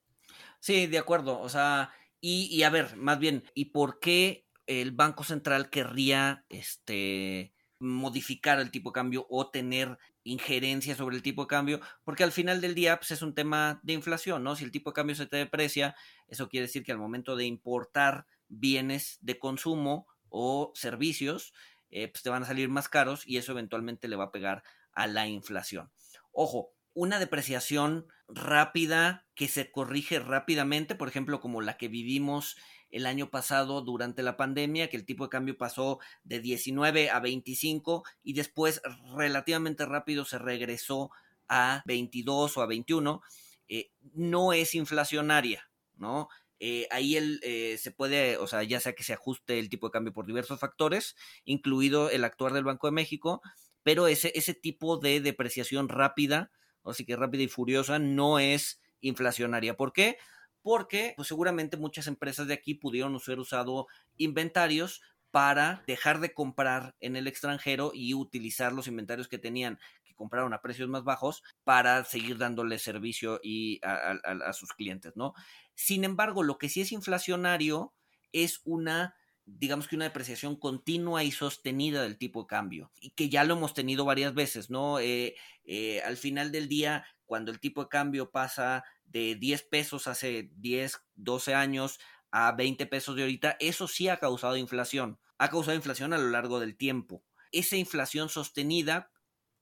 Sí, 0.59 0.87
de 0.87 0.97
acuerdo. 0.97 1.39
O 1.39 1.49
sea, 1.49 1.91
y, 2.19 2.45
y 2.51 2.63
a 2.63 2.69
ver, 2.69 2.95
más 2.97 3.19
bien, 3.19 3.43
¿y 3.53 3.65
por 3.65 3.99
qué 3.99 4.47
el 4.67 4.91
Banco 4.91 5.23
Central 5.23 5.69
querría 5.69 6.45
este 6.49 7.53
modificar 7.79 8.59
el 8.59 8.69
tipo 8.69 8.91
de 8.91 8.93
cambio 8.93 9.25
o 9.29 9.49
tener 9.49 9.97
injerencia 10.23 10.95
sobre 10.95 11.15
el 11.15 11.23
tipo 11.23 11.41
de 11.43 11.47
cambio, 11.47 11.81
porque 12.03 12.23
al 12.23 12.31
final 12.31 12.61
del 12.61 12.75
día 12.75 12.97
pues, 12.97 13.09
es 13.09 13.23
un 13.23 13.33
tema 13.33 13.79
de 13.81 13.93
inflación, 13.93 14.43
¿no? 14.43 14.55
Si 14.55 14.63
el 14.63 14.71
tipo 14.71 14.91
de 14.91 14.93
cambio 14.93 15.15
se 15.15 15.25
te 15.25 15.37
deprecia, 15.37 15.95
eso 16.27 16.47
quiere 16.47 16.67
decir 16.67 16.83
que 16.83 16.91
al 16.91 16.99
momento 16.99 17.35
de 17.35 17.45
importar 17.45 18.27
bienes 18.47 19.17
de 19.21 19.39
consumo 19.39 20.07
o 20.29 20.71
servicios, 20.75 21.53
eh, 21.89 22.07
pues 22.07 22.21
te 22.21 22.29
van 22.29 22.43
a 22.43 22.45
salir 22.45 22.69
más 22.69 22.87
caros 22.87 23.27
y 23.27 23.37
eso 23.37 23.51
eventualmente 23.51 24.07
le 24.07 24.15
va 24.15 24.25
a 24.25 24.31
pegar 24.31 24.63
a 24.93 25.07
la 25.07 25.27
inflación. 25.27 25.91
Ojo, 26.31 26.73
una 26.93 27.19
depreciación 27.19 28.07
rápida 28.27 29.25
que 29.35 29.47
se 29.47 29.71
corrige 29.71 30.19
rápidamente, 30.19 30.95
por 30.95 31.07
ejemplo, 31.07 31.39
como 31.39 31.61
la 31.61 31.77
que 31.77 31.87
vivimos 31.87 32.57
el 32.89 33.05
año 33.05 33.29
pasado 33.29 33.81
durante 33.81 34.23
la 34.23 34.37
pandemia, 34.37 34.89
que 34.89 34.97
el 34.97 35.05
tipo 35.05 35.25
de 35.25 35.29
cambio 35.29 35.57
pasó 35.57 35.99
de 36.23 36.39
19 36.39 37.09
a 37.09 37.19
25 37.19 38.03
y 38.23 38.33
después 38.33 38.81
relativamente 39.15 39.85
rápido 39.85 40.25
se 40.25 40.37
regresó 40.37 41.09
a 41.47 41.83
22 41.85 42.57
o 42.57 42.61
a 42.61 42.65
21, 42.65 43.21
eh, 43.67 43.91
no 44.13 44.53
es 44.53 44.75
inflacionaria, 44.75 45.69
¿no? 45.95 46.27
Eh, 46.59 46.87
ahí 46.91 47.15
el, 47.15 47.39
eh, 47.41 47.77
se 47.79 47.91
puede, 47.91 48.37
o 48.37 48.45
sea, 48.45 48.61
ya 48.63 48.79
sea 48.79 48.93
que 48.93 49.03
se 49.03 49.13
ajuste 49.13 49.57
el 49.57 49.69
tipo 49.69 49.87
de 49.87 49.91
cambio 49.91 50.13
por 50.13 50.27
diversos 50.27 50.59
factores, 50.59 51.15
incluido 51.43 52.09
el 52.09 52.23
actuar 52.23 52.53
del 52.53 52.65
Banco 52.65 52.87
de 52.87 52.91
México, 52.91 53.41
pero 53.83 54.07
ese, 54.07 54.31
ese 54.35 54.53
tipo 54.53 54.97
de 54.97 55.21
depreciación 55.21 55.89
rápida, 55.89 56.51
así 56.83 57.05
que 57.05 57.15
rápida 57.15 57.43
y 57.43 57.47
furiosa, 57.47 57.99
no 57.99 58.39
es 58.39 58.81
inflacionaria. 59.01 59.75
¿Por 59.75 59.93
qué? 59.93 60.17
porque 60.61 61.13
pues, 61.15 61.27
seguramente 61.27 61.77
muchas 61.77 62.07
empresas 62.07 62.47
de 62.47 62.53
aquí 62.53 62.75
pudieron 62.75 63.15
haber 63.15 63.39
usado 63.39 63.87
inventarios 64.17 65.01
para 65.31 65.83
dejar 65.87 66.19
de 66.19 66.33
comprar 66.33 66.95
en 66.99 67.15
el 67.15 67.27
extranjero 67.27 67.91
y 67.93 68.13
utilizar 68.13 68.73
los 68.73 68.87
inventarios 68.87 69.27
que 69.27 69.37
tenían 69.37 69.79
que 70.03 70.13
compraron 70.13 70.53
a 70.53 70.61
precios 70.61 70.89
más 70.89 71.03
bajos 71.03 71.41
para 71.63 72.03
seguir 72.03 72.37
dándole 72.37 72.77
servicio 72.79 73.39
y 73.41 73.79
a, 73.81 74.51
sus 74.53 74.73
clientes, 74.73 75.13
¿no? 75.15 75.33
Sin 75.73 76.03
embargo, 76.03 76.43
lo 76.43 76.57
que 76.57 76.67
sí 76.67 76.81
es 76.81 76.91
inflacionario 76.91 77.93
es 78.33 78.59
una 78.65 79.15
digamos 79.57 79.87
que 79.87 79.95
una 79.95 80.05
depreciación 80.05 80.55
continua 80.55 81.23
y 81.23 81.31
sostenida 81.31 82.03
del 82.03 82.17
tipo 82.17 82.41
de 82.41 82.47
cambio, 82.47 82.91
y 82.99 83.11
que 83.11 83.29
ya 83.29 83.43
lo 83.43 83.55
hemos 83.55 83.73
tenido 83.73 84.05
varias 84.05 84.33
veces, 84.33 84.69
¿no? 84.69 84.99
Eh, 84.99 85.35
eh, 85.63 86.01
al 86.03 86.17
final 86.17 86.51
del 86.51 86.67
día, 86.67 87.05
cuando 87.25 87.51
el 87.51 87.59
tipo 87.59 87.83
de 87.83 87.89
cambio 87.89 88.31
pasa 88.31 88.83
de 89.05 89.35
10 89.35 89.63
pesos 89.63 90.07
hace 90.07 90.51
10, 90.55 91.01
12 91.15 91.53
años 91.53 91.99
a 92.31 92.51
20 92.53 92.85
pesos 92.85 93.15
de 93.15 93.23
ahorita, 93.23 93.57
eso 93.59 93.87
sí 93.87 94.07
ha 94.07 94.17
causado 94.17 94.57
inflación. 94.57 95.19
Ha 95.37 95.49
causado 95.49 95.75
inflación 95.75 96.13
a 96.13 96.17
lo 96.17 96.29
largo 96.29 96.59
del 96.59 96.77
tiempo. 96.77 97.23
Esa 97.51 97.75
inflación 97.75 98.29
sostenida 98.29 99.11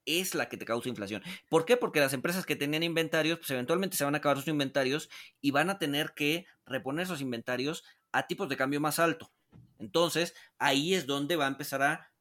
es 0.06 0.34
la 0.34 0.48
que 0.48 0.56
te 0.56 0.64
causa 0.64 0.88
inflación. 0.88 1.22
¿Por 1.48 1.64
qué? 1.64 1.76
Porque 1.76 2.00
las 2.00 2.12
empresas 2.12 2.46
que 2.46 2.56
tenían 2.56 2.82
inventarios, 2.82 3.38
pues 3.38 3.50
eventualmente 3.50 3.96
se 3.96 4.04
van 4.04 4.14
a 4.14 4.18
acabar 4.18 4.38
sus 4.38 4.48
inventarios 4.48 5.08
y 5.40 5.50
van 5.50 5.70
a 5.70 5.78
tener 5.78 6.12
que 6.14 6.46
reponer 6.66 7.04
esos 7.04 7.20
inventarios 7.20 7.84
a 8.12 8.26
tipos 8.26 8.48
de 8.48 8.56
cambio 8.56 8.80
más 8.80 8.98
alto. 8.98 9.32
Entonces, 9.80 10.34
ahí 10.58 10.94
es 10.94 11.06
donde 11.06 11.36
va 11.36 11.46
a 11.46 11.48
empezar 11.48 11.82
a 11.82 12.12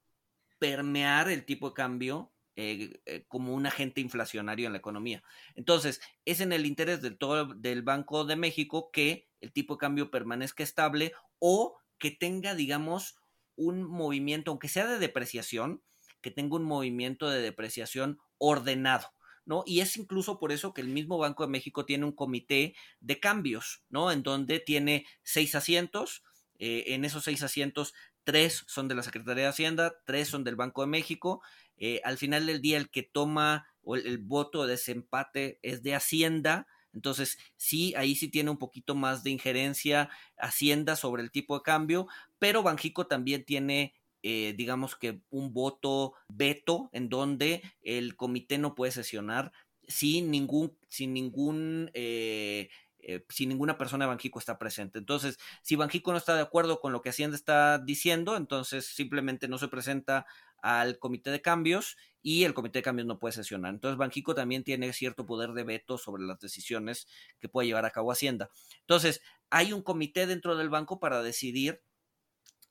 permear 0.58 1.30
el 1.30 1.46
tipo 1.46 1.70
de 1.70 1.76
cambio 1.76 2.34
eh, 2.56 3.00
eh, 3.06 3.26
como 3.28 3.54
un 3.54 3.66
agente 3.66 4.02
inflacionario 4.02 4.68
en 4.68 4.74
la 4.74 4.80
economía. 4.80 5.24
Entonces, 5.56 6.02
es 6.26 6.42
en 6.42 6.52
el 6.52 6.66
interés 6.66 7.02
del, 7.02 7.18
todo, 7.18 7.54
del 7.54 7.84
Banco 7.84 8.26
de 8.26 8.36
México 8.36 8.90
que 8.92 9.30
el 9.40 9.54
tipo 9.54 9.76
de 9.76 9.80
cambio 9.80 10.12
permanezca 10.12 10.64
estable 10.64 11.14
o 11.40 11.78
que 11.98 12.12
tenga, 12.12 12.56
digamos, 12.56 13.16
un 13.56 13.84
movimiento, 13.84 14.52
aunque 14.52 14.68
sea 14.68 14.88
de 14.88 15.00
depreciación, 15.00 15.84
que 16.22 16.32
tenga 16.32 16.56
un 16.56 16.64
movimiento 16.64 17.30
de 17.30 17.42
depreciación 17.42 18.20
ordenado. 18.38 19.08
¿no? 19.46 19.64
Y 19.66 19.80
es 19.80 19.98
incluso 19.98 20.40
por 20.40 20.52
eso 20.52 20.74
que 20.74 20.82
el 20.82 20.90
mismo 20.90 21.18
Banco 21.18 21.44
de 21.44 21.52
México 21.52 21.86
tiene 21.86 22.06
un 22.06 22.12
comité 22.12 22.76
de 23.00 23.20
cambios, 23.20 23.84
¿no? 23.90 24.12
En 24.12 24.22
donde 24.22 24.60
tiene 24.60 25.08
seis 25.24 25.56
asientos, 25.56 26.24
eh, 26.60 26.84
en 26.88 27.06
esos 27.06 27.24
seis 27.24 27.42
asientos, 27.42 27.94
tres 28.24 28.64
son 28.68 28.88
de 28.88 28.96
la 28.96 29.04
Secretaría 29.04 29.44
de 29.44 29.50
Hacienda, 29.50 29.96
tres 30.06 30.28
son 30.28 30.44
del 30.44 30.56
Banco 30.56 30.82
de 30.82 30.88
México, 30.88 31.42
eh, 31.78 32.02
al 32.04 32.18
final 32.18 32.46
del 32.46 32.62
día 32.62 32.78
el 32.78 32.90
que 32.90 33.04
toma 33.04 33.66
o 33.82 33.96
el, 33.96 34.18
voto 34.18 34.64
de 34.64 34.72
desempate 34.72 35.60
es 35.64 35.82
de 35.82 35.96
Hacienda, 35.96 36.68
entonces, 36.94 37.38
sí, 37.56 37.94
ahí 37.96 38.16
sí 38.16 38.30
tiene 38.30 38.50
un 38.50 38.58
poquito 38.58 38.96
más 38.96 39.24
de 39.24 39.30
injerencia 39.30 40.10
Hacienda 40.38 40.96
sobre 40.96 41.22
el 41.22 41.32
tipo 41.32 41.56
de 41.56 41.64
cambio, 41.64 42.08
pero 42.40 42.64
Banjico 42.64 43.08
también 43.08 43.46
tiene, 43.46 43.94
eh, 44.24 44.54
digamos 44.58 44.96
que 44.96 45.22
un 45.30 45.54
voto 45.54 46.14
veto 46.28 46.90
en 46.92 47.10
donde 47.10 47.62
el 47.84 48.16
comité 48.16 48.58
no 48.58 48.76
puede 48.76 48.92
sesionar 48.92 49.52
sin 49.88 50.30
ningún, 50.32 50.78
sin 50.88 51.14
ningún 51.14 51.90
eh, 51.94 52.70
eh, 53.02 53.26
si 53.30 53.48
ninguna 53.48 53.78
persona 53.78 54.06
de 54.06 54.10
Banjico 54.10 54.40
está 54.40 54.58
presente. 54.58 55.00
Entonces, 55.00 55.38
si 55.62 55.76
Banjico 55.76 56.12
no 56.12 56.18
está 56.18 56.36
de 56.36 56.42
acuerdo 56.42 56.80
con 56.80 56.92
lo 56.92 57.02
que 57.02 57.10
Hacienda 57.10 57.36
está 57.36 57.78
diciendo, 57.80 58.36
entonces 58.36 58.86
simplemente 58.86 59.48
no 59.48 59.58
se 59.58 59.68
presenta 59.68 60.26
al 60.62 61.00
comité 61.00 61.32
de 61.32 61.42
cambios 61.42 61.98
y 62.22 62.44
el 62.44 62.54
comité 62.54 62.80
de 62.80 62.84
cambios 62.84 63.08
no 63.08 63.20
puede 63.20 63.34
sesionar. 63.34 63.74
Entonces, 63.74 63.98
Banjico 63.98 64.36
también 64.36 64.64
tiene 64.64 64.92
cierto 64.94 65.26
poder 65.26 65.52
de 65.54 65.64
veto 65.64 65.98
sobre 65.98 66.24
las 66.24 66.40
decisiones 66.40 67.08
que 67.40 67.50
puede 67.50 67.68
llevar 67.68 67.86
a 67.86 67.92
cabo 67.92 68.12
Hacienda. 68.12 68.50
Entonces, 68.82 69.22
hay 69.50 69.74
un 69.74 69.82
comité 69.82 70.28
dentro 70.28 70.58
del 70.58 70.70
banco 70.70 71.00
para 71.00 71.22
decidir 71.24 71.82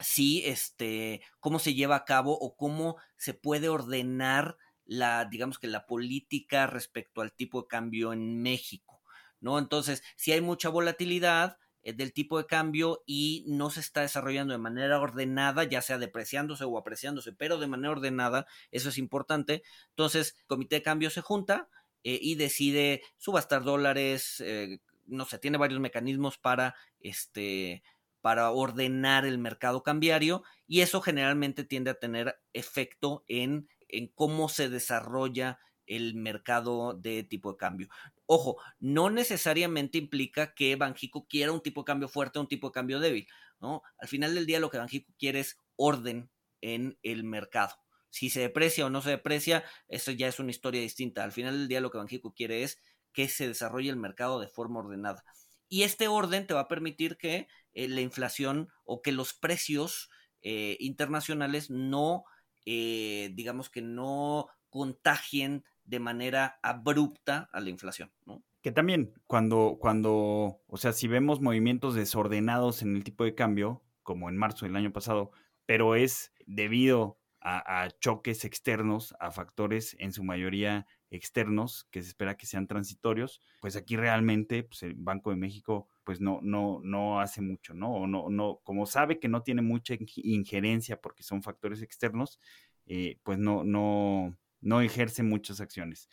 si 0.00 0.44
este 0.44 1.22
cómo 1.40 1.58
se 1.58 1.74
lleva 1.74 1.96
a 1.96 2.04
cabo 2.04 2.38
o 2.38 2.56
cómo 2.56 2.96
se 3.16 3.34
puede 3.34 3.68
ordenar 3.68 4.56
la 4.84 5.24
digamos 5.24 5.58
que 5.58 5.66
la 5.66 5.86
política 5.86 6.66
respecto 6.66 7.20
al 7.20 7.32
tipo 7.32 7.62
de 7.62 7.68
cambio 7.68 8.12
en 8.12 8.40
México. 8.40 8.87
¿No? 9.40 9.58
Entonces, 9.58 10.02
si 10.16 10.32
hay 10.32 10.40
mucha 10.40 10.68
volatilidad 10.68 11.58
eh, 11.82 11.92
del 11.92 12.12
tipo 12.12 12.38
de 12.38 12.46
cambio 12.46 13.02
y 13.06 13.44
no 13.46 13.70
se 13.70 13.80
está 13.80 14.02
desarrollando 14.02 14.52
de 14.52 14.58
manera 14.58 15.00
ordenada, 15.00 15.64
ya 15.64 15.80
sea 15.82 15.98
depreciándose 15.98 16.64
o 16.64 16.78
apreciándose, 16.78 17.32
pero 17.32 17.58
de 17.58 17.66
manera 17.66 17.92
ordenada, 17.92 18.46
eso 18.70 18.88
es 18.88 18.98
importante. 18.98 19.62
Entonces, 19.90 20.36
el 20.40 20.46
comité 20.46 20.76
de 20.76 20.82
cambio 20.82 21.10
se 21.10 21.20
junta 21.20 21.68
eh, 22.04 22.18
y 22.20 22.34
decide 22.34 23.02
subastar 23.16 23.64
dólares, 23.64 24.40
eh, 24.44 24.80
no 25.06 25.24
sé, 25.24 25.38
tiene 25.38 25.58
varios 25.58 25.80
mecanismos 25.80 26.38
para 26.38 26.74
este 27.00 27.82
para 28.20 28.50
ordenar 28.50 29.24
el 29.24 29.38
mercado 29.38 29.82
cambiario 29.82 30.42
y 30.66 30.80
eso 30.80 31.00
generalmente 31.00 31.64
tiende 31.64 31.90
a 31.90 31.98
tener 31.98 32.40
efecto 32.52 33.24
en, 33.28 33.68
en 33.88 34.08
cómo 34.08 34.48
se 34.48 34.68
desarrolla 34.68 35.60
el 35.86 36.14
mercado 36.14 36.94
de 36.94 37.22
tipo 37.22 37.52
de 37.52 37.58
cambio. 37.58 37.88
Ojo, 38.30 38.58
no 38.78 39.08
necesariamente 39.08 39.96
implica 39.96 40.52
que 40.54 40.76
Banjico 40.76 41.26
quiera 41.26 41.50
un 41.50 41.62
tipo 41.62 41.80
de 41.80 41.86
cambio 41.86 42.08
fuerte 42.08 42.38
o 42.38 42.42
un 42.42 42.48
tipo 42.48 42.68
de 42.68 42.74
cambio 42.74 43.00
débil, 43.00 43.26
¿no? 43.58 43.82
Al 43.98 44.06
final 44.06 44.34
del 44.34 44.44
día 44.44 44.60
lo 44.60 44.68
que 44.68 44.76
Banjico 44.76 45.14
quiere 45.18 45.40
es 45.40 45.56
orden 45.76 46.30
en 46.60 46.98
el 47.02 47.24
mercado. 47.24 47.74
Si 48.10 48.28
se 48.28 48.40
deprecia 48.40 48.84
o 48.84 48.90
no 48.90 49.00
se 49.00 49.08
deprecia, 49.08 49.64
eso 49.88 50.10
ya 50.12 50.28
es 50.28 50.38
una 50.40 50.50
historia 50.50 50.82
distinta. 50.82 51.24
Al 51.24 51.32
final 51.32 51.56
del 51.56 51.68
día 51.68 51.80
lo 51.80 51.90
que 51.90 51.96
Banjico 51.96 52.34
quiere 52.34 52.64
es 52.64 52.78
que 53.14 53.28
se 53.28 53.48
desarrolle 53.48 53.88
el 53.88 53.96
mercado 53.96 54.40
de 54.40 54.48
forma 54.48 54.80
ordenada. 54.80 55.24
Y 55.70 55.84
este 55.84 56.06
orden 56.06 56.46
te 56.46 56.52
va 56.52 56.60
a 56.60 56.68
permitir 56.68 57.16
que 57.16 57.48
eh, 57.72 57.88
la 57.88 58.02
inflación 58.02 58.68
o 58.84 59.00
que 59.00 59.12
los 59.12 59.32
precios 59.32 60.10
eh, 60.42 60.76
internacionales 60.80 61.70
no, 61.70 62.24
eh, 62.66 63.30
digamos 63.32 63.70
que 63.70 63.80
no 63.80 64.48
contagien 64.68 65.64
de 65.88 66.00
manera 66.00 66.58
abrupta 66.62 67.48
a 67.52 67.60
la 67.60 67.70
inflación, 67.70 68.12
¿no? 68.26 68.42
Que 68.60 68.72
también 68.72 69.14
cuando, 69.26 69.78
cuando, 69.80 70.60
o 70.66 70.76
sea, 70.76 70.92
si 70.92 71.08
vemos 71.08 71.40
movimientos 71.40 71.94
desordenados 71.94 72.82
en 72.82 72.94
el 72.94 73.04
tipo 73.04 73.24
de 73.24 73.34
cambio, 73.34 73.82
como 74.02 74.28
en 74.28 74.36
marzo 74.36 74.66
del 74.66 74.76
año 74.76 74.92
pasado, 74.92 75.30
pero 75.64 75.94
es 75.94 76.32
debido 76.46 77.18
a, 77.40 77.88
choques 78.00 78.44
externos, 78.44 79.14
a 79.20 79.30
factores 79.30 79.96
en 80.00 80.12
su 80.12 80.24
mayoría 80.24 80.86
externos 81.10 81.86
que 81.90 82.02
se 82.02 82.08
espera 82.08 82.36
que 82.36 82.44
sean 82.44 82.66
transitorios, 82.66 83.40
pues 83.60 83.76
aquí 83.76 83.96
realmente 83.96 84.64
pues 84.64 84.82
el 84.82 84.94
Banco 84.94 85.30
de 85.30 85.36
México 85.36 85.88
pues 86.04 86.20
no, 86.20 86.40
no, 86.42 86.80
no 86.82 87.20
hace 87.20 87.40
mucho, 87.40 87.72
¿no? 87.72 87.94
O 87.94 88.06
no, 88.06 88.28
no, 88.28 88.60
como 88.64 88.84
sabe 88.84 89.18
que 89.18 89.28
no 89.28 89.42
tiene 89.42 89.62
mucha 89.62 89.94
injerencia 90.16 91.00
porque 91.00 91.22
son 91.22 91.42
factores 91.42 91.80
externos, 91.80 92.38
eh, 92.86 93.18
pues 93.22 93.38
no, 93.38 93.64
no, 93.64 94.36
no 94.60 94.80
ejerce 94.80 95.22
muchas 95.22 95.60
acciones. 95.60 96.08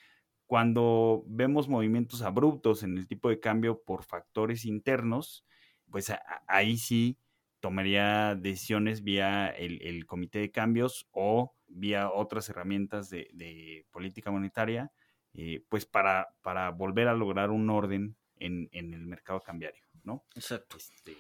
Cuando 0.46 1.24
vemos 1.28 1.68
movimientos 1.68 2.22
abruptos 2.22 2.84
en 2.84 2.98
el 2.98 3.08
tipo 3.08 3.30
de 3.30 3.40
cambio 3.40 3.82
por 3.82 4.04
factores 4.04 4.66
internos, 4.66 5.46
pues 5.90 6.12
ahí 6.48 6.78
sí 6.78 7.18
tomaría 7.60 8.36
decisiones 8.36 9.04
vía 9.04 9.48
el, 9.50 10.06
comité 10.06 10.40
de 10.40 10.52
cambios 10.52 11.08
o 11.12 11.56
vía 11.68 12.12
otras 12.12 12.48
herramientas 12.50 13.10
de, 13.10 13.88
política 13.92 14.30
monetaria, 14.30 14.92
eh, 15.34 15.66
pues 15.68 15.86
para, 15.86 16.36
para 16.42 16.70
volver 16.70 17.08
a 17.08 17.16
lograr 17.16 17.50
un 17.50 17.70
orden 17.70 18.16
en, 18.38 18.70
el 18.72 19.06
mercado 19.08 19.42
cambiario, 19.42 19.84
¿no? 20.04 20.26
Exacto. 20.36 20.78
Este, 20.78 21.18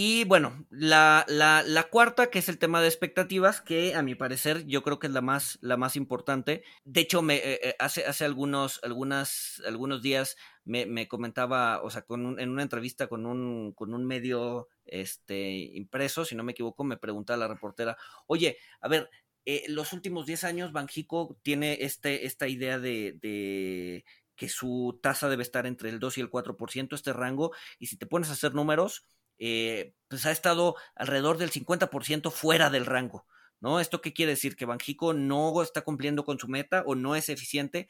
y 0.00 0.22
bueno, 0.22 0.64
la, 0.70 1.26
la, 1.26 1.88
cuarta, 1.90 2.30
que 2.30 2.38
es 2.38 2.48
el 2.48 2.58
tema 2.58 2.80
de 2.80 2.86
expectativas, 2.86 3.60
que 3.60 3.96
a 3.96 4.02
mi 4.02 4.14
parecer 4.14 4.64
yo 4.64 4.84
creo 4.84 5.00
que 5.00 5.08
es 5.08 5.12
la 5.12 5.22
más, 5.22 5.58
la 5.60 5.76
más 5.76 5.96
importante. 5.96 6.62
De 6.84 7.00
hecho, 7.00 7.20
me, 7.20 7.38
eh, 7.38 7.58
eh, 7.64 7.74
hace, 7.80 8.06
hace 8.06 8.24
algunos, 8.24 8.78
algunas, 8.84 9.60
algunos 9.66 10.00
días 10.00 10.36
me, 10.64 10.86
me 10.86 11.08
comentaba, 11.08 11.82
o 11.82 11.90
sea, 11.90 12.02
con 12.02 12.38
en 12.38 12.48
una 12.48 12.62
entrevista 12.62 13.08
con 13.08 13.26
un, 13.26 13.72
con 13.72 13.92
un 13.92 14.06
medio 14.06 14.68
este, 14.84 15.50
impreso, 15.74 16.24
si 16.24 16.36
no 16.36 16.44
me 16.44 16.52
equivoco, 16.52 16.84
me 16.84 16.96
preguntaba 16.96 17.38
la 17.38 17.48
reportera, 17.48 17.96
oye, 18.28 18.56
a 18.80 18.86
ver, 18.86 19.10
eh, 19.46 19.64
los 19.66 19.92
últimos 19.92 20.26
10 20.26 20.44
años 20.44 20.70
Banjico 20.70 21.40
tiene 21.42 21.78
este, 21.80 22.24
esta 22.24 22.46
idea 22.46 22.78
de, 22.78 23.18
de 23.20 24.04
que 24.36 24.48
su 24.48 25.00
tasa 25.02 25.28
debe 25.28 25.42
estar 25.42 25.66
entre 25.66 25.90
el 25.90 25.98
2 25.98 26.18
y 26.18 26.20
el 26.20 26.30
4%, 26.30 26.94
este 26.94 27.12
rango, 27.12 27.50
y 27.80 27.86
si 27.86 27.96
te 27.96 28.06
pones 28.06 28.30
a 28.30 28.34
hacer 28.34 28.54
números, 28.54 29.04
eh, 29.38 29.94
pues 30.08 30.26
ha 30.26 30.32
estado 30.32 30.76
alrededor 30.94 31.38
del 31.38 31.50
50% 31.50 32.30
fuera 32.30 32.70
del 32.70 32.86
rango, 32.86 33.26
¿no? 33.60 33.80
¿Esto 33.80 34.00
qué 34.00 34.12
quiere 34.12 34.32
decir? 34.32 34.56
¿Que 34.56 34.64
Banjico 34.64 35.14
no 35.14 35.62
está 35.62 35.82
cumpliendo 35.82 36.24
con 36.24 36.38
su 36.38 36.48
meta 36.48 36.82
o 36.86 36.94
no 36.94 37.14
es 37.14 37.28
eficiente? 37.28 37.88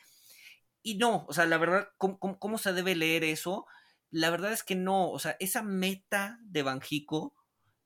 Y 0.82 0.96
no, 0.96 1.24
o 1.28 1.32
sea, 1.32 1.46
la 1.46 1.58
verdad, 1.58 1.88
¿cómo, 1.98 2.58
se 2.58 2.72
debe 2.72 2.94
leer 2.94 3.24
eso? 3.24 3.66
La 4.10 4.30
verdad 4.30 4.52
es 4.52 4.62
que 4.62 4.74
no, 4.74 5.10
o 5.10 5.18
sea, 5.18 5.36
esa 5.40 5.62
meta 5.62 6.38
de 6.42 6.62
Banjico 6.62 7.34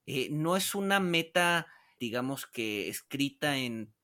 eh, 0.07 0.29
no 0.31 0.57
es 0.57 0.75
una 0.75 1.01
meta, 1.01 1.67
digamos 1.99 2.47
que 2.47 2.89
escrita 2.89 3.57
en, 3.57 3.95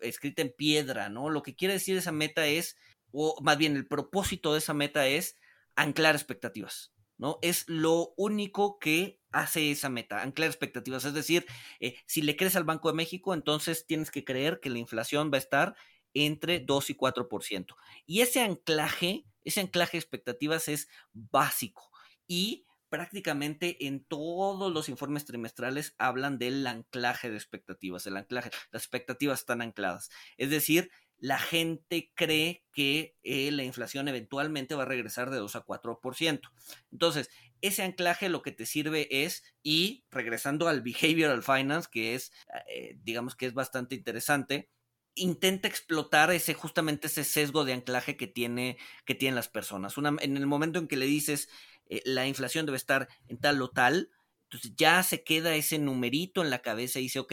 escrita 0.00 0.42
en 0.42 0.52
piedra, 0.56 1.08
¿no? 1.08 1.30
Lo 1.30 1.42
que 1.42 1.54
quiere 1.54 1.74
decir 1.74 1.96
esa 1.96 2.12
meta 2.12 2.46
es, 2.46 2.76
o 3.12 3.40
más 3.42 3.56
bien 3.58 3.76
el 3.76 3.86
propósito 3.86 4.52
de 4.52 4.58
esa 4.58 4.74
meta 4.74 5.06
es 5.06 5.38
anclar 5.76 6.14
expectativas. 6.14 6.93
¿No? 7.18 7.38
Es 7.42 7.68
lo 7.68 8.14
único 8.16 8.78
que 8.78 9.20
hace 9.32 9.70
esa 9.70 9.88
meta, 9.88 10.22
anclar 10.22 10.48
expectativas. 10.48 11.04
Es 11.04 11.14
decir, 11.14 11.46
eh, 11.80 11.96
si 12.06 12.22
le 12.22 12.36
crees 12.36 12.56
al 12.56 12.64
Banco 12.64 12.88
de 12.88 12.96
México, 12.96 13.34
entonces 13.34 13.86
tienes 13.86 14.10
que 14.10 14.24
creer 14.24 14.60
que 14.60 14.70
la 14.70 14.78
inflación 14.78 15.30
va 15.32 15.36
a 15.36 15.40
estar 15.40 15.76
entre 16.14 16.60
2 16.60 16.90
y 16.90 16.94
4%. 16.94 17.76
Y 18.06 18.20
ese 18.20 18.40
anclaje, 18.40 19.26
ese 19.42 19.60
anclaje 19.60 19.96
de 19.96 20.00
expectativas 20.00 20.68
es 20.68 20.88
básico. 21.12 21.90
Y 22.26 22.66
prácticamente 22.88 23.88
en 23.88 24.04
todos 24.04 24.72
los 24.72 24.88
informes 24.88 25.24
trimestrales 25.24 25.96
hablan 25.98 26.38
del 26.38 26.64
anclaje 26.64 27.28
de 27.28 27.34
expectativas, 27.36 28.06
el 28.06 28.16
anclaje, 28.16 28.50
las 28.70 28.82
expectativas 28.82 29.40
están 29.40 29.62
ancladas. 29.62 30.10
Es 30.36 30.50
decir, 30.50 30.92
la 31.24 31.38
gente 31.38 32.12
cree 32.14 32.66
que 32.74 33.16
eh, 33.22 33.50
la 33.50 33.64
inflación 33.64 34.08
eventualmente 34.08 34.74
va 34.74 34.82
a 34.82 34.86
regresar 34.86 35.30
de 35.30 35.38
2 35.38 35.56
a 35.56 35.64
4%. 35.64 36.52
Entonces, 36.92 37.30
ese 37.62 37.82
anclaje 37.82 38.28
lo 38.28 38.42
que 38.42 38.52
te 38.52 38.66
sirve 38.66 39.08
es, 39.24 39.42
y 39.62 40.04
regresando 40.10 40.68
al 40.68 40.82
behavioral 40.82 41.42
finance, 41.42 41.88
que 41.90 42.14
es, 42.14 42.30
eh, 42.68 42.98
digamos 43.02 43.36
que 43.36 43.46
es 43.46 43.54
bastante 43.54 43.94
interesante, 43.94 44.68
intenta 45.14 45.66
explotar 45.66 46.30
ese 46.30 46.52
justamente 46.52 47.06
ese 47.06 47.24
sesgo 47.24 47.64
de 47.64 47.72
anclaje 47.72 48.18
que 48.18 48.26
tiene 48.26 48.76
que 49.06 49.14
tienen 49.14 49.36
las 49.36 49.48
personas. 49.48 49.94
en 49.96 50.36
el 50.36 50.46
momento 50.46 50.78
en 50.78 50.88
que 50.88 50.98
le 50.98 51.06
dices 51.06 51.48
eh, 51.86 52.02
la 52.04 52.26
inflación 52.26 52.66
debe 52.66 52.76
estar 52.76 53.08
en 53.28 53.38
tal 53.38 53.62
o 53.62 53.70
tal, 53.70 54.10
entonces 54.50 54.72
ya 54.76 55.02
se 55.02 55.24
queda 55.24 55.54
ese 55.54 55.78
numerito 55.78 56.42
en 56.42 56.50
la 56.50 56.60
cabeza 56.60 56.98
y 56.98 57.04
dice, 57.04 57.20
ok, 57.20 57.32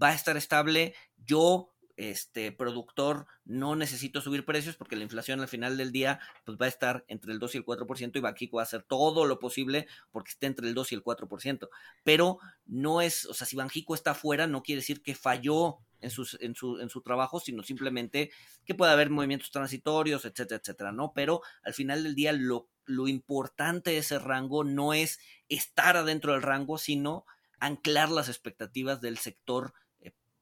va 0.00 0.10
a 0.10 0.14
estar 0.14 0.36
estable, 0.36 0.94
yo 1.16 1.73
este 1.96 2.50
productor 2.52 3.26
no 3.44 3.76
necesito 3.76 4.20
subir 4.20 4.44
precios 4.44 4.76
porque 4.76 4.96
la 4.96 5.04
inflación 5.04 5.40
al 5.40 5.48
final 5.48 5.76
del 5.76 5.92
día 5.92 6.20
pues 6.44 6.58
va 6.60 6.66
a 6.66 6.68
estar 6.68 7.04
entre 7.08 7.32
el 7.32 7.38
2 7.38 7.54
y 7.54 7.58
el 7.58 7.64
4% 7.64 8.16
y 8.16 8.20
Banxico 8.20 8.56
va 8.56 8.62
a 8.62 8.64
hacer 8.64 8.82
todo 8.82 9.26
lo 9.26 9.38
posible 9.38 9.86
porque 10.10 10.30
esté 10.30 10.46
entre 10.46 10.68
el 10.68 10.74
2 10.74 10.92
y 10.92 10.94
el 10.96 11.04
4%. 11.04 11.68
Pero 12.02 12.38
no 12.66 13.00
es, 13.00 13.26
o 13.26 13.34
sea, 13.34 13.46
si 13.46 13.56
Banjico 13.56 13.94
está 13.94 14.12
afuera 14.12 14.46
no 14.46 14.62
quiere 14.62 14.80
decir 14.80 15.02
que 15.02 15.14
falló 15.14 15.78
en, 16.00 16.10
sus, 16.10 16.36
en, 16.40 16.54
su, 16.54 16.78
en 16.80 16.90
su 16.90 17.00
trabajo, 17.00 17.40
sino 17.40 17.62
simplemente 17.62 18.30
que 18.64 18.74
puede 18.74 18.92
haber 18.92 19.10
movimientos 19.10 19.50
transitorios, 19.50 20.24
etcétera, 20.24 20.60
etcétera, 20.60 20.92
¿no? 20.92 21.12
Pero 21.14 21.42
al 21.62 21.74
final 21.74 22.02
del 22.02 22.14
día 22.14 22.32
lo, 22.32 22.68
lo 22.84 23.08
importante 23.08 23.90
de 23.90 23.98
ese 23.98 24.18
rango 24.18 24.64
no 24.64 24.94
es 24.94 25.18
estar 25.48 25.96
adentro 25.96 26.32
del 26.32 26.42
rango, 26.42 26.78
sino 26.78 27.24
anclar 27.58 28.10
las 28.10 28.28
expectativas 28.28 29.00
del 29.00 29.18
sector 29.18 29.72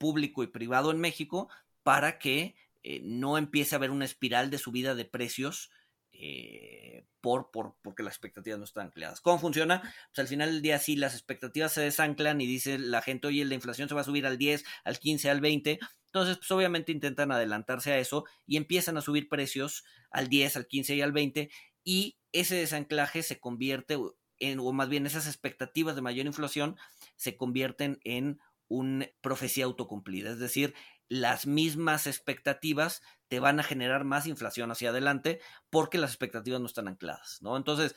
público 0.03 0.43
y 0.43 0.49
privado 0.49 0.91
en 0.91 0.99
México 0.99 1.49
para 1.85 2.19
que 2.19 2.57
eh, 2.83 3.01
no 3.05 3.39
empiece 3.39 3.77
a 3.77 3.79
haber 3.79 3.93
una 3.93 4.05
espiral 4.05 4.51
de 4.51 4.59
subida 4.59 4.97
de 4.97 5.05
precios 5.05 5.71
eh, 6.11 7.05
por, 7.21 7.53
por, 7.53 7.77
porque 7.83 8.03
las 8.03 8.15
expectativas 8.15 8.59
no 8.59 8.65
están 8.65 8.87
ancladas. 8.87 9.21
¿Cómo 9.21 9.39
funciona? 9.39 9.81
Pues 9.81 10.19
al 10.19 10.27
final 10.27 10.51
del 10.51 10.61
día 10.61 10.81
sí, 10.81 10.97
las 10.97 11.15
expectativas 11.15 11.73
se 11.73 11.83
desanclan 11.83 12.41
y 12.41 12.47
dice 12.47 12.81
la 12.81 13.01
gente, 13.01 13.29
oye, 13.29 13.45
la 13.45 13.55
inflación 13.55 13.89
se 13.89 13.95
va 13.95 14.01
a 14.01 14.05
subir 14.05 14.27
al 14.27 14.39
10, 14.39 14.65
al 14.83 14.99
15, 14.99 15.31
al 15.31 15.41
20, 15.41 15.79
Entonces, 16.07 16.39
pues 16.39 16.51
obviamente 16.51 16.91
intentan 16.91 17.31
adelantarse 17.31 17.93
a 17.93 17.99
eso 17.99 18.25
y 18.45 18.57
empiezan 18.57 18.97
a 18.97 19.03
subir 19.03 19.29
precios 19.29 19.85
al 20.11 20.29
10, 20.29 20.57
al 20.57 20.67
15 20.67 20.97
y 20.97 21.01
al 21.01 21.13
20 21.13 21.51
y 21.85 22.19
ese 22.33 22.57
desanclaje 22.57 23.23
se 23.23 23.39
convierte 23.39 23.97
en, 24.39 24.59
o 24.59 24.73
más 24.73 24.89
bien 24.89 25.07
esas 25.07 25.27
expectativas 25.27 25.95
de 25.95 26.03
mayor 26.03 26.27
inflación 26.27 26.77
se 27.17 27.37
convierten 27.37 28.01
en 28.03 28.41
una 28.73 29.07
profecía 29.21 29.67
autocumplida, 29.67 30.31
es 30.31 30.39
decir, 30.39 30.75
las 31.09 31.47
mismas 31.47 32.07
expectativas 32.07 33.03
te 33.29 33.39
van 33.39 33.61
a 33.61 33.63
generar 33.63 34.05
más 34.05 34.27
inflación 34.27 34.71
hacia 34.71 34.91
adelante 34.91 35.41
porque 35.69 35.99
las 35.99 36.11
expectativas 36.11 36.61
no 36.61 36.67
están 36.67 36.89
ancladas, 36.89 37.39
¿no? 37.43 37.57
Entonces, 37.57 37.95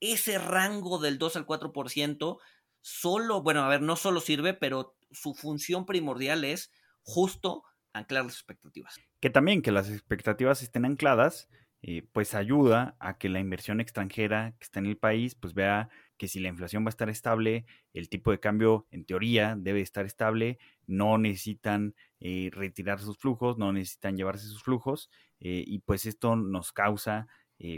ese 0.00 0.38
rango 0.38 0.98
del 0.98 1.18
2 1.18 1.36
al 1.36 1.46
4% 1.46 2.38
solo, 2.80 3.42
bueno, 3.42 3.62
a 3.62 3.68
ver, 3.68 3.82
no 3.82 3.96
solo 3.96 4.20
sirve, 4.20 4.52
pero 4.52 4.96
su 5.12 5.34
función 5.34 5.86
primordial 5.86 6.44
es 6.44 6.72
justo 7.02 7.62
anclar 7.92 8.24
las 8.24 8.34
expectativas. 8.34 8.98
Que 9.20 9.30
también 9.30 9.62
que 9.62 9.70
las 9.70 9.88
expectativas 9.88 10.62
estén 10.62 10.84
ancladas, 10.84 11.48
eh, 11.82 12.02
pues 12.12 12.34
ayuda 12.34 12.96
a 12.98 13.16
que 13.16 13.28
la 13.28 13.38
inversión 13.38 13.80
extranjera 13.80 14.54
que 14.58 14.64
está 14.64 14.80
en 14.80 14.86
el 14.86 14.96
país, 14.96 15.36
pues 15.36 15.54
vea 15.54 15.88
que 16.16 16.28
si 16.28 16.40
la 16.40 16.48
inflación 16.48 16.84
va 16.84 16.88
a 16.88 16.90
estar 16.90 17.10
estable, 17.10 17.66
el 17.92 18.08
tipo 18.08 18.30
de 18.30 18.40
cambio 18.40 18.86
en 18.90 19.04
teoría 19.04 19.56
debe 19.58 19.80
estar 19.80 20.06
estable, 20.06 20.58
no 20.86 21.18
necesitan 21.18 21.94
eh, 22.20 22.50
retirar 22.52 23.00
sus 23.00 23.18
flujos, 23.18 23.58
no 23.58 23.72
necesitan 23.72 24.16
llevarse 24.16 24.46
sus 24.46 24.62
flujos, 24.62 25.10
eh, 25.40 25.64
y 25.66 25.80
pues 25.80 26.06
esto 26.06 26.36
nos 26.36 26.72
causa 26.72 27.26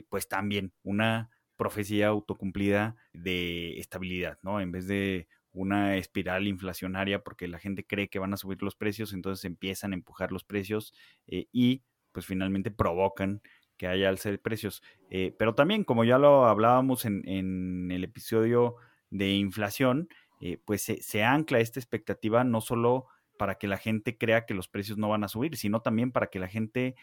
pues 0.08 0.26
también 0.26 0.72
una 0.82 1.30
profecía 1.56 2.08
autocumplida 2.08 2.96
de 3.12 3.78
estabilidad, 3.78 4.38
¿no? 4.42 4.60
En 4.60 4.72
vez 4.72 4.86
de 4.86 5.28
una 5.56 5.96
espiral 5.96 6.46
inflacionaria 6.46 7.24
porque 7.24 7.48
la 7.48 7.58
gente 7.58 7.84
cree 7.84 8.08
que 8.08 8.18
van 8.18 8.34
a 8.34 8.36
subir 8.36 8.62
los 8.62 8.76
precios, 8.76 9.14
entonces 9.14 9.44
empiezan 9.46 9.92
a 9.92 9.96
empujar 9.96 10.30
los 10.30 10.44
precios 10.44 10.92
eh, 11.26 11.46
y 11.50 11.82
pues 12.12 12.26
finalmente 12.26 12.70
provocan 12.70 13.40
que 13.76 13.86
haya 13.86 14.08
alza 14.08 14.30
de 14.30 14.38
precios. 14.38 14.82
Eh, 15.10 15.34
pero 15.38 15.54
también, 15.54 15.84
como 15.84 16.04
ya 16.04 16.18
lo 16.18 16.46
hablábamos 16.46 17.04
en, 17.04 17.90
el 17.90 18.04
episodio 18.04 18.76
de 19.10 19.34
inflación, 19.34 20.08
eh, 20.40 20.58
pues 20.64 20.82
se, 20.82 21.24
ancla 21.24 21.60
esta 21.60 21.80
expectativa 21.80 22.44
no 22.44 22.60
solo 22.60 23.06
para 23.38 23.56
que 23.56 23.68
la 23.68 23.78
gente 23.78 24.16
crea 24.16 24.46
que 24.46 24.54
los 24.54 24.68
precios 24.68 24.98
no 24.98 25.08
van 25.08 25.24
a 25.24 25.28
subir, 25.28 25.56
sino 25.56 25.80
también 25.80 26.12
para 26.12 26.28
que 26.28 26.38
la 26.38 26.48
gente 26.48 26.94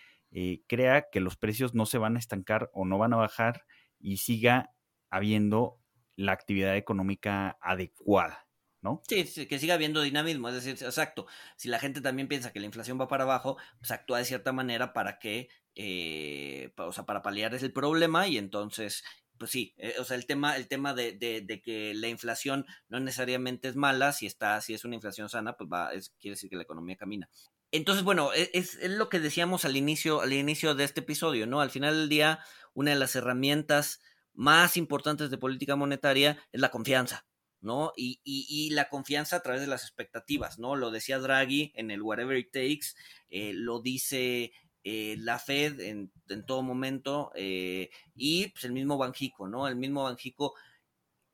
crea 0.67 1.09
que 1.11 1.19
los 1.19 1.38
precios 1.38 1.76
no 1.76 1.86
se 1.86 1.99
van 1.99 2.15
a 2.15 2.19
estancar 2.19 2.71
o 2.74 2.86
no 2.86 2.97
van 2.97 3.13
a 3.13 3.17
bajar 3.17 3.65
y 3.99 4.17
siga 4.17 4.71
habiendo 5.11 5.80
la 6.15 6.32
actividad 6.32 6.76
económica 6.76 7.57
adecuada, 7.61 8.47
¿no? 8.82 9.01
Sí, 9.07 9.47
que 9.47 9.59
siga 9.59 9.76
habiendo 9.76 10.01
dinamismo, 10.01 10.49
es 10.49 10.55
decir, 10.55 10.71
exacto. 10.86 11.26
Si 11.55 11.69
la 11.69 11.80
gente 11.80 12.01
también 12.01 12.28
piensa 12.28 12.51
que 12.51 12.59
la 12.59 12.65
inflación 12.65 12.99
va 12.99 13.07
para 13.07 13.24
abajo, 13.24 13.57
pues 13.80 13.91
actúa 13.91 14.19
de 14.19 14.26
cierta 14.26 14.51
manera 14.51 14.93
para 14.93 15.19
que, 15.19 15.49
eh, 15.76 16.74
o 16.78 16.91
sea, 16.91 17.05
para 17.05 17.21
paliar 17.21 17.53
ese 17.55 17.69
problema 17.69 18.28
y 18.28 18.38
entonces 18.38 19.03
pues 19.38 19.51
sí, 19.51 19.74
eh, 19.78 19.95
o 19.99 20.05
sea, 20.05 20.15
el 20.15 20.26
tema, 20.26 20.55
el 20.55 20.67
tema 20.67 20.93
de, 20.93 21.11
de, 21.11 21.61
que 21.61 21.93
la 21.95 22.07
inflación 22.07 22.65
no 22.88 22.99
necesariamente 22.99 23.67
es 23.67 23.76
mala, 23.76 24.13
si 24.13 24.26
está, 24.26 24.61
si 24.61 24.74
es 24.74 24.86
una 24.86 24.95
inflación 24.95 25.28
sana, 25.28 25.57
pues 25.57 25.69
va, 25.69 25.89
quiere 26.19 26.36
decir 26.36 26.49
que 26.49 26.55
la 26.55 26.63
economía 26.63 26.95
camina. 26.95 27.30
Entonces, 27.71 28.03
bueno, 28.03 28.32
e, 28.34 28.51
es, 28.53 28.76
es, 28.76 28.91
lo 28.91 29.09
que 29.09 29.19
decíamos 29.19 29.65
al 29.65 29.76
inicio, 29.76 30.21
al 30.21 30.32
inicio 30.32 30.76
de 30.76 30.84
este 30.84 31.01
episodio, 31.01 31.47
¿no? 31.47 31.59
Al 31.59 31.71
final 31.71 31.93
del 31.95 32.09
día, 32.09 32.39
una 32.74 32.91
de 32.91 32.97
las 32.97 33.15
herramientas 33.15 33.99
más 34.34 34.78
importantes 34.78 35.30
de 35.30 35.38
política 35.38 35.76
monetaria 35.76 36.38
es 36.51 36.61
la 36.61 36.71
confianza, 36.71 37.26
¿no? 37.61 37.91
Y, 37.97 38.21
y, 38.24 38.69
la 38.69 38.89
confianza 38.89 39.38
a 39.38 39.41
través 39.41 39.61
de 39.61 39.67
las 39.67 39.84
expectativas, 39.84 40.59
¿no? 40.59 40.76
Lo 40.76 40.91
decía 40.91 41.19
Draghi 41.19 41.71
en 41.76 41.91
el 41.91 42.01
Whatever 42.01 42.38
It 42.38 42.51
Takes, 42.51 42.95
eh, 43.30 43.53
lo 43.53 43.82
dice 43.82 44.51
eh, 44.84 45.15
la 45.19 45.39
Fed 45.39 45.79
en, 45.79 46.11
todo 46.45 46.61
momento 46.61 47.31
eh, 47.36 47.89
y 48.15 48.49
pues, 48.49 48.65
el 48.65 48.73
mismo 48.73 48.97
Banjico, 48.97 49.47
¿no? 49.47 49.67
El 49.67 49.77
mismo 49.77 50.03
Banjico 50.03 50.55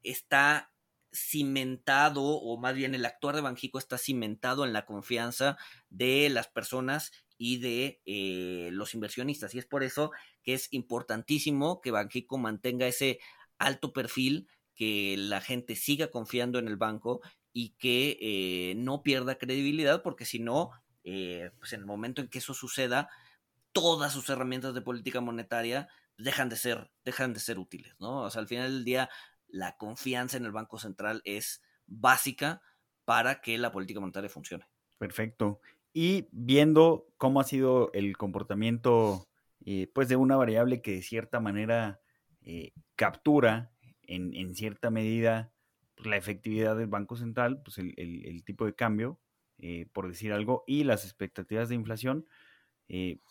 está 0.04 0.72
cimentado, 1.12 2.24
o 2.24 2.58
más 2.60 2.76
bien 2.76 2.94
el 2.94 3.06
actuar 3.06 3.36
de 3.36 3.42
Banjico 3.42 3.80
está 3.80 3.98
cimentado 3.98 4.66
en 4.66 4.74
la 4.74 4.86
confianza 4.86 5.58
de 5.90 6.30
las 6.30 6.48
personas 6.48 7.12
y 7.40 7.58
de 7.58 8.02
eh, 8.06 8.70
los 8.72 8.94
inversionistas. 8.94 9.56
Y 9.56 9.60
es 9.60 9.66
por 9.66 9.82
eso 9.84 10.12
que 10.44 10.54
es 10.54 10.72
importantísimo 10.72 11.82
que 11.82 11.90
Banjico 11.90 12.38
mantenga 12.38 12.86
ese 12.86 13.20
alto 13.58 13.94
perfil, 13.94 14.48
que 14.76 15.16
la 15.18 15.42
gente 15.42 15.76
siga 15.76 16.12
confiando 16.12 16.60
en 16.60 16.68
el 16.68 16.78
banco 16.78 17.22
y 17.52 17.70
que 17.80 18.76
no 18.78 19.02
pierda 19.02 19.40
credibilidad, 19.40 20.04
porque 20.04 20.26
si 20.26 20.40
no, 20.40 20.70
pues 21.04 21.74
en 21.74 21.80
el 21.80 21.86
momento 21.88 22.22
en 22.22 22.28
que 22.28 22.38
eso 22.38 22.54
suceda, 22.54 23.10
todas 23.72 24.14
sus 24.14 24.30
herramientas 24.30 24.74
de 24.74 24.82
política 24.82 25.22
monetaria 25.22 25.88
dejan 26.18 26.50
de 26.50 26.56
ser, 26.56 26.92
dejan 27.06 27.34
de 27.34 27.40
ser 27.40 27.60
útiles, 27.60 27.96
¿no? 28.00 28.24
O 28.24 28.30
sea, 28.30 28.42
al 28.42 28.48
final 28.48 28.72
del 28.72 28.86
día, 28.86 29.10
la 29.48 29.78
confianza 29.78 30.38
en 30.38 30.46
el 30.46 30.52
Banco 30.52 30.80
Central 30.80 31.22
es 31.26 31.62
básica 31.86 32.62
para 33.06 33.42
que 33.42 33.58
la 33.58 33.72
política 33.72 34.00
monetaria 34.00 34.30
funcione. 34.30 34.66
Perfecto 34.98 35.62
y 35.94 36.28
viendo 36.32 37.08
cómo 37.18 37.40
ha 37.40 37.44
sido 37.44 37.92
el 37.94 38.16
comportamiento 38.18 39.28
eh, 39.66 39.90
pues 39.94 40.08
de 40.08 40.16
una 40.16 40.36
variable 40.36 40.82
que 40.82 40.94
de 40.94 41.02
cierta 41.02 41.40
manera 41.40 42.00
eh, 42.42 42.74
captura 42.96 43.72
en, 44.04 44.56
cierta 44.56 44.90
medida 44.90 45.52
la 45.98 46.18
efectividad 46.18 46.76
del 46.76 46.88
Banco 46.88 47.16
Central, 47.16 47.62
pues 47.64 47.78
el, 47.78 48.44
tipo 48.44 48.66
de 48.66 48.74
cambio, 48.74 49.20
eh, 49.60 49.88
por 49.94 50.08
decir 50.08 50.34
algo, 50.34 50.64
y 50.66 50.84
las 50.84 51.04
expectativas 51.04 51.70
de 51.70 51.76
inflación, 51.76 52.26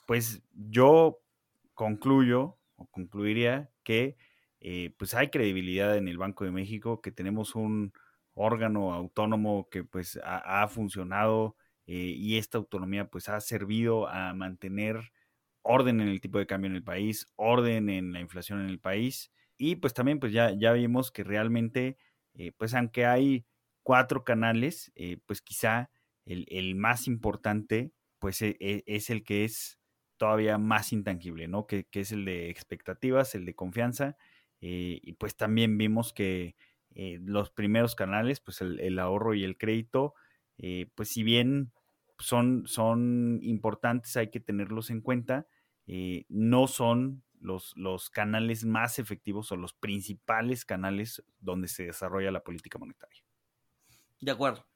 pues 0.07 0.43
yo 0.53 1.19
concluyo 1.75 2.59
o 2.77 2.87
concluiría 2.87 3.71
que 3.83 4.17
pues 4.97 5.15
hay 5.15 5.29
credibilidad 5.31 5.97
en 5.97 6.09
el 6.09 6.19
Banco 6.19 6.45
de 6.45 6.51
México, 6.53 7.01
que 7.01 7.13
tenemos 7.13 7.55
un 7.55 7.93
órgano 8.35 8.93
autónomo 8.93 9.69
que 9.69 9.85
pues 9.85 10.19
ha 10.23 10.67
funcionado 10.69 11.57
eh, 11.89 12.13
y 12.15 12.37
esta 12.37 12.59
autonomía 12.59 13.09
pues 13.09 13.31
ha 13.31 13.41
servido 13.41 14.09
a 14.09 14.35
mantener 14.35 15.11
orden 15.63 16.03
en 16.03 16.09
el 16.09 16.21
tipo 16.21 16.39
de 16.39 16.47
cambio 16.47 16.69
en 16.69 16.77
el 16.77 16.85
país, 16.85 17.27
orden 17.37 17.89
en 17.89 18.13
la 18.13 18.21
inflación 18.21 18.61
en 18.61 18.69
el 18.69 18.79
país. 18.79 19.33
Y 19.57 19.77
pues 19.77 19.95
también 19.95 20.21
pues 20.21 20.35
ya, 20.35 20.53
ya 20.53 20.73
vimos 20.73 21.11
que 21.11 21.25
realmente 21.25 21.97
eh, 22.35 22.53
pues 22.59 22.75
aunque 22.75 23.07
hay 23.07 23.47
cuatro 23.83 24.23
canales, 24.23 24.93
eh, 24.97 25.17
pues 25.25 25.41
quizá 25.41 25.91
el, 26.27 26.75
más 26.75 27.07
importante 27.07 27.91
pues 28.19 28.43
e, 28.43 28.57
e, 28.61 28.85
es 28.87 29.11
el 29.11 29.25
que 29.25 29.45
es 29.45 29.79
todavía 30.17 30.59
más 30.59 30.93
intangible, 30.93 31.49
¿no? 31.49 31.67
Que, 31.67 31.87
es 31.93 32.13
el 32.13 32.25
de 32.25 32.51
expectativas, 32.51 33.35
el 33.35 33.45
de 33.45 33.55
confianza 33.55 34.17
y 34.61 35.13
pues 35.13 35.37
también 35.37 35.79
vimos 35.79 36.13
que 36.13 36.57
los 36.97 37.51
primeros 37.51 37.95
canales, 37.95 38.41
pues 38.41 38.61
el, 38.61 38.99
ahorro 38.99 39.35
y 39.35 39.45
el 39.45 39.57
crédito, 39.57 40.15
pues 40.97 41.11
si 41.11 41.23
bien 41.23 41.71
son, 42.19 42.67
son 42.67 43.41
importantes, 43.43 44.17
hay 44.17 44.31
que 44.31 44.41
tenerlos 44.41 44.91
en 44.91 45.01
cuenta. 45.01 45.47
Eh, 45.87 46.27
no 46.29 46.67
son 46.67 47.23
los, 47.41 47.75
los 47.77 48.11
canales 48.11 48.65
más 48.65 48.99
efectivos 48.99 49.53
o 49.53 49.57
los 49.57 49.73
principales 49.73 50.65
canales 50.65 51.25
donde 51.39 51.69
se 51.69 51.85
desarrolla 51.85 52.31
la 52.31 52.43
política 52.43 52.79
monetaria. 52.79 53.23
De 54.21 54.33
acuerdo, 54.33 54.67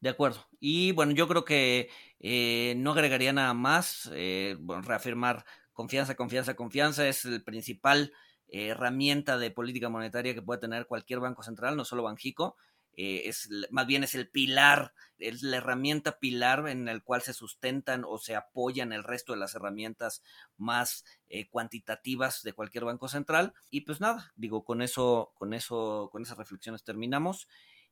de 0.00 0.08
acuerdo. 0.08 0.46
Y 0.58 0.92
bueno, 0.92 1.12
yo 1.12 1.28
creo 1.28 1.44
que 1.44 1.90
eh, 2.18 2.74
no 2.76 2.92
agregaría 2.92 3.32
nada 3.32 3.54
más. 3.54 4.10
Eh, 4.14 4.56
bueno, 4.60 4.82
reafirmar 4.82 5.44
confianza, 5.72 6.14
confianza, 6.14 6.54
confianza 6.54 7.08
es 7.08 7.24
el 7.24 7.42
principal 7.42 8.12
herramienta 8.52 9.38
de 9.38 9.52
política 9.52 9.88
monetaria 9.88 10.34
que 10.34 10.42
puede 10.42 10.60
tener 10.60 10.86
cualquier 10.86 11.20
banco 11.20 11.42
central, 11.42 11.76
no 11.76 11.84
solo 11.84 12.02
Banjico. 12.02 12.56
Eh, 12.96 13.28
es 13.28 13.48
más 13.70 13.86
bien 13.86 14.04
es 14.04 14.14
el 14.14 14.28
pilar, 14.28 14.92
es 15.18 15.42
la 15.42 15.58
herramienta 15.58 16.18
pilar 16.18 16.68
en 16.68 16.88
el 16.88 17.02
cual 17.02 17.22
se 17.22 17.32
sustentan 17.32 18.04
o 18.04 18.18
se 18.18 18.34
apoyan 18.34 18.92
el 18.92 19.04
resto 19.04 19.32
de 19.32 19.38
las 19.38 19.54
herramientas 19.54 20.22
más 20.56 21.04
eh, 21.28 21.48
cuantitativas 21.48 22.42
de 22.42 22.52
cualquier 22.52 22.84
banco 22.84 23.08
central. 23.08 23.54
Y 23.70 23.82
pues 23.82 24.00
nada, 24.00 24.32
digo, 24.36 24.64
con 24.64 24.82
eso, 24.82 25.32
con 25.34 25.54
eso, 25.54 26.10
con 26.12 26.22
esas 26.22 26.36
reflexiones 26.36 26.82
terminamos 26.82 27.48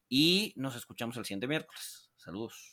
y 0.08 0.52
nos 0.56 0.76
escuchamos 0.76 1.16
el 1.16 1.24
siguiente 1.24 1.46
miércoles. 1.48 2.10
Saludos. 2.16 2.66